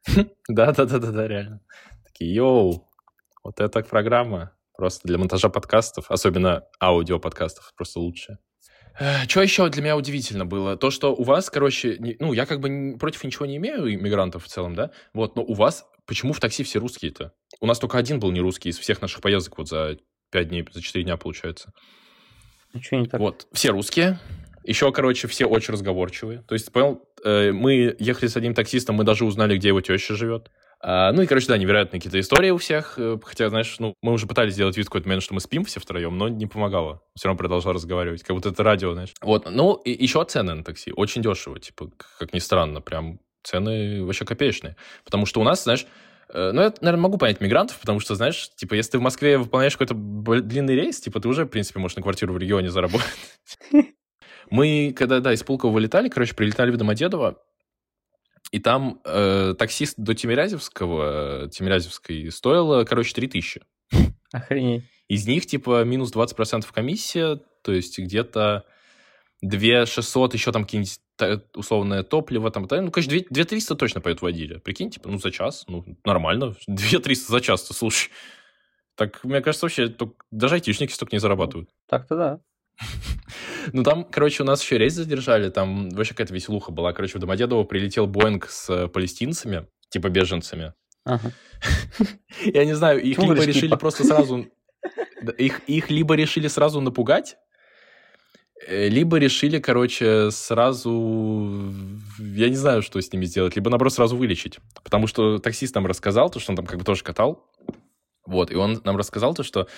Да-да-да-да, 0.49 1.27
реально. 1.27 1.61
Такие, 2.05 2.33
йоу, 2.33 2.89
вот 3.43 3.61
это 3.61 3.83
программа. 3.83 4.53
Просто 4.77 5.09
для 5.09 5.19
монтажа 5.19 5.49
подкастов, 5.49 6.11
особенно 6.11 6.65
аудиоподкастов, 6.81 7.73
просто 7.77 7.99
лучше. 7.99 8.39
Что 9.27 9.43
еще 9.43 9.69
для 9.69 9.83
меня 9.83 9.97
удивительно 9.97 10.47
было? 10.47 10.77
То, 10.77 10.91
что 10.91 11.15
у 11.15 11.23
вас, 11.23 11.51
короче, 11.51 11.97
не, 11.99 12.17
ну, 12.21 12.33
я 12.33 12.47
как 12.47 12.61
бы 12.61 12.97
против 12.99 13.25
ничего 13.25 13.47
не 13.47 13.57
имею, 13.57 13.93
иммигрантов 13.93 14.45
в 14.45 14.49
целом, 14.49 14.75
да? 14.75 14.91
Вот, 15.13 15.37
но 15.37 15.43
у 15.43 15.55
вас 15.55 15.87
почему 16.07 16.33
в 16.33 16.41
такси 16.41 16.63
все 16.63 16.79
русские-то? 16.79 17.33
У 17.61 17.67
нас 17.67 17.79
только 17.79 17.99
один 17.99 18.21
был 18.21 18.31
не 18.33 18.41
русский 18.41 18.71
из 18.71 18.79
всех 18.79 19.03
наших 19.03 19.21
поездок 19.21 19.59
вот 19.59 19.69
за 19.69 19.99
5 20.31 20.49
дней, 20.49 20.67
за 20.73 20.83
4 20.83 21.05
дня, 21.05 21.17
получается. 21.17 21.73
Ничего 22.73 23.01
не 23.01 23.07
так. 23.07 23.21
Вот, 23.21 23.47
все 23.53 23.71
русские. 23.71 24.19
Еще, 24.65 24.91
короче, 24.91 25.29
все 25.29 25.47
очень 25.47 25.73
разговорчивые. 25.73 26.43
То 26.43 26.55
есть, 26.55 26.73
понял, 26.73 27.01
э, 27.25 27.53
мы 27.53 27.95
ехали 27.99 28.29
с 28.29 28.37
одним 28.37 28.53
таксистом, 28.53 28.97
мы 28.97 29.05
даже 29.05 29.25
узнали, 29.25 29.57
где 29.57 29.69
его 29.69 29.81
теща 29.81 30.17
живет. 30.17 30.51
А, 30.81 31.13
ну 31.13 31.23
и, 31.23 31.27
короче, 31.27 31.47
да, 31.47 31.57
невероятные 31.57 32.01
какие-то 32.01 32.21
истории 32.21 32.51
у 32.51 32.59
всех. 32.59 32.95
Э, 32.99 33.19
хотя, 33.23 33.49
знаешь, 33.49 33.77
ну, 33.79 33.95
мы 34.03 34.13
уже 34.13 34.27
пытались 34.27 34.55
сделать 34.55 34.77
вид 34.77 34.87
какой-то 34.87 35.09
момент, 35.09 35.23
что 35.23 35.35
мы 35.35 35.41
спим 35.41 35.65
все 35.65 35.81
втроем, 35.81 36.19
но 36.19 36.29
не 36.29 36.47
помогало. 36.47 37.01
Все 37.15 37.29
равно 37.29 37.39
продолжал 37.39 37.73
разговаривать, 37.73 38.25
как 38.25 38.37
будто 38.37 38.49
это 38.51 38.63
радио, 38.63 38.93
знаешь. 38.93 39.15
Вот, 39.23 39.49
ну, 39.51 39.75
и 39.75 39.91
еще 39.91 40.25
цены 40.25 40.55
на 40.55 40.65
такси. 40.65 40.93
Очень 40.95 41.23
дешево, 41.23 41.59
типа, 41.61 41.91
как 42.19 42.35
ни 42.35 42.41
странно, 42.41 42.81
прям 42.81 43.21
цены 43.47 44.05
вообще 44.05 44.25
копеечные. 44.25 44.77
Потому 45.05 45.27
что 45.27 45.41
у 45.41 45.45
нас, 45.45 45.63
знаешь, 45.65 45.87
э, 46.29 46.51
ну, 46.53 46.63
я, 46.63 46.75
наверное, 46.81 47.03
могу 47.03 47.19
понять 47.19 47.41
мигрантов, 47.41 47.79
потому 47.79 48.01
что, 48.01 48.15
знаешь, 48.15 48.51
типа, 48.57 48.75
если 48.75 48.93
ты 48.93 48.99
в 48.99 49.03
Москве 49.03 49.39
выполняешь 49.39 49.77
какой-то 49.77 49.95
длинный 49.95 50.75
рейс, 50.75 51.01
типа, 51.01 51.21
ты 51.21 51.29
уже, 51.29 51.45
в 51.45 51.49
принципе, 51.49 51.79
можешь 51.79 51.97
на 51.97 52.03
квартиру 52.03 52.35
в 52.35 52.39
регионе 52.39 52.71
заработать. 52.71 53.07
Мы, 54.51 54.95
когда, 54.97 55.21
да, 55.21 55.33
из 55.33 55.43
Пулково 55.43 55.73
вылетали, 55.73 56.09
короче, 56.09 56.35
прилетали 56.35 56.71
в 56.71 56.77
Домодедово, 56.77 57.43
и 58.53 58.61
там 58.61 59.01
э, 59.05 59.55
таксист 59.59 59.95
до 59.99 60.15
Тимирязевского, 60.15 61.49
Тимирязевской 61.51 62.31
стоило, 62.31 62.85
короче, 62.85 63.13
3000. 63.15 63.63
Охренеть. 64.33 64.85
Из 65.09 65.27
них, 65.27 65.47
типа, 65.47 65.85
минус 65.85 66.13
20% 66.13 66.65
комиссия, 66.73 67.41
то 67.63 67.73
есть 67.73 67.99
где-то 67.99 68.65
2 69.43 69.87
600, 69.87 70.35
еще 70.35 70.53
там 70.53 70.65
какие-нибудь 70.65 71.01
условное 71.55 72.03
топливо, 72.03 72.51
там, 72.51 72.67
ну, 72.71 72.91
конечно, 72.91 73.19
2, 73.19 73.27
2 73.31 73.45
300 73.45 73.75
точно 73.75 74.01
поет 74.01 74.23
водили. 74.23 74.59
Прикинь, 74.59 74.91
типа, 74.91 75.09
ну, 75.09 75.19
за 75.19 75.31
час, 75.31 75.65
ну, 75.69 75.85
нормально. 76.05 76.55
2 76.67 77.01
300 77.01 77.33
за 77.33 77.41
час, 77.41 77.67
слушай. 77.67 78.11
Так, 78.97 79.23
мне 79.25 79.41
кажется, 79.43 79.67
вообще, 79.67 79.95
даже 80.31 80.55
айтишники 80.55 80.93
столько 80.93 81.15
не 81.15 81.21
зарабатывают. 81.21 81.71
Так-то 81.89 82.17
да. 82.17 82.41
Ну, 83.73 83.83
там, 83.83 84.05
короче, 84.05 84.45
у 84.45 84.47
нас 84.47 84.63
еще 84.63 84.79
рейс 84.79 84.95
задержали, 84.95 85.51
там 85.51 85.89
вообще 85.91 86.15
какая-то 86.15 86.33
веселуха 86.33 86.71
была. 86.71 86.93
Короче, 86.93 87.19
в 87.19 87.21
Домодедово 87.21 87.65
прилетел 87.65 88.07
Боинг 88.07 88.49
с 88.49 88.71
э, 88.71 88.87
палестинцами, 88.87 89.67
типа 89.89 90.09
беженцами. 90.09 90.73
Ага. 91.05 91.33
Я 92.45 92.65
не 92.65 92.75
знаю, 92.75 93.03
их 93.03 93.19
либо 93.19 93.45
решили 93.45 93.75
просто 93.75 94.05
сразу... 94.05 94.47
Их, 95.39 95.63
их 95.67 95.91
либо 95.91 96.15
решили 96.15 96.47
сразу 96.47 96.81
напугать, 96.81 97.39
либо 98.67 99.19
решили, 99.19 99.59
короче, 99.59 100.31
сразу... 100.31 101.73
Я 102.19 102.49
не 102.49 102.57
знаю, 102.57 102.83
что 102.83 103.01
с 103.01 103.13
ними 103.13 103.27
сделать. 103.27 103.55
Либо, 103.55 103.71
наоборот, 103.71 103.93
сразу 103.93 104.17
вылечить. 104.17 104.59
Потому 104.83 105.07
что 105.07 105.39
таксист 105.39 105.75
нам 105.75 105.87
рассказал, 105.87 106.31
то, 106.31 106.41
что 106.41 106.53
он 106.53 106.57
там 106.57 106.67
как 106.67 106.79
бы 106.79 106.85
тоже 106.85 107.05
катал. 107.05 107.51
Вот, 108.25 108.51
и 108.51 108.57
он 108.57 108.81
нам 108.85 108.97
рассказал 108.97 109.35
то, 109.35 109.43
что 109.43 109.69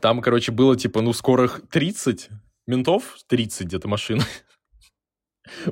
там, 0.00 0.20
короче, 0.20 0.52
было, 0.52 0.76
типа, 0.76 1.00
ну, 1.00 1.12
скорых 1.12 1.62
30 1.70 2.28
ментов, 2.66 3.18
30 3.26 3.66
где-то 3.66 3.88
машин. 3.88 4.20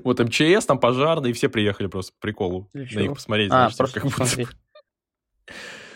Вот 0.04 0.20
МЧС, 0.20 0.66
там 0.66 0.78
пожарные, 0.78 1.32
и 1.32 1.34
все 1.34 1.48
приехали 1.48 1.88
просто 1.88 2.12
приколу 2.20 2.70
на 2.72 3.00
них 3.00 3.12
посмотреть. 3.14 3.50
А, 3.50 3.68
знаешь, 3.68 3.76
просто 3.76 4.00
как 4.00 4.08
будто... 4.08 4.24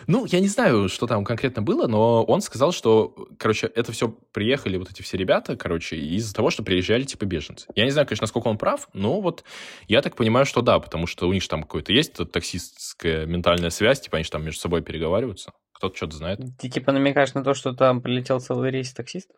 Ну, 0.07 0.25
я 0.25 0.39
не 0.39 0.47
знаю, 0.47 0.89
что 0.89 1.07
там 1.07 1.23
конкретно 1.23 1.61
было, 1.61 1.87
но 1.87 2.23
он 2.23 2.41
сказал, 2.41 2.71
что, 2.71 3.27
короче, 3.37 3.67
это 3.67 3.91
все 3.91 4.09
приехали 4.09 4.77
вот 4.77 4.89
эти 4.89 5.01
все 5.01 5.17
ребята, 5.17 5.55
короче, 5.55 5.97
из-за 5.97 6.33
того, 6.33 6.49
что 6.49 6.63
приезжали 6.63 7.03
типа 7.03 7.25
беженцы. 7.25 7.67
Я 7.75 7.85
не 7.85 7.91
знаю, 7.91 8.07
конечно, 8.07 8.23
насколько 8.23 8.47
он 8.47 8.57
прав, 8.57 8.89
но 8.93 9.21
вот 9.21 9.43
я 9.87 10.01
так 10.01 10.15
понимаю, 10.15 10.45
что 10.45 10.61
да, 10.61 10.79
потому 10.79 11.07
что 11.07 11.27
у 11.27 11.33
них 11.33 11.43
же 11.43 11.49
там 11.49 11.63
какой-то 11.63 11.93
есть 11.93 12.17
таксистская 12.31 13.25
ментальная 13.25 13.69
связь, 13.69 14.01
типа 14.01 14.17
они 14.17 14.23
же 14.23 14.31
там 14.31 14.43
между 14.43 14.59
собой 14.59 14.81
переговариваются. 14.81 15.51
Кто-то 15.73 15.95
что-то 15.95 16.17
знает. 16.17 16.39
Ты 16.59 16.69
типа 16.69 16.91
намекаешь 16.91 17.33
на 17.33 17.43
то, 17.43 17.53
что 17.53 17.73
там 17.73 18.01
прилетел 18.01 18.39
целый 18.39 18.71
рейс 18.71 18.93
таксистов? 18.93 19.37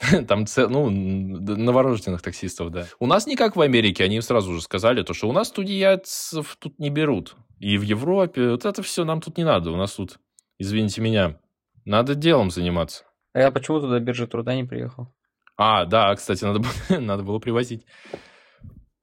Там, 0.28 0.44
ну, 0.56 0.90
новорожденных 0.90 2.20
таксистов, 2.22 2.70
да. 2.70 2.86
У 2.98 3.06
нас 3.06 3.26
не 3.26 3.36
как 3.36 3.56
в 3.56 3.60
Америке, 3.60 4.04
они 4.04 4.20
сразу 4.20 4.52
же 4.52 4.60
сказали, 4.60 5.02
то, 5.02 5.14
что 5.14 5.28
у 5.28 5.32
нас 5.32 5.48
студийцев 5.48 6.56
тут 6.58 6.78
не 6.78 6.90
берут. 6.90 7.36
И 7.64 7.78
в 7.78 7.82
Европе, 7.82 8.50
вот 8.50 8.66
это 8.66 8.82
все 8.82 9.06
нам 9.06 9.22
тут 9.22 9.38
не 9.38 9.44
надо. 9.44 9.70
У 9.70 9.76
нас 9.76 9.94
тут, 9.94 10.18
извините 10.58 11.00
меня, 11.00 11.40
надо 11.86 12.14
делом 12.14 12.50
заниматься. 12.50 13.04
А 13.32 13.40
я 13.40 13.50
почему 13.50 13.80
туда 13.80 13.98
биржа 14.00 14.26
труда 14.26 14.54
не 14.54 14.64
приехал? 14.64 15.14
А, 15.56 15.86
да, 15.86 16.14
кстати, 16.14 16.44
надо, 16.44 16.60
надо 17.00 17.22
было 17.22 17.38
привозить. 17.38 17.86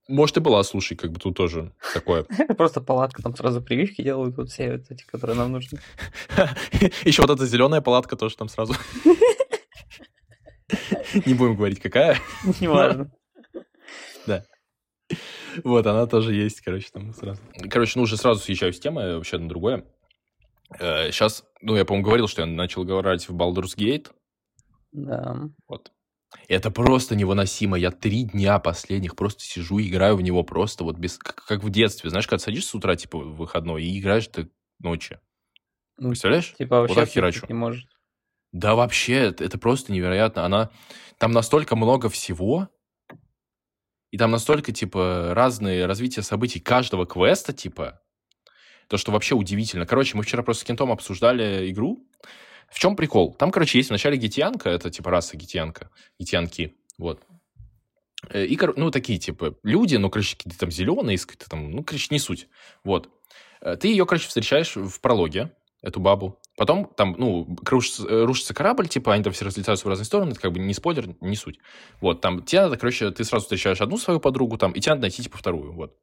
Может, 0.08 0.38
и 0.38 0.42
была, 0.42 0.62
слушай, 0.62 0.96
как 0.96 1.12
бы 1.12 1.20
тут 1.20 1.36
тоже 1.36 1.74
такое. 1.92 2.24
Просто 2.56 2.82
палатка, 2.82 3.24
там 3.24 3.36
сразу 3.36 3.64
прививки 3.64 4.04
делают, 4.04 4.38
вот 4.38 4.50
все 4.50 4.74
вот 4.74 4.92
эти, 4.92 5.08
которые 5.08 5.36
нам 5.38 5.54
нужны. 5.54 5.80
Еще 7.04 7.24
вот 7.24 7.32
эта 7.32 7.48
зеленая 7.48 7.82
палатка 7.82 8.16
тоже 8.16 8.38
там 8.38 8.48
сразу. 8.48 8.76
Не 11.26 11.34
будем 11.34 11.56
говорить, 11.56 11.80
какая. 11.80 12.20
Неважно. 12.60 13.12
Да. 14.28 14.46
Вот, 15.64 15.86
она 15.86 16.06
тоже 16.08 16.34
есть, 16.34 16.62
короче, 16.62 16.90
там 16.92 17.14
сразу. 17.14 17.42
Короче, 17.70 17.94
ну 17.96 18.04
уже 18.04 18.18
сразу 18.18 18.42
съезжаю 18.42 18.74
с 18.74 18.80
темы 18.80 19.16
вообще 19.16 19.38
на 19.38 19.50
другое. 19.50 19.86
Сейчас, 20.78 21.42
э, 21.42 21.44
ну, 21.62 21.76
я, 21.76 21.86
по-моему, 21.86 22.06
говорил, 22.06 22.28
что 22.28 22.42
я 22.42 22.48
начал 22.48 22.84
говорить 22.84 23.28
в 23.28 23.36
Baldur's 23.36 23.76
Gate. 23.78 24.08
Да. 24.92 25.50
Вот. 25.68 25.92
Это 26.48 26.72
просто 26.72 27.16
невыносимо. 27.16 27.78
Я 27.78 27.92
три 27.92 28.24
дня 28.24 28.60
последних 28.60 29.16
просто 29.16 29.44
сижу 29.44 29.80
и 29.80 29.90
играю 29.90 30.16
в 30.16 30.22
него 30.22 30.44
просто 30.44 30.84
вот 30.84 30.98
без... 30.98 31.18
Как, 31.18 31.64
в 31.64 31.70
детстве. 31.70 32.10
Знаешь, 32.10 32.28
когда 32.28 32.40
садишься 32.40 32.70
с 32.70 32.76
утра, 32.76 32.96
типа, 32.96 33.18
в 33.18 33.36
выходной, 33.36 33.84
и 33.84 34.00
играешь 34.00 34.28
ты 34.28 34.50
ночи. 34.80 35.20
Ну, 35.98 36.10
Представляешь? 36.10 36.54
Типа 36.58 36.82
вообще 36.82 37.02
вот 37.02 37.10
херачу. 37.10 37.46
не 37.48 37.54
может. 37.54 37.88
Да 38.54 38.76
вообще, 38.76 39.16
это, 39.16 39.44
это 39.44 39.58
просто 39.58 39.92
невероятно. 39.92 40.46
Она... 40.46 40.72
Там 41.18 41.32
настолько 41.32 41.76
много 41.76 42.10
всего, 42.10 42.70
и 44.12 44.18
там 44.18 44.32
настолько, 44.32 44.72
типа, 44.72 45.32
разные 45.34 45.86
развития 45.86 46.22
событий 46.22 46.60
каждого 46.60 47.06
квеста, 47.06 47.54
типа, 47.54 48.02
то, 48.88 48.98
что 48.98 49.12
вообще 49.12 49.36
удивительно. 49.36 49.86
Короче, 49.86 50.18
мы 50.18 50.24
вчера 50.24 50.44
просто 50.44 50.62
с 50.62 50.66
Кентом 50.66 50.92
обсуждали 50.92 51.72
игру. 51.72 52.06
В 52.70 52.78
чем 52.78 52.96
прикол? 52.96 53.34
Там, 53.34 53.52
короче, 53.52 53.78
есть 53.78 53.90
вначале 53.90 54.18
гитянка, 54.18 54.70
это 54.70 54.90
типа 54.90 55.12
раса 55.12 55.38
гитянка, 55.38 55.90
гитянки, 56.20 56.76
вот. 56.98 57.22
Э, 58.30 58.46
и, 58.46 58.60
ну, 58.76 58.92
такие, 58.92 59.18
типа, 59.18 59.56
люди, 59.64 59.96
ну, 59.96 60.10
короче, 60.10 60.36
какие-то 60.36 60.60
там 60.60 60.72
зеленые, 60.72 61.18
там, 61.50 61.72
ну, 61.72 61.84
короче, 61.84 62.08
не 62.12 62.20
суть. 62.20 62.48
Вот. 62.84 63.10
Э, 63.62 63.76
ты 63.78 63.88
ее, 63.88 64.06
короче, 64.06 64.28
встречаешь 64.28 64.76
в 64.76 65.00
прологе, 65.00 65.52
эту 65.82 66.00
бабу. 66.00 66.38
Потом 66.58 66.86
там, 66.86 67.16
ну, 67.18 67.58
рушится, 67.66 68.06
э, 68.08 68.26
рушится 68.26 68.54
корабль, 68.54 68.88
типа, 68.88 69.14
они 69.14 69.24
там 69.24 69.32
все 69.32 69.46
разлетаются 69.46 69.86
в 69.86 69.90
разные 69.90 70.06
стороны, 70.06 70.32
это 70.32 70.42
как 70.42 70.52
бы 70.52 70.60
не 70.60 70.74
спойлер, 70.74 71.16
не 71.22 71.36
суть. 71.36 71.60
Вот, 72.02 72.22
там, 72.22 72.44
тебе 72.44 72.62
надо, 72.62 72.78
короче, 72.78 73.10
ты 73.12 73.24
сразу 73.24 73.44
встречаешь 73.44 73.82
одну 73.82 73.98
свою 73.98 74.20
подругу, 74.20 74.58
там, 74.58 74.74
и 74.74 74.80
тебе 74.82 74.92
надо 74.92 75.04
найти, 75.04 75.24
типа, 75.24 75.38
вторую, 75.38 75.72
вот. 75.74 75.96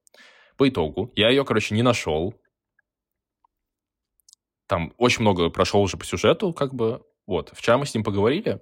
По 0.56 0.68
итогу, 0.68 1.12
я 1.14 1.28
ее, 1.28 1.44
короче, 1.44 1.74
не 1.74 1.82
нашел. 1.82 2.34
Там 4.66 4.92
очень 4.98 5.20
много 5.22 5.50
прошел 5.50 5.82
уже 5.82 5.96
по 5.96 6.04
сюжету, 6.04 6.52
как 6.52 6.74
бы, 6.74 7.02
вот. 7.26 7.52
Вчера 7.54 7.76
мы 7.78 7.86
с 7.86 7.94
ним 7.94 8.02
поговорили, 8.02 8.60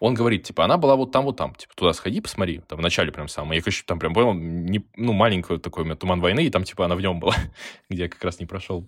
он 0.00 0.14
говорит, 0.14 0.42
типа, 0.42 0.64
она 0.64 0.76
была 0.76 0.96
вот 0.96 1.12
там, 1.12 1.24
вот 1.24 1.36
там, 1.36 1.54
типа, 1.54 1.74
туда 1.74 1.92
сходи, 1.92 2.20
посмотри, 2.20 2.58
там, 2.58 2.78
в 2.78 2.82
начале 2.82 3.12
прям 3.12 3.28
самое. 3.28 3.58
Я, 3.58 3.62
конечно, 3.62 3.84
там 3.86 3.98
прям 3.98 4.12
понял, 4.12 4.34
не, 4.34 4.84
ну, 4.96 5.12
маленький 5.12 5.58
такой 5.58 5.84
у 5.84 5.86
меня 5.86 5.96
туман 5.96 6.20
войны, 6.20 6.44
и 6.44 6.50
там, 6.50 6.64
типа, 6.64 6.84
она 6.84 6.96
в 6.96 7.00
нем 7.00 7.20
была, 7.20 7.34
где 7.88 8.02
я 8.02 8.08
как 8.08 8.22
раз 8.24 8.40
не 8.40 8.46
прошел. 8.46 8.86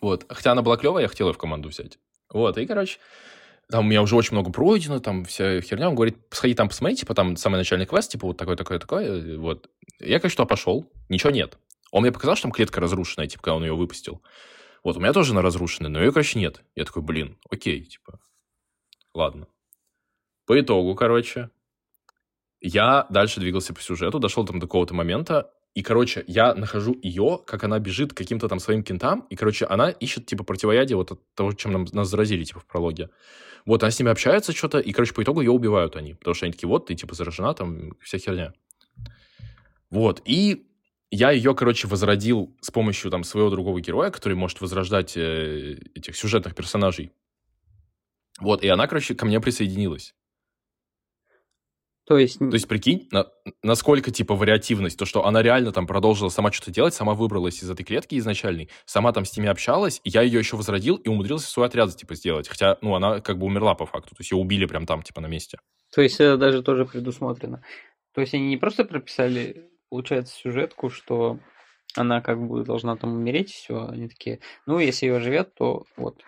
Вот. 0.00 0.26
Хотя 0.28 0.52
она 0.52 0.62
была 0.62 0.76
клевая, 0.76 1.02
я 1.04 1.08
хотел 1.08 1.28
ее 1.28 1.34
в 1.34 1.38
команду 1.38 1.68
взять. 1.68 1.98
Вот. 2.30 2.58
И, 2.58 2.66
короче, 2.66 2.98
там 3.70 3.86
у 3.86 3.88
меня 3.88 4.02
уже 4.02 4.14
очень 4.14 4.32
много 4.32 4.52
пройдено, 4.52 5.00
там 5.00 5.24
вся 5.24 5.60
херня. 5.60 5.88
Он 5.88 5.94
говорит, 5.94 6.18
сходи 6.30 6.54
там 6.54 6.68
посмотри, 6.68 6.96
типа, 6.96 7.14
там 7.14 7.36
самый 7.36 7.56
начальный 7.56 7.86
квест, 7.86 8.10
типа, 8.10 8.26
вот 8.26 8.36
такой, 8.36 8.56
такой, 8.56 8.78
такой. 8.78 9.36
Вот. 9.36 9.68
Я, 9.98 10.20
конечно, 10.20 10.44
туда 10.44 10.46
пошел, 10.46 10.90
ничего 11.08 11.30
нет. 11.30 11.58
Он 11.90 12.02
мне 12.02 12.12
показал, 12.12 12.36
что 12.36 12.42
там 12.42 12.52
клетка 12.52 12.80
разрушенная, 12.80 13.26
типа, 13.26 13.42
когда 13.42 13.56
он 13.56 13.64
ее 13.64 13.74
выпустил. 13.74 14.22
Вот, 14.84 14.96
у 14.96 15.00
меня 15.00 15.12
тоже 15.12 15.32
она 15.32 15.42
разрушенная, 15.42 15.90
но 15.90 16.00
ее, 16.00 16.12
короче, 16.12 16.38
нет. 16.38 16.62
Я 16.74 16.84
такой, 16.84 17.02
блин, 17.02 17.38
окей, 17.50 17.82
типа, 17.84 18.20
ладно. 19.14 19.48
По 20.46 20.60
итогу, 20.60 20.94
короче, 20.94 21.50
я 22.60 23.06
дальше 23.10 23.40
двигался 23.40 23.74
по 23.74 23.80
сюжету, 23.80 24.18
дошел 24.20 24.44
там 24.44 24.60
до 24.60 24.66
какого-то 24.66 24.94
момента, 24.94 25.50
И, 25.76 25.82
короче, 25.82 26.24
я 26.26 26.54
нахожу 26.54 26.98
ее, 27.02 27.38
как 27.46 27.62
она 27.64 27.78
бежит 27.78 28.14
к 28.14 28.16
каким-то 28.16 28.48
там 28.48 28.60
своим 28.60 28.82
кентам, 28.82 29.26
и, 29.28 29.36
короче, 29.36 29.66
она 29.66 29.90
ищет, 29.90 30.24
типа, 30.24 30.42
противоядие 30.42 30.96
вот 30.96 31.12
от 31.12 31.34
того, 31.34 31.52
чем 31.52 31.72
нам, 31.72 31.86
нас 31.92 32.08
заразили, 32.08 32.44
типа, 32.44 32.60
в 32.60 32.64
прологе. 32.64 33.10
Вот, 33.66 33.82
она 33.82 33.90
с 33.90 33.98
ними 33.98 34.10
общается 34.10 34.54
что-то, 34.54 34.78
и, 34.78 34.92
короче, 34.92 35.12
по 35.12 35.22
итогу 35.22 35.42
ее 35.42 35.50
убивают 35.50 35.94
они. 35.94 36.14
Потому 36.14 36.34
что 36.34 36.46
они 36.46 36.54
такие, 36.54 36.66
вот, 36.66 36.86
ты, 36.86 36.94
типа, 36.94 37.14
заражена, 37.14 37.52
там, 37.52 37.92
вся 38.00 38.16
херня. 38.16 38.54
Вот, 39.90 40.22
и 40.24 40.66
я 41.10 41.30
ее, 41.30 41.54
короче, 41.54 41.88
возродил 41.88 42.56
с 42.62 42.70
помощью, 42.70 43.10
там, 43.10 43.22
своего 43.22 43.50
другого 43.50 43.78
героя, 43.78 44.10
который 44.10 44.32
может 44.32 44.62
возрождать 44.62 45.14
э, 45.14 45.76
этих 45.94 46.16
сюжетных 46.16 46.54
персонажей. 46.54 47.12
Вот, 48.40 48.64
и 48.64 48.68
она, 48.68 48.86
короче, 48.86 49.14
ко 49.14 49.26
мне 49.26 49.40
присоединилась. 49.40 50.14
То 52.06 52.18
есть... 52.18 52.38
То 52.38 52.52
есть, 52.52 52.68
прикинь, 52.68 53.08
на, 53.10 53.26
насколько, 53.62 54.12
типа, 54.12 54.36
вариативность, 54.36 54.96
то, 54.96 55.04
что 55.04 55.26
она 55.26 55.42
реально 55.42 55.72
там 55.72 55.88
продолжила 55.88 56.28
сама 56.28 56.52
что-то 56.52 56.70
делать, 56.70 56.94
сама 56.94 57.14
выбралась 57.14 57.62
из 57.62 57.68
этой 57.68 57.82
клетки 57.82 58.16
изначальной, 58.16 58.70
сама 58.84 59.12
там 59.12 59.24
с 59.24 59.36
ними 59.36 59.48
общалась, 59.48 60.00
и 60.04 60.10
я 60.10 60.22
ее 60.22 60.38
еще 60.38 60.56
возродил 60.56 60.96
и 60.96 61.08
умудрился 61.08 61.48
свой 61.48 61.66
отряд, 61.66 61.94
типа, 61.96 62.14
сделать. 62.14 62.48
Хотя, 62.48 62.78
ну, 62.80 62.94
она 62.94 63.20
как 63.20 63.38
бы 63.38 63.46
умерла 63.46 63.74
по 63.74 63.86
факту, 63.86 64.10
то 64.10 64.20
есть 64.20 64.30
ее 64.30 64.38
убили 64.38 64.66
прям 64.66 64.86
там, 64.86 65.02
типа, 65.02 65.20
на 65.20 65.26
месте. 65.26 65.58
То 65.92 66.00
есть 66.00 66.20
это 66.20 66.36
даже 66.36 66.62
тоже 66.62 66.84
предусмотрено. 66.84 67.64
То 68.14 68.20
есть 68.20 68.34
они 68.34 68.46
не 68.48 68.56
просто 68.56 68.84
прописали, 68.84 69.68
получается, 69.90 70.34
сюжетку, 70.36 70.90
что 70.90 71.40
она 71.96 72.20
как 72.20 72.40
бы 72.40 72.64
должна 72.64 72.96
там 72.96 73.14
умереть, 73.14 73.50
все, 73.50 73.86
они 73.88 74.08
такие, 74.08 74.40
ну, 74.64 74.78
если 74.78 75.06
ее 75.06 75.20
живет, 75.20 75.54
то 75.54 75.84
вот, 75.96 76.22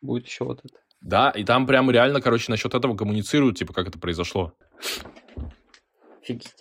будет 0.00 0.26
еще 0.26 0.44
вот 0.44 0.60
это. 0.64 0.78
Да, 1.02 1.30
и 1.30 1.44
там 1.44 1.66
прям 1.66 1.90
реально, 1.90 2.20
короче, 2.20 2.50
насчет 2.50 2.74
этого 2.74 2.96
коммуницируют, 2.96 3.58
типа, 3.58 3.72
как 3.72 3.88
это 3.88 3.98
произошло. 3.98 4.54
Офигеть. 6.22 6.54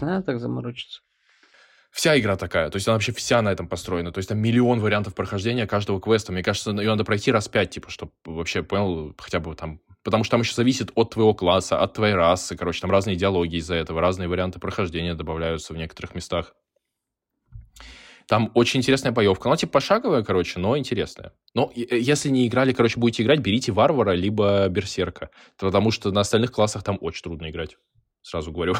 Надо 0.00 0.24
так 0.24 0.40
заморочиться. 0.40 1.00
Вся 1.90 2.16
игра 2.18 2.36
такая, 2.36 2.70
то 2.70 2.76
есть 2.76 2.86
она 2.86 2.94
вообще 2.94 3.12
вся 3.12 3.42
на 3.42 3.50
этом 3.50 3.66
построена. 3.66 4.12
То 4.12 4.18
есть 4.18 4.28
там 4.28 4.38
миллион 4.38 4.78
вариантов 4.78 5.14
прохождения 5.14 5.66
каждого 5.66 6.00
квеста. 6.00 6.32
Мне 6.32 6.44
кажется, 6.44 6.70
ее 6.70 6.90
надо 6.90 7.04
пройти 7.04 7.32
раз 7.32 7.48
пять, 7.48 7.70
типа, 7.70 7.90
чтобы 7.90 8.12
вообще 8.24 8.62
понял 8.62 9.14
хотя 9.18 9.40
бы 9.40 9.54
там... 9.56 9.80
Потому 10.04 10.22
что 10.22 10.32
там 10.32 10.42
еще 10.42 10.54
зависит 10.54 10.92
от 10.94 11.10
твоего 11.10 11.34
класса, 11.34 11.80
от 11.80 11.94
твоей 11.94 12.14
расы. 12.14 12.56
Короче, 12.56 12.80
там 12.80 12.90
разные 12.90 13.16
диалоги 13.16 13.56
из-за 13.56 13.74
этого, 13.74 14.00
разные 14.00 14.28
варианты 14.28 14.60
прохождения 14.60 15.14
добавляются 15.14 15.72
в 15.72 15.76
некоторых 15.76 16.14
местах. 16.14 16.54
Там 18.28 18.50
очень 18.52 18.80
интересная 18.80 19.10
боевка. 19.10 19.48
Ну, 19.48 19.56
типа 19.56 19.72
пошаговая, 19.72 20.22
короче, 20.22 20.60
но 20.60 20.76
интересная. 20.76 21.32
Но 21.54 21.72
если 21.74 22.28
не 22.28 22.46
играли, 22.46 22.74
короче, 22.74 23.00
будете 23.00 23.22
играть, 23.22 23.40
берите 23.40 23.72
Варвара 23.72 24.12
либо 24.12 24.68
Берсерка. 24.68 25.30
Потому 25.56 25.90
что 25.90 26.12
на 26.12 26.20
остальных 26.20 26.52
классах 26.52 26.82
там 26.82 26.98
очень 27.00 27.22
трудно 27.22 27.48
играть. 27.48 27.78
Сразу 28.20 28.52
говорю. 28.52 28.74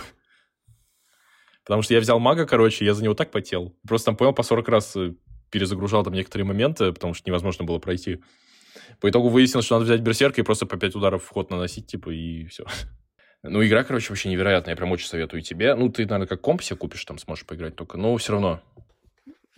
Потому 1.64 1.80
что 1.80 1.94
я 1.94 2.01
взял 2.01 2.18
мага, 2.18 2.44
короче, 2.44 2.84
я 2.84 2.92
за 2.92 3.03
него 3.03 3.14
так 3.14 3.30
потел. 3.30 3.74
Просто 3.86 4.07
там, 4.07 4.16
понял, 4.16 4.34
по 4.34 4.42
40 4.42 4.68
раз 4.68 4.94
э, 4.96 5.14
перезагружал 5.51 6.05
там 6.05 6.12
некоторые 6.12 6.44
моменты, 6.44 6.92
потому 6.92 7.14
что 7.14 7.26
невозможно 7.30 7.64
было 7.64 7.78
пройти. 7.78 8.20
По 9.01 9.09
итогу 9.09 9.30
выяснилось, 9.30 9.64
что 9.64 9.76
надо 9.76 9.86
взять 9.86 10.03
берсерка 10.03 10.42
и 10.42 10.44
просто 10.44 10.66
по 10.66 10.76
5 10.76 10.94
ударов 10.94 11.24
в 11.24 11.28
ход 11.28 11.49
наносить, 11.51 11.86
типа, 11.86 12.11
и 12.11 12.44
все. 12.46 12.64
Ну, 13.44 13.64
игра, 13.64 13.84
короче, 13.84 14.09
вообще 14.09 14.30
невероятная. 14.30 14.72
Я 14.72 14.76
прям 14.76 14.90
очень 14.90 15.07
советую 15.07 15.42
тебе. 15.42 15.76
Ну, 15.76 15.88
ты, 15.90 16.03
наверное, 16.03 16.26
как 16.26 16.40
комп 16.40 16.61
себе 16.61 16.76
купишь, 16.76 17.05
там 17.05 17.18
сможешь 17.18 17.46
поиграть 17.46 17.76
только. 17.76 17.96
Но 17.96 18.16
все 18.16 18.32
равно 18.32 18.61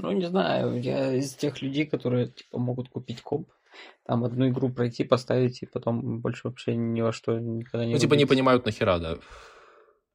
ну, 0.00 0.12
не 0.12 0.26
знаю, 0.26 0.80
я 0.80 1.14
из 1.14 1.34
тех 1.34 1.62
людей, 1.62 1.86
которые, 1.86 2.28
типа, 2.28 2.58
могут 2.58 2.88
купить 2.88 3.22
комп, 3.22 3.48
там 4.06 4.24
одну 4.24 4.48
игру 4.48 4.70
пройти, 4.70 5.04
поставить, 5.04 5.62
и 5.62 5.66
потом 5.66 6.20
больше 6.20 6.48
вообще 6.48 6.74
ни 6.74 7.00
во 7.00 7.12
что 7.12 7.38
никогда 7.38 7.84
не 7.84 7.92
Ну, 7.92 7.98
типа, 7.98 8.14
не 8.14 8.26
понимают 8.26 8.64
нахера, 8.64 8.98
да. 8.98 9.18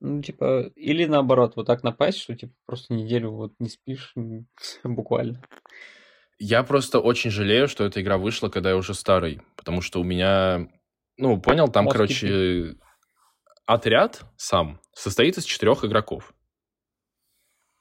Ну, 0.01 0.21
типа, 0.21 0.71
или 0.75 1.05
наоборот, 1.05 1.53
вот 1.55 1.67
так 1.67 1.83
напасть, 1.83 2.19
что, 2.19 2.35
типа, 2.35 2.53
просто 2.65 2.93
неделю 2.93 3.31
вот 3.31 3.53
не 3.59 3.69
спишь, 3.69 4.13
буквально. 4.83 5.41
Я 6.37 6.63
просто 6.63 6.99
очень 6.99 7.31
жалею, 7.31 7.67
что 7.67 7.85
эта 7.85 8.01
игра 8.01 8.17
вышла, 8.17 8.49
когда 8.49 8.71
я 8.71 8.75
уже 8.75 8.93
старый, 8.93 9.41
потому 9.55 9.81
что 9.81 10.01
у 10.01 10.03
меня, 10.03 10.67
ну, 11.17 11.39
понял, 11.39 11.69
там, 11.69 11.85
Мозг 11.85 11.95
короче, 11.95 12.75
отряд 13.65 14.23
сам 14.35 14.81
состоит 14.93 15.37
из 15.37 15.45
четырех 15.45 15.85
игроков. 15.85 16.33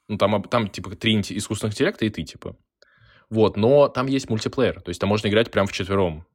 Ну, 0.07 0.17
там, 0.17 0.43
там 0.43 0.69
типа, 0.69 0.95
три 0.95 1.19
искусственных 1.19 1.73
интеллекта 1.73 2.05
и 2.05 2.09
ты, 2.09 2.23
типа. 2.23 2.55
Вот, 3.29 3.57
но 3.57 3.87
там 3.87 4.07
есть 4.07 4.29
мультиплеер, 4.29 4.81
то 4.81 4.89
есть 4.89 5.01
там 5.01 5.09
можно 5.09 5.27
играть 5.27 5.51
прям 5.51 5.65
в 5.65 5.71
четвером 5.71 6.25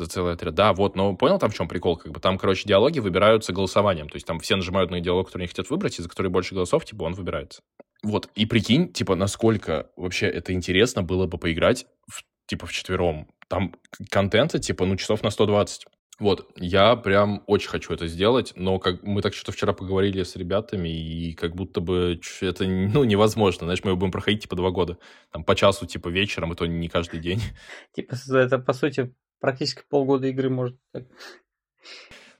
за 0.00 0.06
целый 0.06 0.34
отряд. 0.34 0.54
Да, 0.54 0.72
вот, 0.72 0.96
но 0.96 1.14
понял 1.14 1.38
там 1.38 1.50
в 1.50 1.54
чем 1.54 1.68
прикол? 1.68 1.96
Как 1.96 2.10
бы 2.10 2.20
там, 2.20 2.38
короче, 2.38 2.66
диалоги 2.66 2.98
выбираются 2.98 3.52
голосованием. 3.52 4.08
То 4.08 4.16
есть 4.16 4.26
там 4.26 4.40
все 4.40 4.56
нажимают 4.56 4.90
на 4.90 5.00
диалог, 5.00 5.26
который 5.26 5.42
они 5.42 5.48
хотят 5.48 5.70
выбрать, 5.70 5.98
и 5.98 6.02
за 6.02 6.08
который 6.08 6.28
больше 6.28 6.54
голосов, 6.54 6.84
типа, 6.84 7.04
он 7.04 7.14
выбирается. 7.14 7.62
Вот, 8.02 8.30
и 8.34 8.46
прикинь, 8.46 8.92
типа, 8.92 9.14
насколько 9.14 9.90
вообще 9.96 10.26
это 10.26 10.52
интересно 10.52 11.02
было 11.02 11.26
бы 11.26 11.38
поиграть, 11.38 11.86
в, 12.10 12.22
типа, 12.46 12.66
в 12.66 12.72
четвером. 12.72 13.28
Там 13.48 13.74
контента, 14.10 14.58
типа, 14.58 14.86
ну, 14.86 14.96
часов 14.96 15.22
на 15.22 15.30
120. 15.30 15.86
Вот, 16.20 16.50
я 16.56 16.96
прям 16.96 17.42
очень 17.46 17.70
хочу 17.70 17.94
это 17.94 18.06
сделать, 18.06 18.52
но 18.54 18.78
как 18.78 19.02
мы 19.02 19.22
так 19.22 19.32
что-то 19.32 19.52
вчера 19.52 19.72
поговорили 19.72 20.22
с 20.22 20.36
ребятами, 20.36 20.90
и 20.90 21.32
как 21.32 21.56
будто 21.56 21.80
бы 21.80 22.20
это, 22.42 22.66
ну, 22.66 23.04
невозможно. 23.04 23.64
Знаешь, 23.64 23.82
мы 23.82 23.92
его 23.92 23.98
будем 23.98 24.12
проходить, 24.12 24.42
типа, 24.42 24.54
два 24.54 24.70
года. 24.70 24.98
Там, 25.32 25.44
по 25.44 25.56
часу, 25.56 25.86
типа, 25.86 26.08
вечером, 26.08 26.52
и 26.52 26.56
то 26.56 26.66
не 26.66 26.88
каждый 26.90 27.20
день. 27.20 27.40
Типа, 27.94 28.16
это, 28.34 28.58
по 28.58 28.74
сути, 28.74 29.14
практически 29.40 29.82
полгода 29.88 30.26
игры 30.26 30.50
может. 30.50 30.78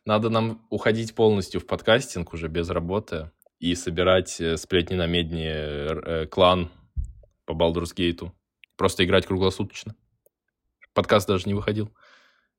Надо 0.05 0.29
нам 0.29 0.67
уходить 0.69 1.15
полностью 1.15 1.61
в 1.63 1.67
подкастинг 1.67 2.35
уже 2.35 2.49
без 2.49 2.69
работы 2.69 3.31
и 3.59 3.75
собирать 3.75 4.41
э, 4.43 4.59
сплетни 4.59 4.95
на 4.95 5.07
медне 5.07 5.49
э, 5.49 6.27
клан 6.27 6.71
по 7.47 7.53
Baldur's 7.53 7.95
Gate. 7.97 8.31
Просто 8.77 9.05
играть 9.05 9.27
круглосуточно. 9.27 9.95
Подкаст 10.93 11.29
даже 11.29 11.47
не 11.47 11.55
выходил. 11.55 11.91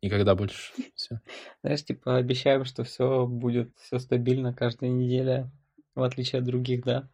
Никогда 0.01 0.35
больше. 0.35 0.73
Все. 0.95 1.21
Знаешь, 1.61 1.85
типа 1.85 2.17
обещаем, 2.17 2.65
что 2.65 2.83
все 2.83 3.27
будет 3.27 3.71
все 3.77 3.99
стабильно 3.99 4.53
каждая 4.53 4.89
неделя, 4.89 5.51
в 5.93 6.01
отличие 6.01 6.39
от 6.39 6.45
других, 6.45 6.83
да. 6.83 7.09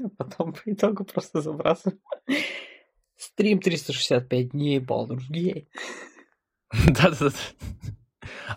Потом 0.18 0.54
по 0.54 0.60
итогу 0.64 1.04
просто 1.04 1.42
забрасываем. 1.42 2.00
Стрим 3.16 3.60
365 3.60 4.50
дней, 4.50 4.78
Baldur's 4.78 5.30
Gate. 5.30 5.68
Да-да-да. 6.86 7.30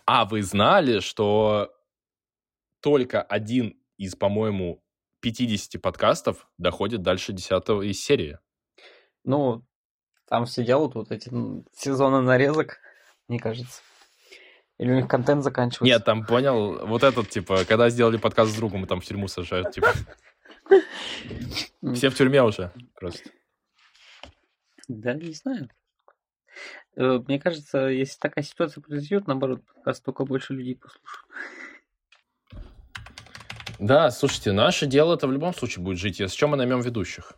А 0.05 0.25
вы 0.25 0.41
знали, 0.41 0.99
что 0.99 1.73
только 2.79 3.21
один 3.21 3.77
из, 3.97 4.15
по-моему, 4.15 4.81
50 5.19 5.81
подкастов 5.81 6.47
доходит 6.57 7.01
дальше 7.01 7.33
10 7.33 7.83
из 7.83 8.03
серии? 8.03 8.39
Ну, 9.23 9.65
там 10.27 10.45
все 10.45 10.63
делают 10.63 10.95
вот 10.95 11.11
эти 11.11 11.29
сезоны 11.75 12.21
нарезок, 12.21 12.79
мне 13.27 13.39
кажется. 13.39 13.81
Или 14.79 14.91
у 14.91 14.95
них 14.95 15.07
контент 15.07 15.43
заканчивается. 15.43 15.85
Нет, 15.85 16.03
там 16.03 16.25
понял, 16.25 16.85
вот 16.85 17.03
этот, 17.03 17.29
типа, 17.29 17.63
когда 17.65 17.89
сделали 17.89 18.17
подкаст 18.17 18.51
с 18.51 18.55
другом, 18.55 18.87
там 18.87 19.01
в 19.01 19.05
тюрьму 19.05 19.27
сажают, 19.27 19.71
типа. 19.71 19.93
Все 21.93 22.09
в 22.09 22.15
тюрьме 22.15 22.41
уже 22.43 22.71
просто. 22.95 23.29
Да, 24.87 25.13
не 25.13 25.33
знаю. 25.33 25.69
Э, 26.95 27.19
мне 27.27 27.39
кажется, 27.39 27.87
если 27.87 28.17
такая 28.19 28.43
ситуация 28.43 28.81
произойдет, 28.81 29.27
наоборот, 29.27 29.61
подкаст 29.65 30.03
только 30.03 30.25
больше 30.25 30.53
людей 30.53 30.75
послушают. 30.75 31.27
Да, 33.79 34.11
слушайте, 34.11 34.51
наше 34.51 34.85
дело 34.85 35.15
это 35.15 35.27
в 35.27 35.31
любом 35.31 35.53
случае 35.53 35.83
будет 35.83 35.97
жить. 35.97 36.21
С 36.21 36.31
чем 36.31 36.51
мы 36.51 36.57
наймем 36.57 36.81
ведущих? 36.81 37.33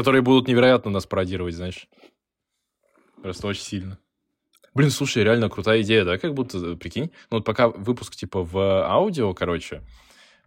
Которые 0.00 0.22
будут 0.22 0.48
невероятно 0.48 0.90
нас 0.90 1.04
пародировать, 1.04 1.54
знаешь. 1.54 1.86
Просто 3.22 3.46
очень 3.46 3.60
сильно. 3.60 3.98
Блин, 4.72 4.88
слушай, 4.88 5.22
реально 5.22 5.50
крутая 5.50 5.82
идея, 5.82 6.06
да? 6.06 6.16
Как 6.16 6.32
будто, 6.32 6.56
э, 6.56 6.76
прикинь, 6.76 7.10
ну 7.30 7.36
вот 7.36 7.44
пока 7.44 7.68
выпуск 7.68 8.16
типа 8.16 8.42
в 8.42 8.56
аудио, 8.88 9.34
короче, 9.34 9.82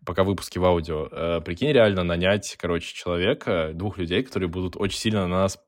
пока 0.03 0.23
выпуски 0.23 0.57
в 0.57 0.65
аудио, 0.65 1.07
э, 1.11 1.41
прикинь, 1.41 1.71
реально 1.71 2.03
нанять, 2.03 2.55
короче, 2.57 2.95
человека, 2.95 3.73
двух 3.75 3.99
людей, 3.99 4.23
которые 4.23 4.49
будут 4.49 4.75
очень 4.75 4.97
сильно 4.97 5.27
на 5.27 5.41
нас, 5.41 5.63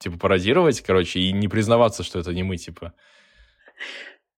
типа, 0.00 0.18
пародировать, 0.18 0.80
короче, 0.80 1.20
и 1.20 1.30
не 1.30 1.46
признаваться, 1.46 2.02
что 2.02 2.18
это 2.18 2.34
не 2.34 2.42
мы, 2.42 2.56
типа. 2.56 2.94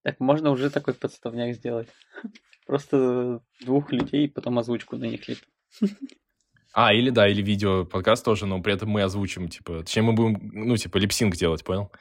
Так 0.03 0.21
можно 0.21 0.51
уже 0.51 0.69
такой 0.69 0.93
подставняк 0.93 1.55
сделать. 1.55 1.89
Просто 2.67 3.41
двух 3.63 3.91
людей, 3.91 4.29
потом 4.29 4.59
озвучку 4.59 4.99
на 4.99 5.05
них 5.05 5.27
лепим. 5.29 5.49
А, 6.73 6.95
или 6.95 7.11
да, 7.11 7.29
или 7.29 7.43
видео 7.43 7.85
подкаст 7.85 8.25
тоже, 8.25 8.47
но 8.47 8.61
при 8.63 8.73
этом 8.73 8.89
мы 8.89 9.03
озвучим, 9.03 9.49
типа, 9.49 9.81
точнее, 9.81 10.03
мы 10.03 10.13
будем, 10.15 10.51
ну, 10.53 10.77
типа, 10.77 10.97
липсинг 10.97 11.37
делать, 11.37 11.63
понял? 11.65 11.93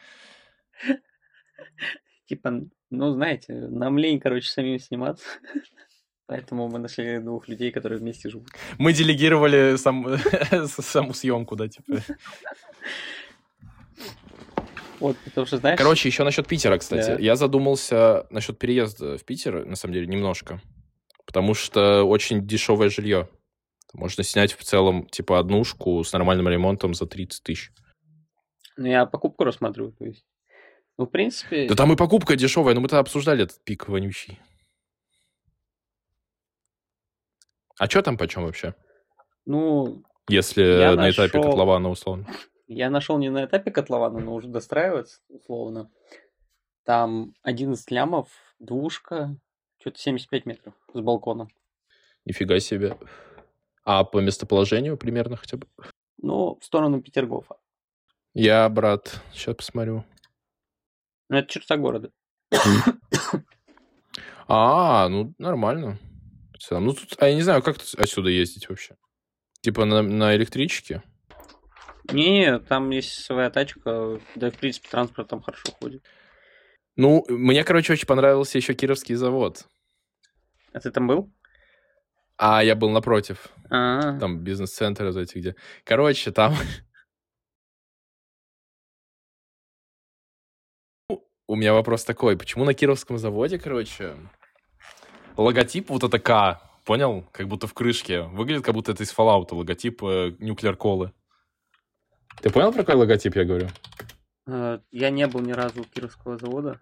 Типа, 2.26 2.61
ну, 2.89 3.11
знаете, 3.11 3.53
нам 3.53 3.97
лень, 3.97 4.19
короче, 4.19 4.47
самим 4.49 4.80
сниматься. 4.80 5.26
Поэтому 6.28 6.69
мы 6.69 6.80
нашли 6.80 7.19
двух 7.19 7.49
людей, 7.49 7.72
которые 7.72 7.99
вместе 7.99 8.30
живут. 8.30 8.47
Мы 8.78 8.93
делегировали 8.93 9.76
сам, 9.76 10.17
саму 10.67 11.13
съемку, 11.13 11.57
да, 11.57 11.67
типа. 11.67 12.01
Вот, 15.01 15.17
потому 15.26 15.47
что, 15.47 15.57
знаешь... 15.57 15.78
Короче, 15.78 16.07
еще 16.07 16.24
насчет 16.24 16.47
Питера, 16.47 16.78
кстати. 16.78 17.07
Да. 17.07 17.17
Я 17.19 17.36
задумался 17.36 18.28
насчет 18.30 18.57
переезда 18.57 19.17
в 19.17 19.26
Питер, 19.26 19.65
на 19.65 19.76
самом 19.76 19.95
деле, 19.95 20.07
немножко. 20.07 20.61
Потому 21.26 21.53
что 21.53 22.03
очень 22.03 22.47
дешевое 22.47 22.89
жилье. 22.89 23.28
Можно 23.93 24.23
снять 24.23 24.53
в 24.53 24.63
целом, 24.63 25.07
типа, 25.07 25.39
однушку 25.39 26.03
с 26.03 26.13
нормальным 26.13 26.47
ремонтом 26.47 26.93
за 26.93 27.05
30 27.05 27.43
тысяч. 27.43 27.71
Ну, 28.77 28.85
я 28.87 29.05
покупку 29.05 29.43
рассматриваю, 29.43 29.91
то 29.93 30.05
есть. 30.05 30.25
Ну, 30.97 31.05
в 31.05 31.09
принципе... 31.09 31.67
Да 31.67 31.75
там 31.75 31.91
и 31.91 31.95
покупка 31.95 32.35
дешевая, 32.35 32.73
но 32.75 32.81
мы-то 32.81 32.99
обсуждали 32.99 33.43
этот 33.43 33.63
пик 33.63 33.87
вонючий. 33.89 34.39
А 37.77 37.89
что 37.89 38.01
там 38.01 38.17
почем 38.17 38.43
вообще? 38.43 38.75
Ну, 39.45 40.03
Если 40.29 40.63
на 40.95 41.09
этапе 41.09 41.37
нашел- 41.37 41.43
котлована, 41.49 41.89
условно. 41.89 42.27
я 42.67 42.89
нашел 42.89 43.17
не 43.17 43.29
на 43.29 43.45
этапе 43.45 43.71
котлована, 43.71 44.19
но 44.19 44.35
уже 44.35 44.47
достраивается, 44.47 45.19
условно. 45.29 45.89
Там 46.83 47.33
11 47.43 47.89
лямов, 47.91 48.27
двушка, 48.59 49.35
что-то 49.79 49.99
75 49.99 50.45
метров 50.45 50.73
с 50.93 50.99
балконом. 50.99 51.49
Нифига 52.25 52.59
себе. 52.59 52.97
А 53.84 54.03
по 54.03 54.19
местоположению 54.19 54.97
примерно 54.97 55.38
хотя 55.38 55.57
бы? 55.57 55.67
Ну, 56.17 56.57
в 56.59 56.65
сторону 56.65 57.01
Петергофа. 57.01 57.55
Я, 58.34 58.69
брат, 58.69 59.21
сейчас 59.34 59.55
посмотрю. 59.55 60.05
Ну, 61.29 61.38
это 61.38 61.47
черта 61.47 61.77
города. 61.77 62.11
А, 64.53 65.07
ну, 65.07 65.34
нормально. 65.38 65.97
Ну, 66.69 66.93
тут, 66.93 67.15
а 67.19 67.29
я 67.29 67.36
не 67.36 67.41
знаю, 67.41 67.63
как 67.63 67.77
отсюда 67.97 68.29
ездить 68.29 68.67
вообще? 68.67 68.97
Типа 69.61 69.86
на, 69.86 70.01
на 70.01 70.36
электричке? 70.36 71.03
Не, 72.11 72.59
там 72.59 72.89
есть 72.89 73.23
своя 73.23 73.49
тачка, 73.49 74.19
да, 74.36 74.49
и, 74.49 74.51
в 74.51 74.57
принципе, 74.57 74.89
транспорт 74.89 75.29
там 75.29 75.41
хорошо 75.41 75.71
ходит. 75.79 76.03
Ну, 76.97 77.23
мне, 77.29 77.63
короче, 77.63 77.93
очень 77.93 78.07
понравился 78.07 78.57
еще 78.57 78.73
Кировский 78.73 79.15
завод. 79.15 79.65
А 80.73 80.79
ты 80.82 80.91
там 80.91 81.07
был? 81.07 81.32
А 82.43 82.63
я 82.63 82.75
был 82.75 82.89
напротив. 82.89 83.49
А, 83.69 84.17
Там 84.17 84.39
бизнес-центр 84.39 85.05
вот 85.05 85.15
эти 85.15 85.37
где. 85.37 85.55
Короче, 85.83 86.31
там... 86.31 86.55
У 91.47 91.55
меня 91.55 91.73
вопрос 91.73 92.03
такой. 92.03 92.35
Почему 92.35 92.65
на 92.65 92.73
Кировском 92.73 93.19
заводе, 93.19 93.59
короче, 93.59 94.15
логотип 95.37 95.89
вот 95.89 96.03
это 96.03 96.17
К, 96.17 96.59
понял? 96.83 97.27
Как 97.31 97.47
будто 97.47 97.67
в 97.67 97.75
крышке. 97.75 98.23
Выглядит, 98.23 98.65
как 98.65 98.73
будто 98.73 98.91
это 98.93 99.03
из 99.03 99.13
Fallout, 99.15 99.53
логотип 99.53 100.01
э, 100.03 100.29
Nuclear 100.39 100.75
Колы. 100.75 101.13
Ты 102.41 102.49
понял, 102.49 102.71
про 102.73 102.79
какой 102.79 102.95
логотип 102.95 103.35
я 103.35 103.45
говорю? 103.45 103.67
э, 104.47 104.79
я 104.89 105.09
не 105.11 105.27
был 105.27 105.41
ни 105.41 105.51
разу 105.51 105.81
у 105.81 105.83
Кировского 105.83 106.39
завода. 106.39 106.81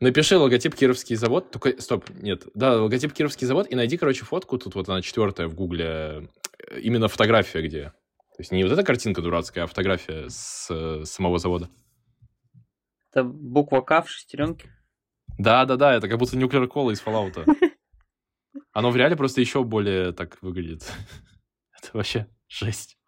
Напиши 0.00 0.36
логотип 0.36 0.74
Кировский 0.74 1.16
завод. 1.16 1.50
Только, 1.50 1.80
стоп, 1.80 2.10
нет. 2.10 2.46
Да, 2.54 2.82
логотип 2.82 3.12
Кировский 3.12 3.46
завод. 3.46 3.68
И 3.70 3.74
найди, 3.76 3.96
короче, 3.96 4.24
фотку. 4.24 4.58
Тут 4.58 4.74
вот 4.74 4.88
она 4.88 5.02
четвертая 5.02 5.46
в 5.48 5.54
Гугле. 5.54 6.28
э, 6.68 6.80
Именно 6.80 7.08
фотография 7.08 7.62
где. 7.62 7.92
То 8.36 8.40
есть 8.40 8.50
не 8.50 8.64
вот 8.64 8.72
эта 8.72 8.82
картинка 8.82 9.22
дурацкая, 9.22 9.64
а 9.64 9.66
фотография 9.68 10.28
с 10.28 10.68
э, 10.68 11.04
самого 11.04 11.38
завода. 11.38 11.70
Это 13.10 13.22
буква 13.22 13.80
К 13.80 14.02
в 14.02 14.10
шестеренке. 14.10 14.68
Да-да-да, 15.38 15.94
это 15.94 16.08
как 16.08 16.18
будто 16.18 16.36
Nuclear 16.36 16.68
Cola 16.68 16.92
из 16.92 17.00
Fallout. 17.00 17.46
Оно 18.72 18.90
в 18.90 18.96
реале 18.96 19.16
просто 19.16 19.40
еще 19.40 19.62
более 19.62 20.12
так 20.12 20.38
выглядит. 20.42 20.82
Это 21.78 21.90
вообще 21.92 22.26
жесть. 22.48 22.98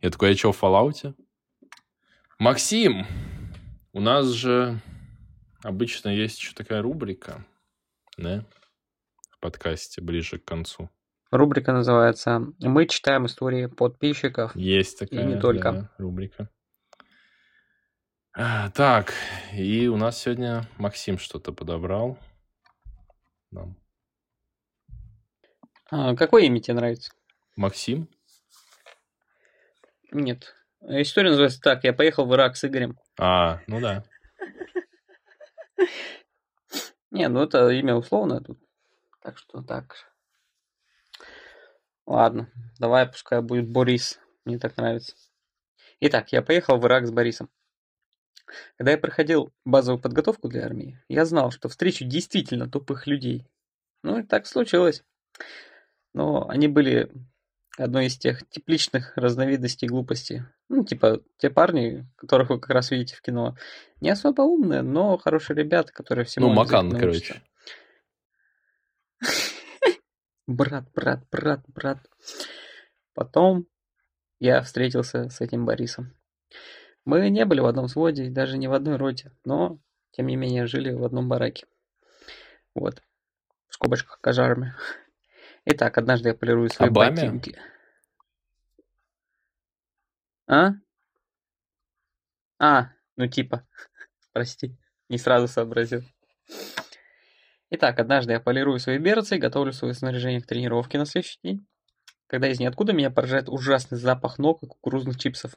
Я 0.00 0.10
такой, 0.10 0.30
я 0.30 0.36
что, 0.36 0.52
в 0.52 0.62
Fallout? 0.62 1.14
Максим, 2.38 3.06
у 3.92 4.00
нас 4.00 4.28
же 4.28 4.80
обычно 5.62 6.08
есть 6.08 6.38
еще 6.38 6.54
такая 6.54 6.82
рубрика, 6.82 7.44
да, 8.16 8.44
в 9.30 9.40
подкасте 9.40 10.00
ближе 10.00 10.38
к 10.38 10.44
концу. 10.44 10.90
Рубрика 11.30 11.72
называется 11.72 12.40
«Мы 12.60 12.86
читаем 12.86 13.26
истории 13.26 13.66
подписчиков». 13.66 14.54
Есть 14.54 14.98
такая 14.98 15.24
не 15.24 15.40
только. 15.40 15.72
да, 15.72 15.90
рубрика. 15.96 16.50
А, 18.34 18.70
Так, 18.70 19.12
и 19.52 19.88
у 19.88 19.96
нас 19.96 20.18
сегодня 20.18 20.68
Максим 20.78 21.18
что-то 21.18 21.52
подобрал. 21.52 22.18
Нам. 23.50 23.76
А, 25.90 26.14
какое 26.16 26.44
имя 26.44 26.60
тебе 26.60 26.74
нравится? 26.74 27.12
Максим? 27.56 28.08
Нет. 30.10 30.54
История 30.82 31.30
называется 31.30 31.60
так. 31.60 31.84
Я 31.84 31.92
поехал 31.92 32.26
в 32.26 32.34
Ирак 32.34 32.56
с 32.56 32.64
Игорем. 32.64 32.98
А, 33.18 33.60
ну 33.66 33.80
да. 33.80 34.04
Не, 37.10 37.28
ну 37.28 37.42
это 37.42 37.68
имя 37.68 37.94
условное 37.94 38.40
тут. 38.40 38.58
Так 39.20 39.38
что 39.38 39.62
так. 39.62 39.96
Ладно, 42.06 42.50
давай 42.78 43.06
пускай 43.06 43.40
будет 43.40 43.68
Борис. 43.68 44.18
Мне 44.44 44.58
так 44.58 44.76
нравится. 44.76 45.14
Итак, 46.00 46.32
я 46.32 46.42
поехал 46.42 46.78
в 46.78 46.86
Ирак 46.86 47.06
с 47.06 47.10
Борисом. 47.12 47.48
Когда 48.76 48.92
я 48.92 48.98
проходил 48.98 49.52
базовую 49.64 50.00
подготовку 50.02 50.48
для 50.48 50.64
армии, 50.64 51.00
я 51.08 51.24
знал, 51.24 51.50
что 51.50 51.68
встречу 51.68 52.04
действительно 52.04 52.68
тупых 52.68 53.06
людей. 53.06 53.46
Ну 54.02 54.18
и 54.18 54.22
так 54.22 54.46
случилось. 54.46 55.04
Но 56.12 56.48
они 56.48 56.68
были 56.68 57.10
одной 57.78 58.06
из 58.06 58.18
тех 58.18 58.46
тепличных 58.48 59.16
разновидностей 59.16 59.88
глупости. 59.88 60.44
Ну, 60.74 60.84
типа, 60.84 61.20
те 61.36 61.50
парни, 61.50 62.06
которых 62.16 62.48
вы 62.48 62.58
как 62.58 62.70
раз 62.70 62.90
видите 62.90 63.14
в 63.14 63.20
кино, 63.20 63.56
не 64.00 64.08
особо 64.08 64.40
умные, 64.40 64.80
но 64.80 65.18
хорошие 65.18 65.54
ребята, 65.54 65.92
которые 65.92 66.24
всему 66.24 66.48
Ну, 66.48 66.54
Макан, 66.54 66.90
короче. 66.98 67.42
Брат, 70.46 70.90
брат, 70.94 71.24
брат, 71.30 71.60
брат. 71.68 71.98
Потом 73.12 73.66
я 74.40 74.62
встретился 74.62 75.28
с 75.28 75.42
этим 75.42 75.66
Борисом. 75.66 76.16
Мы 77.04 77.28
не 77.28 77.44
были 77.44 77.60
в 77.60 77.66
одном 77.66 77.84
взводе 77.84 78.30
даже 78.30 78.56
не 78.56 78.66
в 78.66 78.72
одной 78.72 78.96
роте, 78.96 79.30
но, 79.44 79.78
тем 80.12 80.26
не 80.26 80.36
менее, 80.36 80.66
жили 80.66 80.90
в 80.92 81.04
одном 81.04 81.28
бараке. 81.28 81.66
Вот. 82.74 83.02
В 83.68 83.74
скобочках 83.74 84.18
казарме. 84.22 84.74
Итак, 85.66 85.98
однажды 85.98 86.30
я 86.30 86.34
полирую 86.34 86.70
свои 86.70 86.88
Обаме? 86.88 87.10
ботинки. 87.10 87.58
А? 90.52 90.72
А, 92.58 92.90
ну 93.16 93.26
типа. 93.26 93.66
Прости, 94.32 94.76
не 95.08 95.16
сразу 95.16 95.48
сообразил. 95.48 96.02
Итак, 97.70 97.98
однажды 97.98 98.34
я 98.34 98.40
полирую 98.40 98.78
свои 98.78 98.98
берцы 98.98 99.36
и 99.36 99.40
готовлю 99.40 99.72
свое 99.72 99.94
снаряжение 99.94 100.42
к 100.42 100.46
тренировке 100.46 100.98
на 100.98 101.06
следующий 101.06 101.38
день. 101.42 101.66
Когда 102.26 102.48
из 102.48 102.60
ниоткуда 102.60 102.92
меня 102.92 103.10
поражает 103.10 103.48
ужасный 103.48 103.96
запах 103.96 104.38
ног 104.38 104.62
и 104.62 104.66
кукурузных 104.66 105.18
чипсов. 105.18 105.54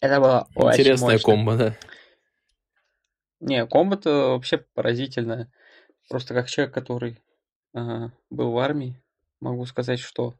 Это 0.00 0.18
было 0.18 0.48
очень 0.54 0.80
Интересная 0.80 1.12
мощно. 1.12 1.30
комбо, 1.30 1.56
да. 1.56 1.76
Не, 3.40 3.66
комбо-то 3.66 4.30
вообще 4.30 4.64
поразительное. 4.72 5.52
Просто 6.08 6.32
как 6.32 6.48
человек, 6.48 6.72
который 6.72 7.20
ага, 7.74 8.14
был 8.30 8.52
в 8.52 8.58
армии, 8.58 8.98
могу 9.40 9.66
сказать, 9.66 10.00
что 10.00 10.38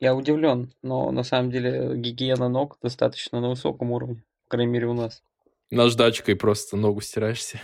я 0.00 0.14
удивлен, 0.14 0.72
но 0.82 1.10
на 1.10 1.22
самом 1.22 1.50
деле 1.50 1.96
гигиена 1.96 2.48
ног 2.48 2.78
достаточно 2.82 3.40
на 3.40 3.50
высоком 3.50 3.90
уровне, 3.90 4.24
по 4.44 4.50
крайней 4.50 4.72
мере 4.72 4.86
у 4.86 4.94
нас. 4.94 5.22
Наждачкой 5.70 6.36
просто 6.36 6.76
ногу 6.76 7.00
стираешься. 7.00 7.60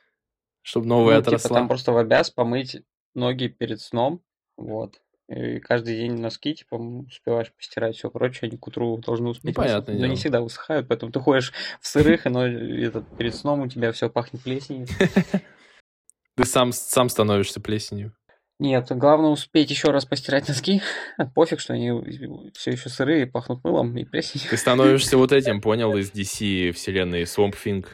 Чтобы 0.62 0.86
новая 0.86 1.16
Ну, 1.16 1.22
типа, 1.22 1.36
отросла. 1.36 1.58
там 1.58 1.68
просто 1.68 1.92
в 1.92 1.98
обяз 1.98 2.30
помыть 2.30 2.82
ноги 3.14 3.48
перед 3.48 3.80
сном, 3.80 4.22
вот. 4.56 5.00
И 5.28 5.58
каждый 5.58 5.96
день 5.96 6.18
носки, 6.18 6.54
типа, 6.54 6.74
успеваешь 6.74 7.52
постирать 7.52 7.96
все 7.96 8.10
прочее, 8.10 8.48
они 8.48 8.58
к 8.58 8.66
утру 8.66 8.98
должны 8.98 9.30
успеть. 9.30 9.56
Ну, 9.56 9.62
высохнуть. 9.62 9.98
Но 9.98 10.06
не 10.06 10.16
всегда 10.16 10.42
высыхают, 10.42 10.86
поэтому 10.88 11.12
ты 11.12 11.20
ходишь 11.20 11.52
в 11.80 11.86
сырых, 11.86 12.26
но 12.26 12.46
этот, 12.46 13.04
перед 13.16 13.34
сном 13.34 13.62
у 13.62 13.68
тебя 13.68 13.92
все 13.92 14.10
пахнет 14.10 14.42
плесенью. 14.42 14.86
Ты 16.36 16.44
сам, 16.44 16.72
сам 16.72 17.08
становишься 17.08 17.60
плесенью. 17.60 18.12
Нет, 18.60 18.86
главное 18.90 19.30
успеть 19.30 19.70
еще 19.70 19.90
раз 19.90 20.06
постирать 20.06 20.46
носки. 20.46 20.80
Пофиг, 21.34 21.60
что 21.60 21.74
они 21.74 22.50
все 22.54 22.70
еще 22.70 22.88
сырые, 22.88 23.26
пахнут 23.26 23.64
мылом 23.64 23.96
и 23.96 24.04
плесенью. 24.04 24.48
Ты 24.48 24.56
становишься 24.56 25.16
вот 25.16 25.32
этим, 25.32 25.60
понял, 25.60 25.96
из 25.96 26.12
DC 26.12 26.72
вселенной 26.72 27.22
Swamp 27.22 27.54
Thing. 27.62 27.86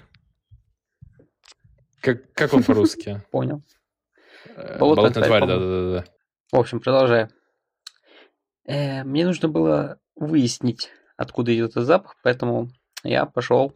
Как, 2.01 2.33
как 2.33 2.53
он 2.53 2.63
по-русски? 2.63 3.23
Понял. 3.31 3.63
Э, 4.57 4.79
Болотная 4.79 5.11
тварь, 5.23 5.47
да-да-да. 5.47 6.05
В 6.53 6.59
общем, 6.59 6.81
продолжая. 6.81 7.31
Э, 8.67 9.05
мне 9.05 9.25
нужно 9.25 9.49
было 9.49 9.99
выяснить, 10.15 10.91
откуда 11.17 11.55
идет 11.55 11.71
этот 11.71 11.87
запах, 11.87 12.17
поэтому 12.23 12.71
я 13.03 13.27
пошел 13.27 13.75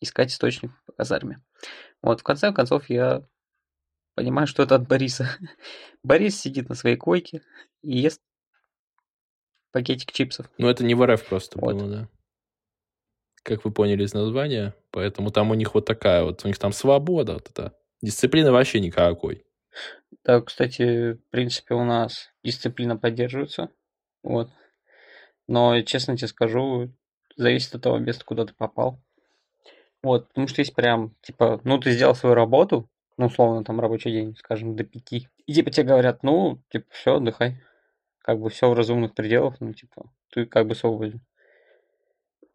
искать 0.00 0.30
источник 0.30 0.72
по 0.86 0.92
казарме. 0.92 1.42
Вот, 2.02 2.20
в 2.20 2.22
конце 2.22 2.52
концов, 2.52 2.88
я 2.90 3.22
понимаю, 4.16 4.48
что 4.48 4.64
это 4.64 4.74
от 4.74 4.88
Бориса. 4.88 5.28
Борис 6.02 6.40
сидит 6.40 6.68
на 6.68 6.74
своей 6.74 6.96
койке 6.96 7.42
и 7.82 7.98
ест 7.98 8.20
пакетик 9.70 10.10
чипсов. 10.10 10.50
Ну, 10.58 10.68
это 10.68 10.84
не 10.84 10.94
в 10.94 11.06
РФ 11.06 11.24
просто 11.28 11.60
Вот. 11.60 11.76
было, 11.76 11.88
да. 11.88 12.08
Как 13.44 13.64
вы 13.64 13.70
поняли 13.70 14.02
из 14.02 14.14
названия. 14.14 14.74
Поэтому 14.90 15.30
там 15.30 15.50
у 15.50 15.54
них 15.54 15.74
вот 15.74 15.84
такая 15.84 16.24
вот, 16.24 16.44
у 16.44 16.48
них 16.48 16.58
там 16.58 16.72
свобода 16.72 17.34
вот 17.34 17.50
это. 17.50 17.78
Дисциплины 18.02 18.50
вообще 18.50 18.80
никакой. 18.80 19.44
Да, 20.24 20.40
кстати, 20.40 21.12
в 21.12 21.30
принципе, 21.30 21.74
у 21.74 21.84
нас 21.84 22.32
дисциплина 22.42 22.96
поддерживается. 22.96 23.70
Вот. 24.22 24.50
Но, 25.46 25.80
честно 25.82 26.16
тебе 26.16 26.28
скажу, 26.28 26.90
зависит 27.36 27.74
от 27.74 27.82
того 27.82 27.98
места, 27.98 28.24
куда 28.24 28.46
ты 28.46 28.54
попал. 28.54 29.00
Вот, 30.02 30.28
потому 30.28 30.48
что 30.48 30.60
есть 30.60 30.74
прям, 30.74 31.14
типа, 31.20 31.60
ну, 31.64 31.78
ты 31.78 31.92
сделал 31.92 32.14
свою 32.14 32.34
работу, 32.34 32.88
ну, 33.16 33.26
условно, 33.26 33.64
там, 33.64 33.80
рабочий 33.80 34.12
день, 34.12 34.36
скажем, 34.36 34.76
до 34.76 34.84
пяти. 34.84 35.28
И, 35.46 35.54
типа, 35.54 35.70
тебе 35.70 35.88
говорят, 35.88 36.22
ну, 36.22 36.60
типа, 36.70 36.86
все, 36.90 37.16
отдыхай. 37.16 37.62
Как 38.18 38.40
бы 38.40 38.50
все 38.50 38.68
в 38.68 38.74
разумных 38.74 39.14
пределах, 39.14 39.56
ну, 39.60 39.72
типа, 39.72 40.10
ты 40.30 40.46
как 40.46 40.66
бы 40.66 40.74
свободен. 40.74 41.20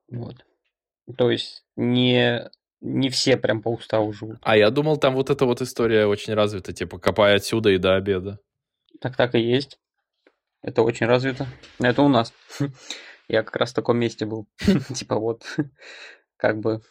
Вот. 0.09 0.45
То 1.17 1.31
есть 1.31 1.63
не, 1.75 2.49
не 2.81 3.09
все 3.09 3.37
прям 3.37 3.61
по 3.61 3.69
уставу 3.69 4.11
живут. 4.13 4.37
А 4.41 4.57
я 4.57 4.69
думал, 4.69 4.97
там 4.97 5.15
вот 5.15 5.29
эта 5.29 5.45
вот 5.45 5.61
история 5.61 6.05
очень 6.05 6.33
развита, 6.33 6.73
типа, 6.73 6.99
копай 6.99 7.35
отсюда 7.35 7.69
и 7.69 7.77
до 7.77 7.95
обеда. 7.95 8.39
Так 8.99 9.15
так 9.15 9.35
и 9.35 9.39
есть. 9.39 9.79
Это 10.61 10.83
очень 10.83 11.07
развито. 11.07 11.47
Это 11.79 12.01
у 12.01 12.07
нас. 12.07 12.33
Я 13.27 13.43
как 13.43 13.55
раз 13.55 13.71
в 13.71 13.75
таком 13.75 13.97
месте 13.97 14.25
был. 14.25 14.47
Типа 14.93 15.15
вот, 15.15 15.43
как 16.37 16.59
бы, 16.59 16.81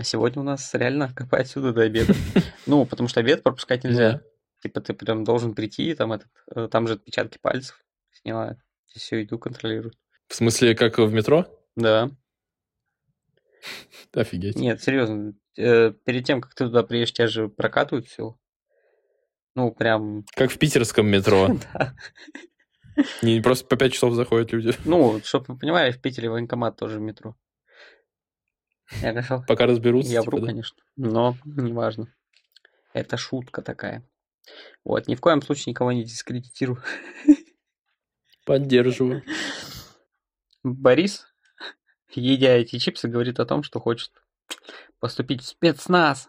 сегодня 0.00 0.40
у 0.40 0.44
нас 0.44 0.72
реально 0.74 1.12
копай 1.16 1.42
отсюда 1.42 1.72
до 1.72 1.82
обеда. 1.82 2.14
Ну, 2.66 2.86
потому 2.86 3.08
что 3.08 3.18
обед 3.20 3.42
пропускать 3.42 3.82
нельзя. 3.84 4.20
Типа 4.62 4.80
ты 4.80 4.94
прям 4.94 5.24
должен 5.24 5.54
прийти, 5.54 5.94
там 5.94 6.12
этот, 6.12 6.28
э, 6.54 6.68
там 6.70 6.86
же 6.86 6.94
отпечатки 6.94 7.38
пальцев 7.42 7.82
снимают. 8.12 8.60
Всю 8.86 9.16
еду 9.16 9.38
контролируют. 9.38 9.96
В 10.28 10.34
смысле, 10.36 10.76
как 10.76 10.98
в 10.98 11.12
метро? 11.12 11.44
Да. 11.74 12.10
Офигеть. 14.14 14.56
Нет, 14.56 14.82
серьезно. 14.82 15.34
э, 15.56 15.92
Перед 16.04 16.24
тем, 16.24 16.40
как 16.40 16.54
ты 16.54 16.66
туда 16.66 16.82
приедешь, 16.84 17.12
тебя 17.12 17.26
же 17.26 17.48
прокатывают 17.48 18.06
все. 18.06 18.36
Ну, 19.54 19.72
прям, 19.72 20.24
Как 20.34 20.50
в 20.50 20.58
питерском 20.58 21.06
метро. 21.08 21.48
да. 21.74 21.94
Не 23.22 23.40
просто 23.40 23.66
по 23.66 23.76
5 23.76 23.92
часов 23.92 24.14
заходят 24.14 24.52
люди. 24.52 24.72
Ну, 24.84 25.20
чтобы 25.24 25.46
вы 25.48 25.58
понимали, 25.58 25.90
в 25.92 26.00
Питере 26.00 26.30
военкомат 26.30 26.76
тоже 26.76 26.98
в 26.98 27.02
метро. 27.02 27.36
Я 29.00 29.12
говорил, 29.12 29.44
Пока 29.48 29.66
разберутся. 29.66 30.12
я 30.12 30.20
типа, 30.20 30.30
вру, 30.30 30.40
да. 30.40 30.46
конечно, 30.48 30.82
но 30.96 31.36
неважно. 31.44 32.12
Это 32.92 33.16
шутка 33.16 33.62
такая. 33.62 34.04
Вот, 34.84 35.06
ни 35.06 35.14
в 35.14 35.20
коем 35.20 35.40
случае 35.40 35.70
никого 35.70 35.92
не 35.92 36.04
дискредитирую. 36.04 36.82
Поддерживаю. 38.44 39.22
Борис, 40.62 41.26
едя 42.10 42.56
эти 42.56 42.78
чипсы, 42.78 43.08
говорит 43.08 43.40
о 43.40 43.46
том, 43.46 43.62
что 43.62 43.80
хочет 43.80 44.12
поступить 44.98 45.42
в 45.42 45.46
спецназ. 45.46 46.28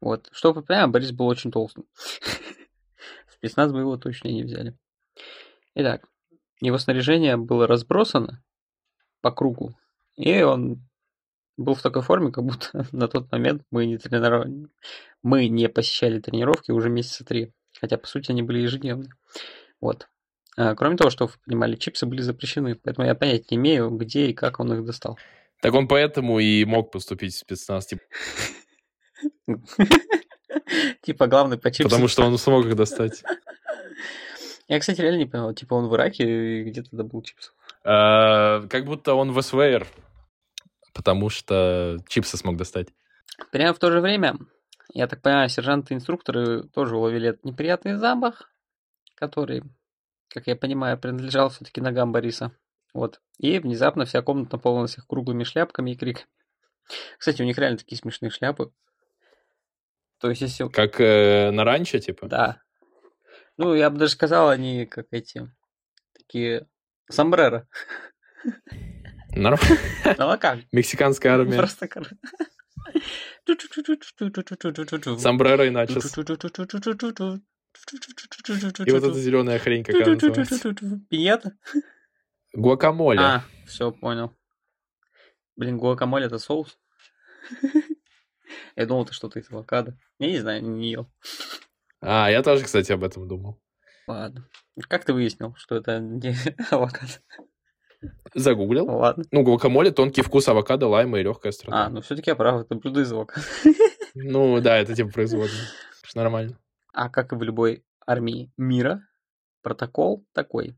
Вот, 0.00 0.28
чтобы 0.32 0.60
вы 0.60 0.66
понимали, 0.66 0.90
Борис 0.90 1.12
был 1.12 1.26
очень 1.26 1.50
толстым. 1.50 1.86
В 3.26 3.32
спецназ 3.32 3.72
бы 3.72 3.80
его 3.80 3.96
точно 3.96 4.28
не 4.28 4.42
взяли. 4.42 4.76
Итак, 5.74 6.06
его 6.60 6.78
снаряжение 6.78 7.36
было 7.36 7.66
разбросано 7.66 8.42
по 9.20 9.30
кругу, 9.30 9.74
и 10.16 10.42
он 10.42 10.82
был 11.56 11.74
в 11.74 11.82
такой 11.82 12.02
форме, 12.02 12.30
как 12.32 12.44
будто 12.44 12.86
на 12.92 13.08
тот 13.08 13.30
момент 13.32 13.62
мы 13.70 13.86
не 13.86 13.98
тренировали, 13.98 14.68
мы 15.22 15.48
не 15.48 15.68
посещали 15.68 16.20
тренировки 16.20 16.70
уже 16.70 16.88
месяца 16.90 17.24
три, 17.24 17.52
хотя 17.80 17.96
по 17.98 18.06
сути 18.06 18.30
они 18.30 18.42
были 18.42 18.60
ежедневные. 18.60 19.10
Вот. 19.80 20.08
А, 20.56 20.74
Кроме 20.74 20.96
того, 20.96 21.10
что 21.10 21.26
вы 21.26 21.32
понимали, 21.44 21.76
чипсы 21.76 22.06
были 22.06 22.22
запрещены, 22.22 22.74
поэтому 22.74 23.06
я 23.06 23.14
понятия 23.14 23.46
не 23.50 23.56
имею, 23.56 23.90
где 23.90 24.26
и 24.26 24.34
как 24.34 24.60
он 24.60 24.72
их 24.72 24.84
достал. 24.84 25.18
Так 25.62 25.74
он 25.74 25.88
поэтому 25.88 26.38
и 26.38 26.64
мог 26.64 26.90
поступить 26.90 27.34
в 27.34 27.38
спецназ, 27.38 27.86
типа, 31.02 31.26
главный 31.26 31.58
по 31.58 31.70
чипсам. 31.70 31.90
потому 31.90 32.08
что 32.08 32.24
он 32.24 32.38
смог 32.38 32.66
их 32.66 32.76
достать. 32.76 33.22
Я, 34.68 34.78
кстати, 34.78 35.00
реально 35.00 35.18
не 35.18 35.26
понял, 35.26 35.52
типа 35.52 35.74
он 35.74 35.88
в 35.88 35.94
Ираке 35.96 36.60
и 36.60 36.64
где-то 36.64 36.88
добыл 36.92 37.22
чипсов. 37.22 37.52
А, 37.84 38.66
Как 38.68 38.84
будто 38.84 39.14
он 39.14 39.32
в 39.32 39.42
СВР, 39.42 39.86
потому 40.92 41.28
что 41.28 41.98
чипсы 42.08 42.36
смог 42.36 42.56
достать. 42.56 42.88
Прямо 43.52 43.74
в 43.74 43.78
то 43.78 43.90
же 43.90 44.00
время, 44.00 44.36
я 44.92 45.06
так 45.06 45.22
понимаю, 45.22 45.48
сержанты-инструкторы 45.48 46.64
тоже 46.64 46.96
уловили 46.96 47.30
этот 47.30 47.44
неприятный 47.44 47.96
запах, 47.96 48.50
который, 49.14 49.62
как 50.28 50.46
я 50.46 50.56
понимаю, 50.56 50.98
принадлежал 50.98 51.50
все-таки 51.50 51.80
ногам 51.80 52.12
Бориса. 52.12 52.52
Вот. 52.92 53.20
И 53.38 53.58
внезапно 53.58 54.04
вся 54.04 54.22
комната 54.22 54.56
наполнилась 54.56 54.98
их 54.98 55.06
круглыми 55.06 55.44
шляпками 55.44 55.92
и 55.92 55.96
криками. 55.96 56.26
Кстати, 57.18 57.40
у 57.42 57.44
них 57.44 57.56
реально 57.58 57.78
такие 57.78 57.98
смешные 57.98 58.30
шляпы. 58.30 58.72
То 60.18 60.28
есть, 60.28 60.42
если... 60.42 60.68
Как 60.68 61.00
э, 61.00 61.50
на 61.50 61.64
ранчо, 61.64 61.98
типа? 61.98 62.26
Да. 62.26 62.60
Ну, 63.56 63.74
я 63.74 63.90
бы 63.90 63.98
даже 63.98 64.12
сказал, 64.12 64.48
они 64.48 64.86
как 64.86 65.06
эти... 65.12 65.50
Такие... 66.12 66.68
Сомбреро. 67.08 67.68
Норм- 69.34 69.58
Ну, 70.18 70.28
а 70.30 70.36
как? 70.38 70.60
Мексиканская 70.72 71.34
армия. 71.34 71.58
Просто... 71.58 71.88
Сомбреро 75.18 75.66
и 75.66 75.70
начос. 75.70 76.16
И 76.16 76.20
вот 78.90 79.04
эта 79.04 79.14
зеленая 79.14 79.58
хрень 79.58 79.84
какая 79.84 80.04
называется. 80.14 80.74
Пиньята? 81.08 81.56
Гуакамоле. 82.52 83.20
А, 83.20 83.44
все, 83.66 83.92
понял. 83.92 84.36
Блин, 85.56 85.78
гуакамоле 85.78 86.26
это 86.26 86.38
соус? 86.38 86.78
Я 88.74 88.86
думал, 88.86 89.04
это 89.04 89.12
что-то 89.12 89.38
из 89.38 89.48
авокадо. 89.50 89.96
Я 90.18 90.26
не 90.28 90.38
знаю, 90.40 90.62
не 90.64 90.90
ел. 90.90 91.12
А, 92.00 92.28
я 92.30 92.42
тоже, 92.42 92.64
кстати, 92.64 92.90
об 92.92 93.04
этом 93.04 93.28
думал. 93.28 93.60
Ладно. 94.06 94.48
Как 94.88 95.04
ты 95.04 95.12
выяснил, 95.12 95.54
что 95.56 95.76
это 95.76 96.00
не 96.00 96.34
авокадо? 96.70 97.12
Загуглил. 98.34 98.86
Ладно. 98.86 99.24
Ну, 99.30 99.42
гуакамоле, 99.42 99.90
тонкий 99.90 100.22
вкус 100.22 100.48
авокадо, 100.48 100.88
лайма 100.88 101.18
и 101.20 101.22
легкая 101.22 101.50
А, 101.50 101.52
страна. 101.52 101.88
ну 101.90 102.00
все-таки 102.00 102.30
я 102.30 102.36
прав, 102.36 102.62
это 102.62 102.74
блюдо 102.74 103.00
из 103.00 103.12
авокадо. 103.12 103.44
Ну, 104.14 104.60
да, 104.60 104.76
это 104.76 104.92
типа 104.94 105.10
производное. 105.12 105.68
Нормально. 106.16 106.58
А 106.92 107.08
как 107.08 107.32
и 107.32 107.36
в 107.36 107.42
любой 107.42 107.84
армии 108.04 108.50
мира, 108.56 109.06
протокол 109.62 110.26
такой. 110.32 110.76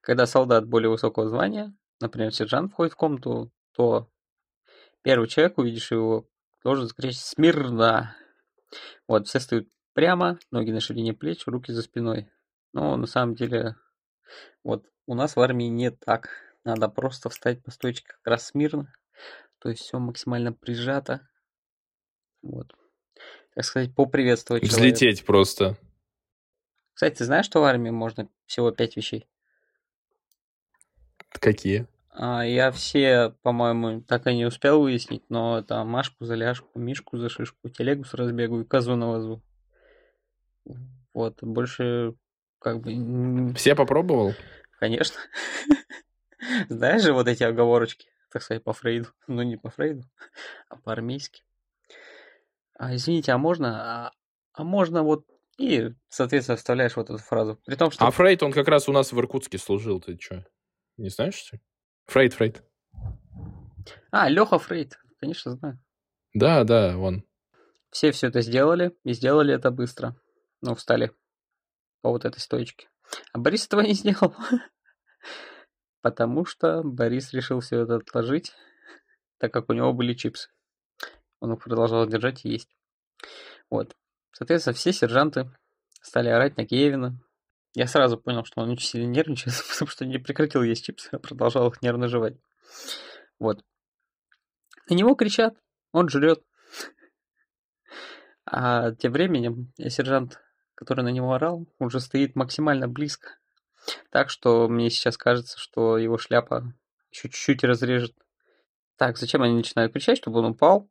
Когда 0.00 0.26
солдат 0.26 0.66
более 0.68 0.88
высокого 0.88 1.28
звания, 1.28 1.74
например, 2.00 2.32
сержант 2.32 2.70
входит 2.72 2.92
в 2.92 2.96
комнату, 2.96 3.50
то 3.74 4.08
первый 5.02 5.26
человек, 5.28 5.58
увидишь 5.58 5.90
его, 5.90 6.28
должен 6.62 6.86
закричать 6.86 7.16
«Смирно!». 7.18 8.14
Вот, 9.08 9.26
все 9.26 9.40
стоят 9.40 9.66
прямо, 9.92 10.38
ноги 10.52 10.70
на 10.70 10.78
ширине 10.80 11.14
плеч, 11.14 11.46
руки 11.46 11.72
за 11.72 11.82
спиной. 11.82 12.30
Но 12.72 12.96
на 12.96 13.06
самом 13.06 13.34
деле, 13.34 13.74
вот 14.62 14.84
у 15.06 15.14
нас 15.14 15.34
в 15.34 15.40
армии 15.40 15.64
не 15.66 15.90
так. 15.90 16.28
Надо 16.68 16.90
просто 16.90 17.30
встать 17.30 17.62
по 17.62 17.70
стойке 17.70 18.02
как 18.04 18.20
раз 18.26 18.48
смирно. 18.48 18.92
То 19.58 19.70
есть 19.70 19.80
все 19.80 19.98
максимально 19.98 20.52
прижато. 20.52 21.26
Вот. 22.42 22.74
Так 23.54 23.64
сказать, 23.64 23.94
поприветствовать 23.94 24.64
человека. 24.64 24.94
Взлететь 24.94 25.24
просто. 25.24 25.78
Кстати, 26.92 27.14
ты 27.14 27.24
знаешь, 27.24 27.46
что 27.46 27.62
в 27.62 27.64
армии 27.64 27.88
можно 27.88 28.28
всего 28.44 28.70
пять 28.70 28.96
вещей? 28.96 29.26
Какие? 31.30 31.86
А, 32.10 32.44
я 32.44 32.70
все, 32.70 33.34
по-моему, 33.40 34.02
так 34.02 34.26
и 34.26 34.36
не 34.36 34.44
успел 34.44 34.82
выяснить, 34.82 35.22
но 35.30 35.60
это 35.60 35.82
Машку 35.84 36.26
за 36.26 36.34
ляжку, 36.34 36.78
Мишку 36.78 37.16
за 37.16 37.30
шишку, 37.30 37.70
телегу 37.70 38.04
с 38.04 38.12
разбегу 38.12 38.60
и 38.60 38.64
козу 38.66 38.94
на 38.94 39.08
вазу. 39.08 39.42
Вот, 41.14 41.42
больше 41.42 42.12
как 42.58 42.82
бы... 42.82 43.54
Все 43.54 43.74
попробовал? 43.74 44.34
Конечно. 44.78 45.16
Знаешь 46.68 47.02
же 47.02 47.12
вот 47.12 47.28
эти 47.28 47.42
оговорочки, 47.42 48.08
так 48.30 48.42
сказать, 48.42 48.62
по 48.64 48.72
Фрейду. 48.72 49.08
Ну, 49.26 49.42
не 49.42 49.56
по 49.56 49.70
Фрейду, 49.70 50.04
а 50.68 50.76
по-армейски. 50.76 51.42
А, 52.74 52.94
извините, 52.94 53.32
а 53.32 53.38
можно... 53.38 54.06
А, 54.06 54.12
а 54.52 54.64
можно 54.64 55.02
вот... 55.02 55.26
И, 55.58 55.90
соответственно, 56.08 56.56
вставляешь 56.56 56.96
вот 56.96 57.10
эту 57.10 57.18
фразу. 57.18 57.60
При 57.66 57.74
том, 57.74 57.90
что... 57.90 58.06
А 58.06 58.10
Фрейд, 58.10 58.42
он 58.42 58.52
как 58.52 58.68
раз 58.68 58.88
у 58.88 58.92
нас 58.92 59.12
в 59.12 59.18
Иркутске 59.18 59.58
служил, 59.58 60.00
ты 60.00 60.16
что? 60.20 60.46
Не 60.96 61.08
знаешь, 61.08 61.34
что? 61.34 61.58
Фрейд, 62.06 62.34
Фрейд. 62.34 62.62
А, 64.12 64.28
Леха 64.28 64.58
Фрейд, 64.58 64.98
конечно, 65.18 65.52
знаю. 65.56 65.80
Да, 66.34 66.62
да, 66.62 66.96
он. 66.96 67.24
Все 67.90 68.12
все 68.12 68.28
это 68.28 68.42
сделали, 68.42 68.96
и 69.02 69.12
сделали 69.12 69.54
это 69.54 69.70
быстро. 69.70 70.14
Ну, 70.60 70.74
встали 70.74 71.12
по 72.02 72.10
вот 72.10 72.24
этой 72.24 72.38
стоечке. 72.38 72.88
А 73.32 73.38
Борис 73.38 73.66
этого 73.66 73.80
не 73.80 73.94
сделал. 73.94 74.34
Потому 76.10 76.46
что 76.46 76.82
Борис 76.82 77.34
решил 77.34 77.60
все 77.60 77.82
это 77.82 77.96
отложить, 77.96 78.54
так 79.36 79.52
как 79.52 79.68
у 79.68 79.74
него 79.74 79.92
были 79.92 80.14
чипсы. 80.14 80.48
Он 81.40 81.52
их 81.52 81.62
продолжал 81.62 82.06
держать 82.06 82.44
и 82.44 82.48
есть. 82.48 82.74
Вот. 83.68 83.94
Соответственно, 84.32 84.72
все 84.72 84.92
сержанты 84.92 85.50
стали 86.00 86.30
орать 86.30 86.56
на 86.56 86.66
Кевина. 86.66 87.20
Я 87.74 87.86
сразу 87.86 88.16
понял, 88.16 88.44
что 88.46 88.62
он 88.62 88.70
очень 88.70 88.86
сильно 88.86 89.06
нервничает, 89.06 89.54
потому 89.70 89.90
что 89.90 90.06
не 90.06 90.18
прекратил 90.18 90.62
есть 90.62 90.84
чипсы, 90.84 91.10
а 91.12 91.18
продолжал 91.18 91.68
их 91.68 91.82
нервно 91.82 92.08
жевать. 92.08 92.36
Вот. 93.38 93.62
На 94.88 94.94
него 94.94 95.14
кричат, 95.14 95.58
он 95.92 96.08
жрет. 96.08 96.42
А 98.46 98.92
тем 98.92 99.12
временем 99.12 99.72
сержант 99.76 100.40
который 100.78 101.02
на 101.02 101.08
него 101.08 101.34
орал, 101.34 101.66
уже 101.80 101.98
стоит 101.98 102.36
максимально 102.36 102.86
близко. 102.86 103.37
Так 104.10 104.30
что 104.30 104.68
мне 104.68 104.90
сейчас 104.90 105.16
кажется, 105.16 105.58
что 105.58 105.98
его 105.98 106.18
шляпа 106.18 106.74
еще 107.10 107.28
чуть-чуть 107.28 107.64
разрежет. 107.64 108.14
Так, 108.96 109.16
зачем 109.16 109.42
они 109.42 109.54
начинают 109.54 109.92
кричать, 109.92 110.18
чтобы 110.18 110.40
он 110.40 110.46
упал 110.46 110.90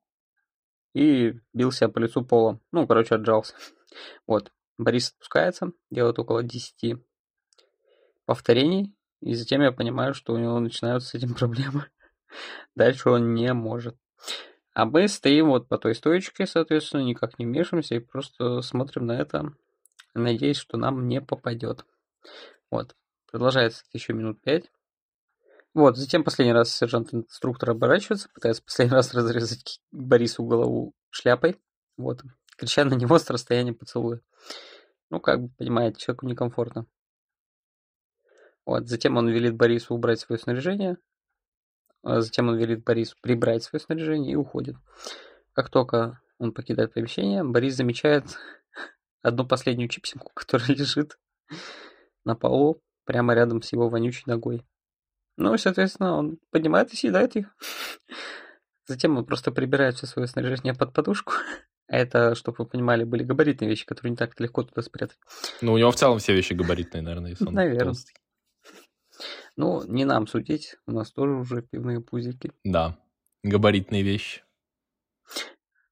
и 0.94 1.40
бил 1.54 1.72
себя 1.72 1.90
по 1.90 2.00
лицу 2.00 2.24
полом. 2.24 2.62
Ну, 2.72 2.88
короче, 2.88 3.16
отжался. 3.16 3.56
Вот. 4.28 4.52
Борис 4.78 5.12
отпускается, 5.12 5.72
делает 5.90 6.20
около 6.20 6.44
10 6.44 6.98
повторений, 8.26 8.94
и 9.22 9.34
затем 9.34 9.62
я 9.62 9.72
понимаю, 9.72 10.14
что 10.14 10.34
у 10.34 10.38
него 10.38 10.60
начинаются 10.60 11.10
с 11.10 11.14
этим 11.16 11.34
проблемы. 11.36 11.88
Дальше 12.76 13.10
он 13.10 13.34
не 13.34 13.52
может. 13.54 13.98
А 14.74 14.86
мы 14.86 15.08
стоим 15.08 15.48
вот 15.48 15.68
по 15.68 15.80
той 15.80 15.96
стоечке, 15.96 16.46
соответственно, 16.46 17.02
никак 17.02 17.40
не 17.40 17.46
вмешиваемся 17.46 17.96
и 17.96 18.00
просто 18.00 18.62
смотрим 18.62 19.08
на 19.08 19.14
это, 19.14 19.54
надеясь, 20.14 20.58
что 20.58 20.78
нам 20.78 21.08
не 21.08 21.22
попадет. 21.22 21.84
Вот. 22.70 22.96
Продолжается 23.30 23.84
еще 23.94 24.14
минут 24.14 24.42
пять. 24.42 24.72
Вот, 25.74 25.96
затем 25.96 26.24
последний 26.24 26.54
раз 26.54 26.76
сержант-инструктор 26.76 27.70
оборачивается, 27.70 28.30
пытается 28.34 28.64
последний 28.64 28.96
раз 28.96 29.14
разрезать 29.14 29.80
Борису 29.92 30.44
голову 30.44 30.96
шляпой. 31.12 31.62
Вот, 31.98 32.24
крича 32.58 32.84
на 32.84 32.96
него 32.96 33.20
с 33.20 33.30
расстояния 33.30 33.74
поцелуя. 33.74 34.22
Ну, 35.10 35.20
как 35.20 35.42
бы, 35.42 35.50
понимаете, 35.56 36.00
человеку 36.00 36.26
некомфортно. 36.26 36.88
Вот, 38.66 38.88
затем 38.88 39.18
он 39.18 39.30
велит 39.30 39.56
Борису 39.56 39.94
убрать 39.94 40.20
свое 40.20 40.40
снаряжение, 40.40 40.98
а 42.02 42.22
затем 42.22 42.50
он 42.50 42.58
велит 42.58 42.84
Борису 42.84 43.16
прибрать 43.22 43.64
свое 43.64 43.80
снаряжение 43.80 44.34
и 44.34 44.36
уходит. 44.36 44.76
Как 45.54 45.70
только 45.70 46.22
он 46.40 46.54
покидает 46.54 46.94
помещение, 46.94 47.44
Борис 47.44 47.76
замечает 47.76 48.26
одну 49.22 49.48
последнюю 49.48 49.90
чипсинку, 49.90 50.32
которая 50.34 50.70
лежит 50.70 51.20
на 52.28 52.36
полу 52.36 52.82
прямо 53.06 53.34
рядом 53.34 53.62
с 53.62 53.72
его 53.72 53.90
вонючей 53.90 54.24
ногой. 54.28 54.64
Ну 55.38 55.54
и, 55.54 55.58
соответственно, 55.58 56.18
он 56.18 56.40
поднимает 56.52 56.94
и 56.94 56.98
съедает 56.98 57.36
ее. 57.36 57.50
Затем 58.86 59.18
он 59.18 59.26
просто 59.26 59.52
прибирает 59.52 59.96
все 59.96 60.06
свое 60.06 60.28
снаряжение 60.28 60.76
под 60.76 60.94
подушку. 60.94 61.34
А 61.90 61.96
это, 61.96 62.36
чтобы 62.36 62.58
вы 62.60 62.66
понимали, 62.66 63.06
были 63.06 63.24
габаритные 63.24 63.70
вещи, 63.70 63.86
которые 63.86 64.12
не 64.12 64.18
так 64.18 64.38
легко 64.42 64.62
туда 64.64 64.82
спрятать. 64.82 65.18
Ну, 65.62 65.72
у 65.72 65.78
него 65.78 65.90
в 65.90 65.96
целом 65.96 66.20
все 66.20 66.34
вещи 66.34 66.52
габаритные, 66.52 67.02
наверное, 67.02 67.30
если 67.30 67.46
он 67.48 67.54
Наверное. 67.54 67.86
толстый. 67.86 68.14
Ну, 69.56 69.82
не 69.86 70.04
нам 70.04 70.28
судить, 70.28 70.76
у 70.86 70.92
нас 70.92 71.14
тоже 71.14 71.32
уже 71.32 71.62
пивные 71.62 72.02
пузики. 72.02 72.52
Да, 72.66 73.00
габаритные 73.42 74.04
вещи. 74.04 74.44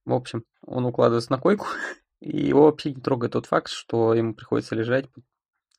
В 0.04 0.12
общем, 0.12 0.44
он 0.64 0.86
укладывается 0.86 1.32
на 1.32 1.40
койку, 1.40 1.68
и 2.20 2.46
его 2.46 2.64
вообще 2.64 2.94
не 2.94 3.00
трогает 3.00 3.32
тот 3.32 3.46
факт, 3.46 3.70
что 3.70 4.14
ему 4.14 4.36
приходится 4.36 4.76
лежать, 4.76 5.10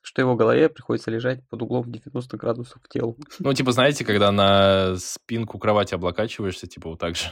что 0.07 0.21
его 0.21 0.37
голове 0.37 0.69
приходится 0.69 1.11
лежать 1.11 1.45
под 1.49 1.61
углом 1.61 1.91
90 1.91 2.37
градусов 2.37 2.81
к 2.81 2.87
телу. 2.87 3.17
Ну, 3.39 3.53
типа, 3.53 3.73
знаете, 3.73 4.05
когда 4.05 4.31
на 4.31 4.95
спинку 4.95 5.59
кровати 5.59 5.95
облокачиваешься, 5.95 6.65
типа, 6.65 6.89
вот 6.89 6.99
так 6.99 7.17
же. 7.17 7.25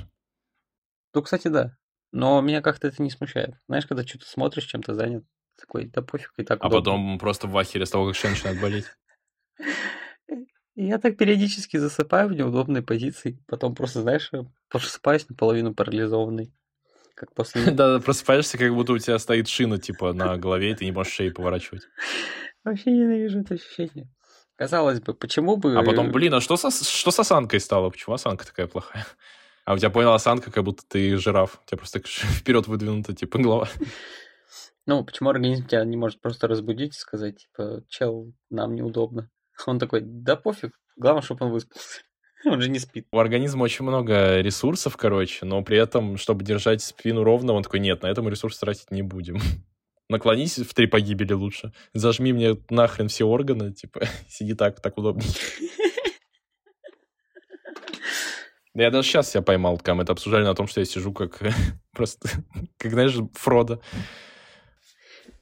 Ну, 1.13 1.21
кстати, 1.21 1.47
да. 1.47 1.77
Но 2.11 2.41
меня 2.41 2.61
как-то 2.61 2.87
это 2.89 3.01
не 3.01 3.09
смущает. 3.09 3.55
Знаешь, 3.69 3.85
когда 3.85 4.05
что-то 4.05 4.25
смотришь, 4.25 4.65
чем-то 4.65 4.93
занят, 4.93 5.23
такой, 5.57 5.85
да 5.85 6.01
пофиг, 6.01 6.33
и 6.35 6.43
так 6.43 6.61
А 6.61 6.67
удобно. 6.67 6.79
потом 6.81 7.17
просто 7.19 7.47
в 7.47 7.57
ахере 7.57 7.85
с 7.85 7.91
того, 7.91 8.07
как 8.07 8.15
шея 8.15 8.31
начинает 8.31 8.59
болеть. 8.59 8.85
Я 10.75 10.97
так 10.97 11.15
периодически 11.15 11.77
засыпаю 11.77 12.27
в 12.27 12.33
неудобной 12.33 12.81
позиции, 12.81 13.41
потом 13.47 13.73
просто, 13.73 14.01
знаешь, 14.01 14.29
просыпаюсь 14.67 15.29
наполовину 15.29 15.73
парализованный. 15.73 16.53
Как 17.15 17.33
после... 17.33 17.61
Да, 17.71 18.01
просыпаешься, 18.01 18.57
как 18.57 18.73
будто 18.73 18.91
у 18.91 18.97
тебя 18.97 19.17
стоит 19.17 19.47
шина, 19.47 19.77
типа, 19.77 20.11
на 20.11 20.35
голове, 20.35 20.71
и 20.71 20.75
ты 20.75 20.83
не 20.83 20.91
можешь 20.91 21.13
шею 21.13 21.33
поворачивать. 21.33 21.83
Вообще 22.65 22.91
ненавижу 22.91 23.41
это 23.41 23.53
ощущение. 23.53 24.09
Казалось 24.55 24.99
бы, 24.99 25.13
почему 25.13 25.55
бы... 25.55 25.77
А 25.77 25.83
потом, 25.83 26.11
блин, 26.11 26.33
а 26.33 26.41
что, 26.41 26.57
со, 26.57 26.71
что 26.71 27.11
с 27.11 27.19
осанкой 27.19 27.59
стало? 27.59 27.89
Почему 27.89 28.15
осанка 28.15 28.45
такая 28.45 28.67
плохая? 28.67 29.05
А 29.65 29.73
у 29.73 29.77
тебя, 29.77 29.89
понял, 29.89 30.13
осанка, 30.13 30.51
как 30.51 30.63
будто 30.63 30.83
ты 30.87 31.17
жираф. 31.17 31.59
У 31.63 31.67
тебя 31.67 31.77
просто 31.77 31.99
так 31.99 32.07
вперед 32.07 32.67
выдвинута, 32.67 33.13
типа, 33.13 33.37
голова. 33.37 33.67
Ну, 34.87 35.03
почему 35.03 35.29
организм 35.29 35.67
тебя 35.67 35.83
не 35.83 35.97
может 35.97 36.21
просто 36.21 36.47
разбудить 36.47 36.95
и 36.95 36.99
сказать, 36.99 37.37
типа, 37.39 37.83
чел, 37.87 38.33
нам 38.49 38.75
неудобно. 38.75 39.29
Он 39.65 39.79
такой, 39.79 40.01
да 40.03 40.35
пофиг, 40.35 40.71
главное, 40.95 41.21
чтобы 41.21 41.45
он 41.45 41.51
выспался. 41.51 42.01
Он 42.45 42.61
же 42.61 42.69
не 42.69 42.77
спит. 42.77 43.07
У 43.11 43.17
организма 43.17 43.63
очень 43.63 43.85
много 43.85 44.39
ресурсов, 44.41 44.97
короче, 44.97 45.45
но 45.45 45.63
при 45.63 45.79
этом, 45.79 46.17
чтобы 46.17 46.43
держать 46.43 46.83
спину 46.83 47.23
ровно, 47.23 47.53
он 47.53 47.63
такой, 47.63 47.79
нет, 47.79 48.03
на 48.03 48.07
этом 48.07 48.29
ресурс 48.29 48.59
тратить 48.59 48.91
не 48.91 49.01
будем. 49.01 49.39
Наклонись 50.07 50.59
в 50.59 50.73
три 50.73 50.85
погибели 50.85 51.33
лучше. 51.33 51.73
Зажми 51.93 52.31
мне 52.31 52.57
нахрен 52.69 53.07
все 53.07 53.25
органы, 53.25 53.73
типа, 53.73 54.01
сиди 54.27 54.53
так, 54.53 54.79
так 54.79 54.97
удобнее. 54.97 55.29
Да 58.73 58.83
я 58.83 58.91
даже 58.91 59.07
сейчас 59.07 59.31
себя 59.31 59.41
поймал, 59.41 59.77
когда 59.77 59.95
мы 59.95 60.03
это 60.03 60.11
обсуждали 60.11 60.43
на 60.43 60.53
том, 60.53 60.67
что 60.67 60.79
я 60.79 60.85
сижу 60.85 61.11
как 61.11 61.39
просто, 61.91 62.29
как, 62.77 62.91
знаешь, 62.91 63.15
Фродо. 63.33 63.81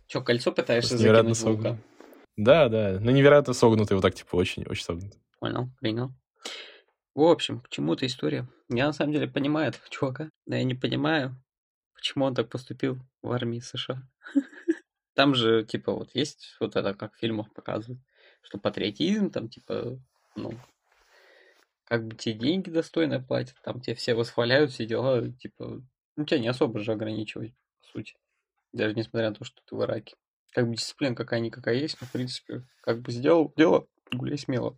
Че, 0.08 0.22
кольцо 0.22 0.52
пытаешься 0.52 0.92
Просто 0.92 1.04
невероятно 1.04 1.34
вулкан? 1.34 1.80
Да, 2.38 2.70
да, 2.70 2.98
ну 3.00 3.12
невероятно 3.12 3.54
согнутый, 3.54 3.96
вот 3.96 4.02
так, 4.02 4.16
типа, 4.16 4.36
очень, 4.36 4.64
очень 4.66 4.84
согнутый. 4.84 5.20
Понял, 5.40 5.70
принял. 5.82 6.14
В 7.16 7.22
общем, 7.22 7.60
к 7.60 7.70
чему 7.70 7.94
эта 7.94 8.06
история? 8.06 8.48
Я 8.70 8.88
на 8.88 8.94
самом 8.94 9.12
деле 9.12 9.28
понимаю 9.28 9.70
этого 9.70 9.84
чувака, 9.90 10.30
но 10.46 10.56
я 10.56 10.64
не 10.64 10.74
понимаю, 10.74 11.40
почему 11.94 12.26
он 12.26 12.34
так 12.34 12.50
поступил 12.50 12.98
в 13.22 13.32
армии 13.32 13.60
США. 13.60 14.02
Там 15.16 15.36
же, 15.36 15.64
типа, 15.64 15.94
вот 15.94 16.10
есть 16.14 16.56
вот 16.60 16.76
это, 16.76 16.94
как 16.94 17.14
в 17.14 17.20
фильмах 17.20 17.54
показывают, 17.54 18.02
что 18.42 18.58
патриотизм, 18.58 19.30
там, 19.30 19.48
типа, 19.48 20.00
ну, 20.36 20.54
как 21.86 22.08
бы 22.08 22.16
тебе 22.16 22.34
деньги 22.34 22.70
достойно 22.70 23.22
платят, 23.22 23.56
там 23.64 23.80
тебе 23.80 23.96
все 23.96 24.16
восхваляют, 24.16 24.72
все 24.72 24.86
дела, 24.86 25.32
типа, 25.34 25.84
ну, 26.16 26.26
тебя 26.26 26.40
не 26.40 26.48
особо 26.48 26.80
же 26.80 26.92
ограничивать, 26.92 27.54
по 27.82 27.88
сути. 27.88 28.16
Даже 28.72 28.96
несмотря 28.96 29.30
на 29.30 29.36
то, 29.36 29.44
что 29.44 29.62
ты 29.64 29.76
в 29.76 29.84
Ираке. 29.84 30.16
Как 30.52 30.68
бы 30.68 30.76
дисциплина 30.76 31.16
какая-никакая 31.16 31.76
есть, 31.76 31.98
но, 32.02 32.08
в 32.08 32.12
принципе, 32.12 32.66
как 32.82 33.02
бы 33.02 33.12
сделал 33.12 33.54
дело, 33.56 33.88
гуляй 34.12 34.38
смело. 34.38 34.78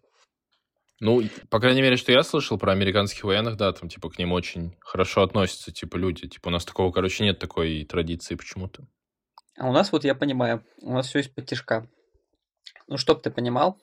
Ну, 1.01 1.21
по 1.49 1.59
крайней 1.59 1.81
мере, 1.81 1.97
что 1.97 2.13
я 2.13 2.23
слышал 2.23 2.57
про 2.57 2.71
американских 2.71 3.23
военных, 3.25 3.57
да, 3.57 3.71
там, 3.73 3.89
типа, 3.89 4.09
к 4.09 4.17
ним 4.17 4.31
очень 4.31 4.75
хорошо 4.79 5.23
относятся, 5.23 5.71
типа, 5.71 5.97
люди. 5.97 6.27
Типа, 6.27 6.47
у 6.47 6.51
нас 6.51 6.63
такого, 6.63 6.91
короче, 6.91 7.23
нет 7.23 7.39
такой 7.39 7.83
традиции 7.85 8.35
почему-то. 8.35 8.87
А 9.57 9.69
у 9.69 9.71
нас, 9.71 9.91
вот 9.91 10.03
я 10.03 10.15
понимаю, 10.15 10.63
у 10.81 10.91
нас 10.91 11.07
все 11.07 11.19
из-под 11.19 11.45
тяжка. 11.45 11.87
Ну, 12.87 12.97
чтоб 12.97 13.21
ты 13.21 13.31
понимал, 13.31 13.79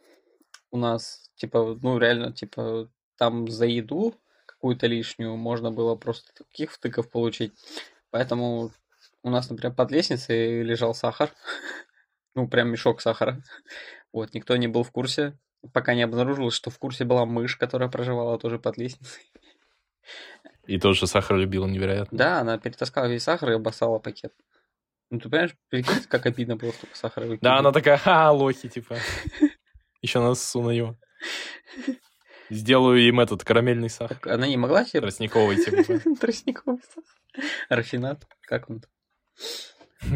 у 0.70 0.76
нас, 0.76 1.30
типа, 1.36 1.78
ну, 1.80 1.98
реально, 1.98 2.32
типа, 2.32 2.90
там 3.16 3.48
за 3.48 3.66
еду 3.66 4.14
какую-то 4.46 4.86
лишнюю 4.86 5.36
можно 5.36 5.70
было 5.70 5.96
просто 5.96 6.32
таких 6.34 6.72
втыков 6.72 7.10
получить. 7.10 7.52
Поэтому 8.10 8.70
у 9.22 9.30
нас, 9.30 9.48
например, 9.48 9.74
под 9.74 9.90
лестницей 9.90 10.62
лежал 10.62 10.94
сахар. 10.94 11.30
Ну, 12.34 12.48
прям 12.48 12.70
мешок 12.70 13.02
сахара. 13.02 13.42
Вот, 14.10 14.32
никто 14.32 14.56
не 14.56 14.66
был 14.66 14.84
в 14.84 14.90
курсе, 14.90 15.38
пока 15.74 15.94
не 15.94 16.02
обнаружилось, 16.02 16.54
что 16.54 16.70
в 16.70 16.78
курсе 16.78 17.04
была 17.04 17.26
мышь, 17.26 17.58
которая 17.58 17.90
проживала 17.90 18.38
тоже 18.38 18.58
под 18.58 18.78
лестницей. 18.78 19.30
И 20.66 20.78
тоже 20.78 21.06
сахар 21.06 21.36
любила 21.36 21.66
невероятно. 21.66 22.16
Да, 22.16 22.40
она 22.40 22.56
перетаскала 22.56 23.04
весь 23.04 23.24
сахар 23.24 23.50
и 23.50 23.54
обоссала 23.54 23.98
пакет. 23.98 24.32
Ну, 25.12 25.20
ты 25.20 25.28
понимаешь, 25.28 25.54
прикинь, 25.68 26.04
как 26.08 26.24
обидно 26.24 26.56
было 26.56 26.72
столько 26.72 26.96
сахара 26.96 27.24
выкинуть. 27.24 27.42
Да, 27.42 27.58
она 27.58 27.70
такая, 27.70 27.98
ха, 27.98 28.32
лохи, 28.32 28.70
типа. 28.70 28.96
Еще 30.00 30.20
нас 30.20 30.54
на 30.54 30.70
него. 30.70 30.98
Сделаю 32.48 32.98
им 33.06 33.20
этот 33.20 33.44
карамельный 33.44 33.90
сахар. 33.90 34.16
Так 34.16 34.26
она 34.32 34.48
не 34.48 34.56
могла 34.56 34.86
себе... 34.86 35.02
Тростниковый, 35.02 35.62
типа. 35.62 36.16
Тростниковый 36.20 36.80
сахар. 36.80 37.44
Рафинат. 37.68 38.26
Как 38.40 38.70
он? 38.70 38.82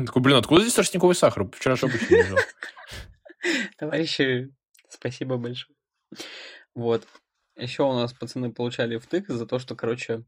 Такой, 0.07 0.22
блин, 0.22 0.38
откуда 0.38 0.62
здесь 0.62 0.72
тростниковый 0.72 1.14
сахар? 1.14 1.47
Вчера 1.53 1.76
же 1.76 1.84
обычно 1.84 2.14
лежал. 2.14 2.38
Товарищи, 3.76 4.51
спасибо 4.88 5.36
большое. 5.36 5.76
Вот. 6.74 7.07
Еще 7.55 7.82
у 7.82 7.92
нас 7.92 8.14
пацаны 8.14 8.51
получали 8.51 8.97
втык 8.97 9.28
за 9.28 9.44
то, 9.44 9.59
что, 9.59 9.76
короче, 9.76 10.24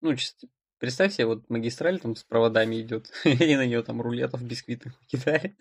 ну, 0.00 0.16
чисто 0.16 0.48
представь 0.78 1.14
себе, 1.14 1.26
вот 1.26 1.48
магистраль 1.50 2.00
там 2.00 2.16
с 2.16 2.24
проводами 2.24 2.80
идет, 2.80 3.10
и 3.24 3.56
на 3.56 3.66
нее 3.66 3.82
там 3.82 4.00
рулетов 4.00 4.42
бисквитных 4.42 4.94
кидали. 5.06 5.56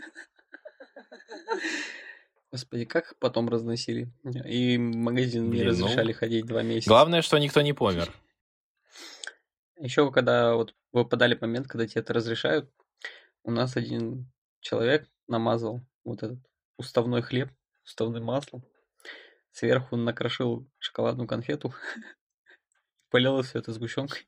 Господи, 2.51 2.85
как 2.85 3.11
их 3.11 3.17
потом 3.17 3.49
разносили. 3.49 4.09
И 4.45 4.77
в 4.77 4.81
магазин 4.81 5.45
не 5.45 5.49
Блин, 5.49 5.65
ну, 5.65 5.69
разрешали 5.69 6.13
ходить 6.13 6.45
два 6.45 6.63
месяца. 6.63 6.89
Главное, 6.89 7.21
что 7.21 7.37
никто 7.37 7.61
не 7.61 7.73
помер. 7.73 8.11
Еще 9.79 10.09
когда 10.11 10.55
вот 10.55 10.73
выпадали 10.91 11.37
момент, 11.39 11.67
когда 11.67 11.85
тебе 11.85 12.01
это 12.01 12.13
разрешают, 12.13 12.71
у 13.43 13.51
нас 13.51 13.75
один 13.75 14.31
человек 14.61 15.07
намазал 15.27 15.81
вот 16.03 16.23
этот 16.23 16.39
уставной 16.77 17.21
хлеб, 17.21 17.49
уставным 17.83 18.23
маслом, 18.23 18.63
сверху 19.51 19.95
накрошил 19.97 20.67
шоколадную 20.79 21.27
конфету, 21.27 21.73
полил 23.09 23.41
все 23.41 23.59
это 23.59 23.73
сгущенкой 23.73 24.25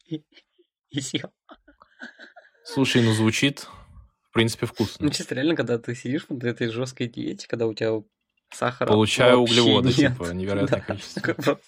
и, 0.92 1.02
съел. 1.02 1.32
Слушай, 2.64 3.02
ну 3.04 3.14
звучит 3.14 3.68
в 4.30 4.34
принципе, 4.34 4.68
вкусно. 4.68 5.06
Ну, 5.06 5.12
чисто 5.12 5.34
реально, 5.34 5.56
когда 5.56 5.80
ты 5.80 5.96
сидишь 5.96 6.26
вот 6.30 6.44
этой 6.44 6.70
жесткой 6.70 7.08
диете, 7.08 7.48
когда 7.48 7.66
у 7.66 7.74
тебя 7.74 8.04
сахара 8.52 8.88
Получаю 8.88 9.38
углеводы, 9.38 9.90
нет. 9.90 10.14
типа, 10.14 10.32
невероятное 10.32 10.80
Да, 10.80 10.86
количество. 10.86 11.60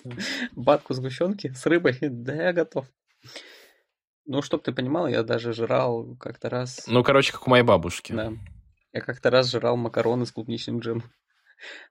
Батку 0.52 0.94
сгущенки 0.94 1.54
с 1.54 1.66
рыбой, 1.66 1.98
да 2.02 2.34
я 2.36 2.54
готов. 2.54 2.86
Ну, 4.26 4.44
чтоб 4.44 4.62
ты 4.62 4.72
понимал, 4.72 5.08
я 5.08 5.24
даже 5.24 5.54
жрал 5.54 6.16
как-то 6.20 6.50
раз... 6.50 6.84
Ну, 6.86 7.04
короче, 7.04 7.32
как 7.32 7.48
у 7.48 7.50
моей 7.50 7.64
бабушки. 7.64 8.14
Да. 8.14 8.32
Я 8.94 9.02
как-то 9.02 9.32
раз 9.32 9.50
жрал 9.50 9.76
макароны 9.78 10.28
с 10.28 10.32
клубничным 10.32 10.80
джемом. 10.80 11.12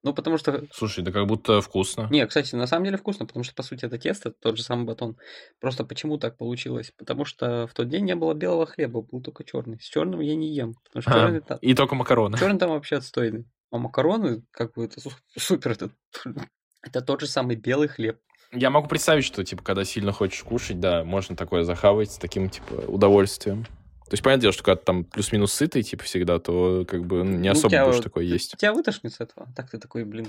Ну, 0.03 0.13
потому 0.15 0.37
что... 0.39 0.65
Слушай, 0.73 1.03
да 1.05 1.13
как 1.13 1.27
будто 1.27 1.61
вкусно. 1.61 2.09
Не, 2.11 2.27
кстати, 2.27 2.55
на 2.55 2.67
самом 2.67 2.85
деле 2.87 2.97
вкусно, 2.97 3.27
потому 3.27 3.45
что, 3.45 3.55
по 3.55 3.63
сути, 3.63 3.85
это 3.85 3.99
тесто, 3.99 4.31
тот 4.33 4.57
же 4.57 4.63
самый 4.63 4.85
батон. 4.87 5.17
Просто 5.61 5.85
почему 5.85 6.19
так 6.19 6.37
получилось? 6.37 6.93
Потому 6.97 7.25
что 7.25 7.67
в 7.67 7.75
тот 7.75 7.89
день 7.89 8.05
не 8.05 8.15
было 8.15 8.35
белого 8.35 8.67
хлеба, 8.67 9.03
был 9.03 9.21
только 9.23 9.45
черный. 9.45 9.79
С 9.81 9.85
черным 9.85 10.21
я 10.21 10.35
не 10.37 10.53
ем, 10.55 10.75
потому 10.85 11.03
что 11.03 11.11
А, 11.13 11.15
черный 11.27 11.41
там, 11.41 11.59
И 11.59 11.75
только 11.75 11.95
макароны. 11.95 12.39
черный 12.39 12.59
там 12.59 12.71
вообще 12.71 12.97
отстойный. 12.97 13.47
А 13.71 13.79
макароны, 13.79 14.43
как 14.51 14.73
бы, 14.75 14.85
это 14.85 15.01
су- 15.01 15.13
супер, 15.39 15.73
это, 15.73 15.91
это 16.83 17.01
тот 17.03 17.21
же 17.21 17.27
самый 17.27 17.57
белый 17.57 17.89
хлеб. 17.89 18.19
Я 18.53 18.71
могу 18.71 18.89
представить, 18.89 19.25
что, 19.25 19.45
типа, 19.45 19.63
когда 19.63 19.85
сильно 19.85 20.11
хочешь 20.11 20.43
кушать, 20.43 20.81
да, 20.81 21.05
можно 21.05 21.37
такое 21.37 21.63
захавать 21.63 22.11
с 22.11 22.19
таким, 22.19 22.51
типа, 22.51 22.75
удовольствием. 22.89 23.65
То 24.11 24.15
есть, 24.15 24.25
понятное 24.25 24.43
дело, 24.43 24.53
что 24.53 24.65
когда 24.65 24.75
ты 24.75 24.85
там 24.85 25.05
плюс-минус 25.05 25.53
сытый, 25.53 25.85
типа, 25.85 26.03
всегда, 26.03 26.41
то, 26.41 26.85
как 26.85 27.07
бы, 27.07 27.23
ну, 27.23 27.37
не 27.37 27.49
Ну, 27.49 27.53
особо 27.53 27.71
тебя 27.71 27.87
будешь 27.87 28.03
такое 28.03 28.25
есть. 28.25 28.57
Тебя 28.57 28.73
вытошнит 28.73 29.15
с 29.15 29.21
этого? 29.21 29.47
Так 29.55 29.71
ты 29.71 29.79
такой, 29.79 30.03
блин, 30.03 30.27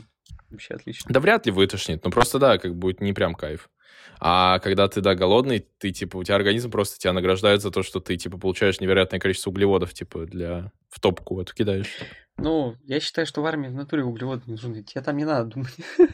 вообще 0.52 0.76
отлично. 0.76 1.12
Да 1.12 1.20
вряд 1.20 1.48
ли 1.48 1.52
вытошнит, 1.52 2.06
но 2.06 2.12
просто, 2.12 2.38
да, 2.38 2.60
как 2.60 2.76
будет 2.76 3.02
не 3.02 3.12
прям 3.12 3.34
кайф. 3.34 3.72
А 4.20 4.60
когда 4.60 4.88
ты, 4.88 5.02
да, 5.02 5.16
голодный, 5.16 5.66
ты, 5.80 5.90
типа, 5.90 6.18
у 6.18 6.24
тебя 6.24 6.36
организм 6.36 6.70
просто 6.70 7.00
тебя 7.00 7.12
награждает 7.12 7.64
за 7.64 7.72
то, 7.72 7.82
что 7.82 8.00
ты, 8.00 8.18
типа, 8.18 8.38
получаешь 8.38 8.80
невероятное 8.80 9.20
количество 9.20 9.50
углеводов, 9.50 9.96
типа, 9.96 10.28
для... 10.28 10.72
в 10.90 11.00
топку 11.00 11.42
эту 11.42 11.56
кидаешь. 11.56 11.98
Ну, 12.38 12.78
я 12.84 13.00
считаю, 13.00 13.26
что 13.26 13.42
в 13.42 13.46
армии 13.48 13.70
в 13.70 13.74
натуре 13.74 14.04
углеводы 14.04 14.44
не 14.46 14.52
нужны. 14.52 14.84
Тебе 14.84 15.02
там 15.02 15.18
не 15.18 15.26
надо 15.26 15.56
думать. 15.56 15.76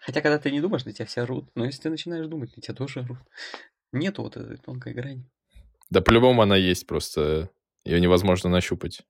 Хотя, 0.00 0.22
когда 0.22 0.38
ты 0.38 0.50
не 0.50 0.62
думаешь, 0.62 0.86
на 0.86 0.94
тебя 0.94 1.04
все 1.04 1.20
орут. 1.20 1.50
Но 1.54 1.66
если 1.66 1.82
ты 1.82 1.90
начинаешь 1.90 2.26
думать, 2.26 2.56
на 2.56 2.62
тебя 2.62 2.74
тоже 2.74 3.00
орут. 3.00 3.18
Нету 3.92 4.22
вот 4.22 4.38
этой 4.38 4.56
тонкой 4.56 4.94
грани. 4.94 5.28
Да 5.90 6.00
по-любому 6.00 6.42
она 6.42 6.56
есть, 6.56 6.86
просто 6.86 7.50
ее 7.84 8.00
невозможно 8.00 8.50
нащупать. 8.50 9.02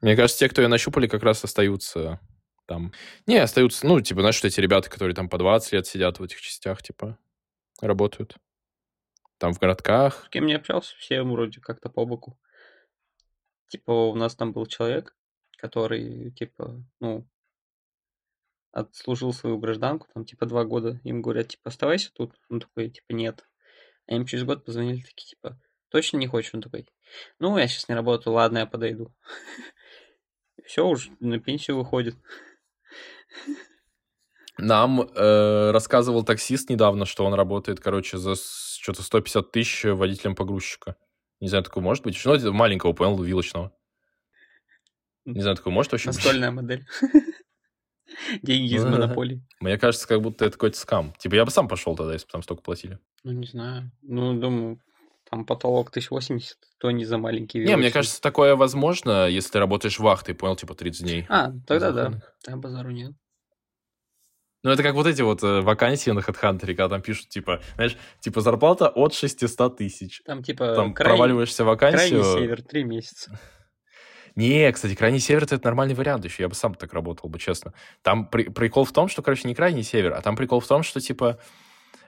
Мне 0.00 0.14
кажется, 0.14 0.38
те, 0.38 0.48
кто 0.48 0.62
ее 0.62 0.68
нащупали, 0.68 1.06
как 1.06 1.22
раз 1.22 1.42
остаются 1.42 2.20
там. 2.66 2.92
Не, 3.26 3.38
остаются, 3.38 3.86
ну, 3.86 4.00
типа, 4.00 4.20
знаешь, 4.20 4.36
что 4.36 4.46
эти 4.46 4.60
ребята, 4.60 4.90
которые 4.90 5.14
там 5.14 5.28
по 5.28 5.38
20 5.38 5.72
лет 5.72 5.86
сидят 5.86 6.20
в 6.20 6.22
этих 6.22 6.40
частях, 6.40 6.82
типа, 6.82 7.18
работают. 7.80 8.36
Там 9.38 9.52
в 9.54 9.58
городках. 9.58 10.26
С 10.26 10.28
кем 10.28 10.46
не 10.46 10.54
общался, 10.54 10.94
все 10.98 11.22
вроде 11.22 11.60
как-то 11.60 11.88
по 11.88 12.04
боку. 12.04 12.38
Типа, 13.68 13.90
у 13.90 14.14
нас 14.14 14.36
там 14.36 14.52
был 14.52 14.66
человек, 14.66 15.16
который, 15.56 16.30
типа, 16.32 16.84
ну, 17.00 17.26
отслужил 18.72 19.32
свою 19.32 19.58
гражданку, 19.58 20.06
там, 20.12 20.24
типа, 20.24 20.46
два 20.46 20.64
года. 20.64 21.00
Им 21.04 21.22
говорят, 21.22 21.48
типа, 21.48 21.70
оставайся 21.70 22.12
тут. 22.12 22.34
Он 22.50 22.60
такой, 22.60 22.90
типа, 22.90 23.12
нет. 23.12 23.48
А 24.06 24.14
им 24.14 24.26
через 24.26 24.44
год 24.44 24.64
позвонили, 24.64 25.00
такие, 25.00 25.30
типа, 25.30 25.60
точно 25.90 26.18
не 26.18 26.26
хочешь? 26.26 26.54
Он 26.54 26.62
такой, 26.62 26.86
ну, 27.38 27.56
я 27.58 27.68
сейчас 27.68 27.88
не 27.88 27.94
работаю, 27.94 28.34
ладно, 28.34 28.58
я 28.58 28.66
подойду. 28.66 29.14
Все, 30.64 30.86
уже 30.86 31.10
на 31.20 31.38
пенсию 31.38 31.78
выходит. 31.78 32.16
Нам 34.58 35.02
э, 35.02 35.70
рассказывал 35.70 36.24
таксист 36.24 36.68
недавно, 36.68 37.06
что 37.06 37.24
он 37.24 37.32
работает, 37.34 37.78
короче, 37.80 38.18
за 38.18 38.34
что-то 38.34 39.02
150 39.02 39.52
тысяч 39.52 39.84
водителем 39.84 40.34
погрузчика. 40.34 40.96
Не 41.40 41.48
знаю, 41.48 41.62
такое 41.62 41.82
может 41.82 42.02
быть. 42.02 42.20
Ну, 42.24 42.34
это 42.34 42.52
маленького, 42.52 42.92
понял, 42.92 43.22
вилочного. 43.22 43.72
Не 45.24 45.40
знаю, 45.40 45.56
такое 45.56 45.72
может 45.72 45.92
вообще 45.92 46.08
быть? 46.08 46.16
Настольная 46.16 46.50
модель. 46.50 46.84
Деньги 48.42 48.74
из 48.74 48.84
Ну 48.84 48.90
монополии. 48.90 49.46
Мне 49.60 49.78
кажется, 49.78 50.08
как 50.08 50.22
будто 50.22 50.44
это 50.44 50.52
какой-то 50.54 50.78
скам. 50.78 51.12
Типа, 51.18 51.34
я 51.34 51.44
бы 51.44 51.50
сам 51.50 51.68
пошел 51.68 51.94
тогда, 51.94 52.14
если 52.14 52.26
бы 52.26 52.32
там 52.32 52.42
столько 52.42 52.62
платили. 52.62 52.98
Ну, 53.22 53.32
не 53.32 53.46
знаю. 53.46 53.92
Ну, 54.02 54.34
думаю, 54.40 54.80
там 55.30 55.44
потолок 55.44 55.90
1080, 55.90 56.56
то 56.78 56.90
не 56.90 57.04
за 57.04 57.18
маленький 57.18 57.60
Не, 57.64 57.76
мне 57.76 57.90
кажется, 57.90 58.20
такое 58.20 58.56
возможно, 58.56 59.28
если 59.28 59.52
ты 59.52 59.58
работаешь 59.58 59.98
вахтой, 59.98 60.34
понял, 60.34 60.56
типа 60.56 60.74
30 60.74 61.02
дней. 61.02 61.26
А, 61.28 61.52
тогда 61.66 61.92
да. 61.92 62.20
Да, 62.46 62.56
базару 62.56 62.90
нет. 62.90 63.12
Ну, 64.64 64.70
это 64.72 64.82
как 64.82 64.94
вот 64.94 65.06
эти 65.06 65.22
вот 65.22 65.42
э, 65.44 65.60
вакансии 65.60 66.10
на 66.10 66.18
HeadHunter, 66.18 66.66
когда 66.66 66.88
там 66.88 67.00
пишут, 67.00 67.28
типа, 67.28 67.62
знаешь, 67.76 67.96
типа 68.20 68.40
зарплата 68.40 68.88
от 68.88 69.14
600 69.14 69.76
тысяч. 69.76 70.20
Там 70.24 70.42
типа 70.42 70.74
Там 70.74 70.94
крайний, 70.94 71.16
проваливаешься 71.16 71.64
вакансию. 71.64 72.22
крайний 72.22 72.40
север, 72.40 72.62
три 72.62 72.82
месяца. 72.84 73.38
Не, 74.34 74.70
кстати, 74.72 74.94
крайний 74.94 75.20
север 75.20 75.44
это 75.44 75.60
нормальный 75.62 75.94
вариант 75.94 76.24
еще. 76.24 76.42
Я 76.42 76.48
бы 76.48 76.54
сам 76.54 76.74
так 76.74 76.92
работал 76.92 77.28
бы, 77.28 77.38
честно. 77.38 77.72
Там 78.02 78.26
при- 78.28 78.44
прикол 78.48 78.84
в 78.84 78.92
том, 78.92 79.08
что, 79.08 79.22
короче, 79.22 79.46
не 79.48 79.54
крайний 79.54 79.82
север, 79.84 80.12
а 80.14 80.22
там 80.22 80.36
прикол 80.36 80.60
в 80.60 80.66
том, 80.66 80.82
что, 80.82 81.00
типа, 81.00 81.38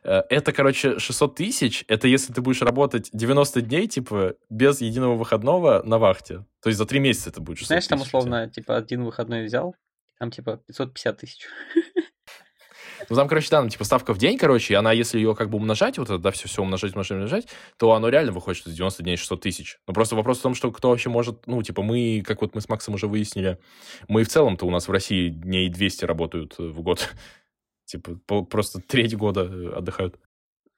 это, 0.03 0.53
короче, 0.53 0.99
600 0.99 1.35
тысяч, 1.35 1.85
это 1.89 2.09
если 2.09 2.33
ты 2.33 2.41
будешь 2.41 2.63
работать 2.63 3.11
90 3.13 3.63
дней, 3.63 3.87
типа, 3.87 4.35
без 4.49 4.81
единого 4.81 5.17
выходного 5.17 5.83
на 5.85 5.99
вахте. 5.99 6.45
То 6.63 6.69
есть 6.69 6.79
за 6.79 6.87
три 6.87 7.01
месяца 7.01 7.31
это 7.31 7.41
будет 7.41 7.59
600 7.59 7.69
Знаешь, 7.69 7.87
там 7.87 8.01
условно, 8.01 8.49
типа, 8.49 8.77
один 8.77 9.05
выходной 9.05 9.45
взял, 9.45 9.75
там, 10.19 10.31
типа, 10.31 10.61
550 10.67 11.19
тысяч. 11.19 11.47
Ну, 13.09 13.17
там, 13.17 13.29
короче, 13.29 13.49
да, 13.51 13.63
ну, 13.63 13.69
типа, 13.69 13.85
ставка 13.85 14.13
в 14.13 14.19
день, 14.19 14.37
короче, 14.37 14.75
и 14.75 14.77
она, 14.77 14.93
если 14.93 15.19
ее 15.19 15.35
как 15.35 15.51
бы 15.51 15.57
умножать, 15.57 15.99
вот 15.99 16.11
это, 16.11 16.19
да, 16.19 16.31
все, 16.31 16.49
все 16.49 16.63
умножать, 16.63 16.93
умножать, 16.93 17.13
умножать, 17.13 17.47
то 17.79 17.93
оно 17.93 18.09
реально 18.09 18.33
выходит, 18.33 18.59
что 18.59 18.71
за 18.71 18.77
90 18.77 19.03
дней 19.03 19.17
600 19.17 19.41
тысяч. 19.41 19.79
Но 19.87 19.95
просто 19.95 20.17
вопрос 20.17 20.39
в 20.39 20.43
том, 20.43 20.55
что 20.55 20.71
кто 20.71 20.91
вообще 20.91 21.09
может, 21.09 21.47
ну, 21.47 21.63
типа, 21.63 21.83
мы, 21.83 22.23
как 22.27 22.43
вот 22.43 22.55
мы 22.55 22.61
с 22.61 22.69
Максом 22.69 22.95
уже 22.95 23.07
выяснили, 23.07 23.59
мы 24.09 24.25
в 24.25 24.29
целом-то 24.29 24.67
у 24.67 24.71
нас 24.71 24.89
в 24.89 24.91
России 24.91 25.29
дней 25.29 25.69
200 25.69 26.05
работают 26.05 26.55
э, 26.59 26.63
в 26.65 26.83
год. 26.83 27.09
Типа, 27.91 28.19
по- 28.27 28.45
просто 28.45 28.81
треть 28.81 29.17
года 29.17 29.43
э, 29.43 29.73
отдыхают. 29.73 30.17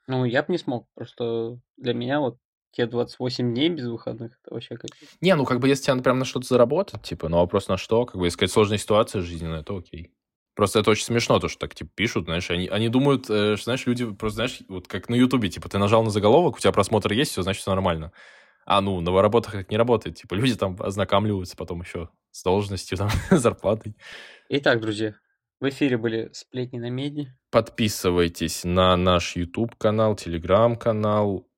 Ну, 0.07 0.25
я 0.25 0.43
бы 0.43 0.53
не 0.53 0.59
смог, 0.59 0.89
просто 0.95 1.59
для 1.77 1.93
меня 1.93 2.21
вот 2.21 2.39
те 2.73 2.87
28 2.87 3.53
дней 3.53 3.69
без 3.69 3.87
выходных, 3.87 4.39
это 4.43 4.55
вообще 4.55 4.77
как... 4.77 4.91
Не, 5.21 5.35
ну, 5.37 5.45
как 5.45 5.61
бы, 5.61 5.69
если 5.69 5.85
тебе 5.85 6.03
прям 6.03 6.19
на 6.19 6.25
что-то 6.25 6.47
заработать, 6.47 7.03
типа, 7.03 7.29
но 7.29 7.41
вопрос 7.41 7.69
на 7.69 7.77
что, 7.77 8.07
как 8.07 8.17
бы, 8.17 8.27
если 8.27 8.37
сказать, 8.37 8.53
сложная 8.53 8.79
ситуация 8.79 9.21
жизненная, 9.21 9.63
то 9.63 9.77
окей. 9.77 10.11
Просто 10.55 10.81
это 10.81 10.91
очень 10.91 11.05
смешно, 11.05 11.39
то, 11.39 11.49
что 11.49 11.59
так, 11.59 11.75
типа, 11.75 11.91
пишут, 11.95 12.25
знаешь, 12.25 12.51
они, 12.51 12.67
они 12.69 12.89
думают, 12.89 13.29
э, 13.29 13.57
что, 13.57 13.65
знаешь, 13.65 13.87
люди 13.87 14.11
просто, 14.11 14.37
знаешь, 14.37 14.59
вот 14.69 14.89
как 14.89 15.11
на 15.11 15.15
Ютубе, 15.15 15.51
типа, 15.51 15.69
ты 15.69 15.77
нажал 15.77 16.03
на 16.03 16.11
заголовок, 16.11 16.57
у 16.57 16.59
тебя 16.59 16.73
просмотр 16.73 17.13
есть, 17.13 17.33
все, 17.33 17.43
значит, 17.43 17.61
все 17.61 17.71
нормально. 17.71 18.13
А, 18.65 18.81
ну, 18.81 19.01
на 19.03 19.21
работах 19.21 19.53
так 19.53 19.71
не 19.71 19.77
работает. 19.77 20.17
Типа, 20.17 20.35
люди 20.35 20.55
там 20.55 20.77
ознакомливаются 20.79 21.57
потом 21.57 21.83
еще 21.83 22.09
с 22.31 22.43
должностью, 22.43 22.97
там, 22.97 23.11
зарплатой. 23.31 23.97
Итак, 24.49 24.81
друзья, 24.81 25.15
в 25.63 25.69
эфире 25.69 25.97
были 25.97 26.29
сплетни 26.33 26.81
на 26.81 26.91
меди. 26.91 27.33
Подписывайтесь 27.53 28.65
на 28.65 28.97
наш 28.97 29.37
YouTube-канал, 29.37 30.17
Telegram-канал, 30.17 31.49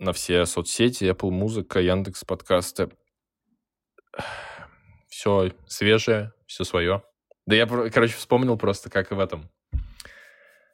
на 0.00 0.12
все 0.12 0.44
соцсети, 0.44 1.04
Apple 1.04 1.30
Музыка, 1.30 1.78
Яндекс 1.78 2.24
подкасты. 2.24 2.90
Все 5.08 5.52
свежее, 5.68 6.32
все 6.44 6.64
свое. 6.64 7.04
Да 7.46 7.54
я, 7.54 7.66
короче, 7.66 8.14
вспомнил 8.14 8.58
просто, 8.58 8.90
как 8.90 9.12
и 9.12 9.14
в 9.14 9.20
этом. 9.20 9.48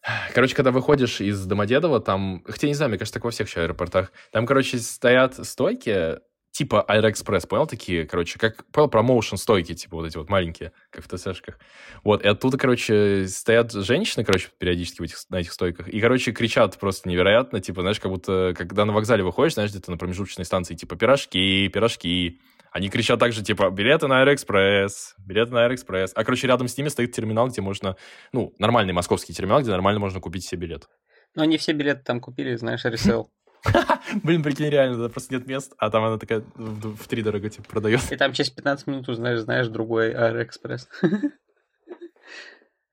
Короче, 0.35 0.55
когда 0.55 0.71
выходишь 0.71 1.21
из 1.21 1.45
Домодедово, 1.45 2.01
там... 2.01 2.43
Хотя, 2.47 2.67
не 2.67 2.73
знаю, 2.73 2.89
мне 2.89 2.99
кажется, 2.99 3.19
так 3.19 3.25
во 3.25 3.31
всех 3.31 3.49
еще 3.49 3.61
аэропортах. 3.61 4.11
Там, 4.33 4.47
короче, 4.47 4.79
стоят 4.79 5.47
стойки, 5.47 6.21
типа 6.51 6.83
Аэроэкспресс, 6.83 7.47
понял, 7.47 7.67
такие, 7.67 8.07
короче, 8.07 8.39
как, 8.39 8.65
понял, 8.67 8.89
промоушен 8.89 9.39
стойки, 9.39 9.75
типа 9.75 9.97
вот 9.97 10.07
эти 10.07 10.17
вот 10.17 10.29
маленькие, 10.29 10.73
как 10.91 11.05
в 11.05 11.09
ТСшках. 11.09 11.59
Вот, 12.03 12.23
и 12.25 12.29
оттуда, 12.29 12.59
короче, 12.59 13.27
стоят 13.29 13.73
женщины, 13.73 14.25
короче, 14.25 14.49
периодически 14.59 15.01
в 15.01 15.05
этих, 15.05 15.19
на 15.31 15.37
этих 15.37 15.53
стойках, 15.53 15.89
и, 15.89 16.01
короче, 16.01 16.33
кричат 16.33 16.79
просто 16.79 17.09
невероятно, 17.09 17.61
типа, 17.61 17.83
знаешь, 17.83 18.01
как 18.01 18.11
будто, 18.11 18.55
когда 18.57 18.85
на 18.85 18.93
вокзале 18.93 19.23
выходишь, 19.23 19.55
знаешь, 19.55 19.71
где-то 19.71 19.91
на 19.91 19.97
промежуточной 19.97 20.45
станции, 20.45 20.75
типа, 20.75 20.97
пирожки, 20.97 21.69
пирожки. 21.69 22.41
Они 22.73 22.89
кричат 22.89 23.19
также, 23.19 23.43
типа, 23.43 23.71
билеты 23.71 24.07
на 24.07 24.21
Аэроэкспресс, 24.21 25.17
билеты 25.19 25.53
на 25.53 25.65
Аэроэкспресс. 25.65 26.13
А, 26.15 26.23
короче, 26.23 26.47
рядом 26.47 26.69
с 26.69 26.77
ними 26.77 26.89
стоит 26.89 27.13
терминал, 27.13 27.49
где 27.49 27.61
можно, 27.61 27.97
ну, 28.33 28.55
нормальный 28.61 28.93
московский 28.93 29.33
терминал, 29.33 29.61
где 29.61 29.71
нормально 29.71 29.99
можно 29.99 30.21
купить 30.21 30.45
себе 30.45 30.69
билет. 30.69 30.89
Но 31.35 31.43
они 31.43 31.59
все 31.59 31.73
билеты 31.73 32.03
там 32.05 32.21
купили, 32.21 32.55
знаешь, 32.57 32.85
resell. 32.85 33.31
Блин, 34.23 34.43
прикинь, 34.43 34.69
реально, 34.69 34.99
да, 34.99 35.09
просто 35.09 35.35
нет 35.35 35.47
мест, 35.47 35.75
а 35.79 35.91
там 35.91 36.05
она 36.05 36.19
такая 36.19 36.43
в, 36.55 37.07
три 37.09 37.23
дорого, 37.23 37.49
типа, 37.51 37.69
продает. 37.69 38.11
И 38.11 38.17
там 38.17 38.33
через 38.33 38.51
15 38.51 38.87
минут 38.87 39.09
узнаешь, 39.09 39.41
знаешь, 39.41 39.69
другой 39.69 40.13
Аэроэкспресс. 40.13 40.89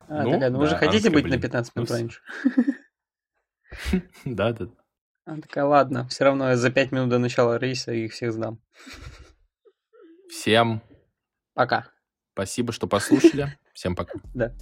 А, 0.09 0.23
Ну, 0.23 0.31
такая, 0.31 0.49
ну 0.49 0.59
вы 0.59 0.67
же 0.67 0.71
да, 0.71 0.77
хотите 0.77 1.09
быть 1.09 1.25
на 1.25 1.31
блин, 1.31 1.41
15 1.41 1.75
минут 1.75 1.89
ну, 1.89 1.95
раньше? 1.95 2.21
Да, 4.23 4.53
да. 4.53 4.67
Она 5.25 5.41
такая, 5.41 5.65
ладно, 5.65 6.07
все 6.07 6.23
равно 6.23 6.47
я 6.49 6.55
за 6.55 6.71
5 6.71 6.93
минут 6.93 7.09
до 7.09 7.19
начала 7.19 7.57
рейса 7.57 7.91
их 7.91 8.13
всех 8.13 8.31
сдам. 8.31 8.61
Всем 10.29 10.81
Пока. 11.53 11.89
спасибо, 12.31 12.71
что 12.71 12.87
послушали. 12.87 13.57
Всем 13.73 13.95
пока. 13.95 14.17
Да. 14.33 14.53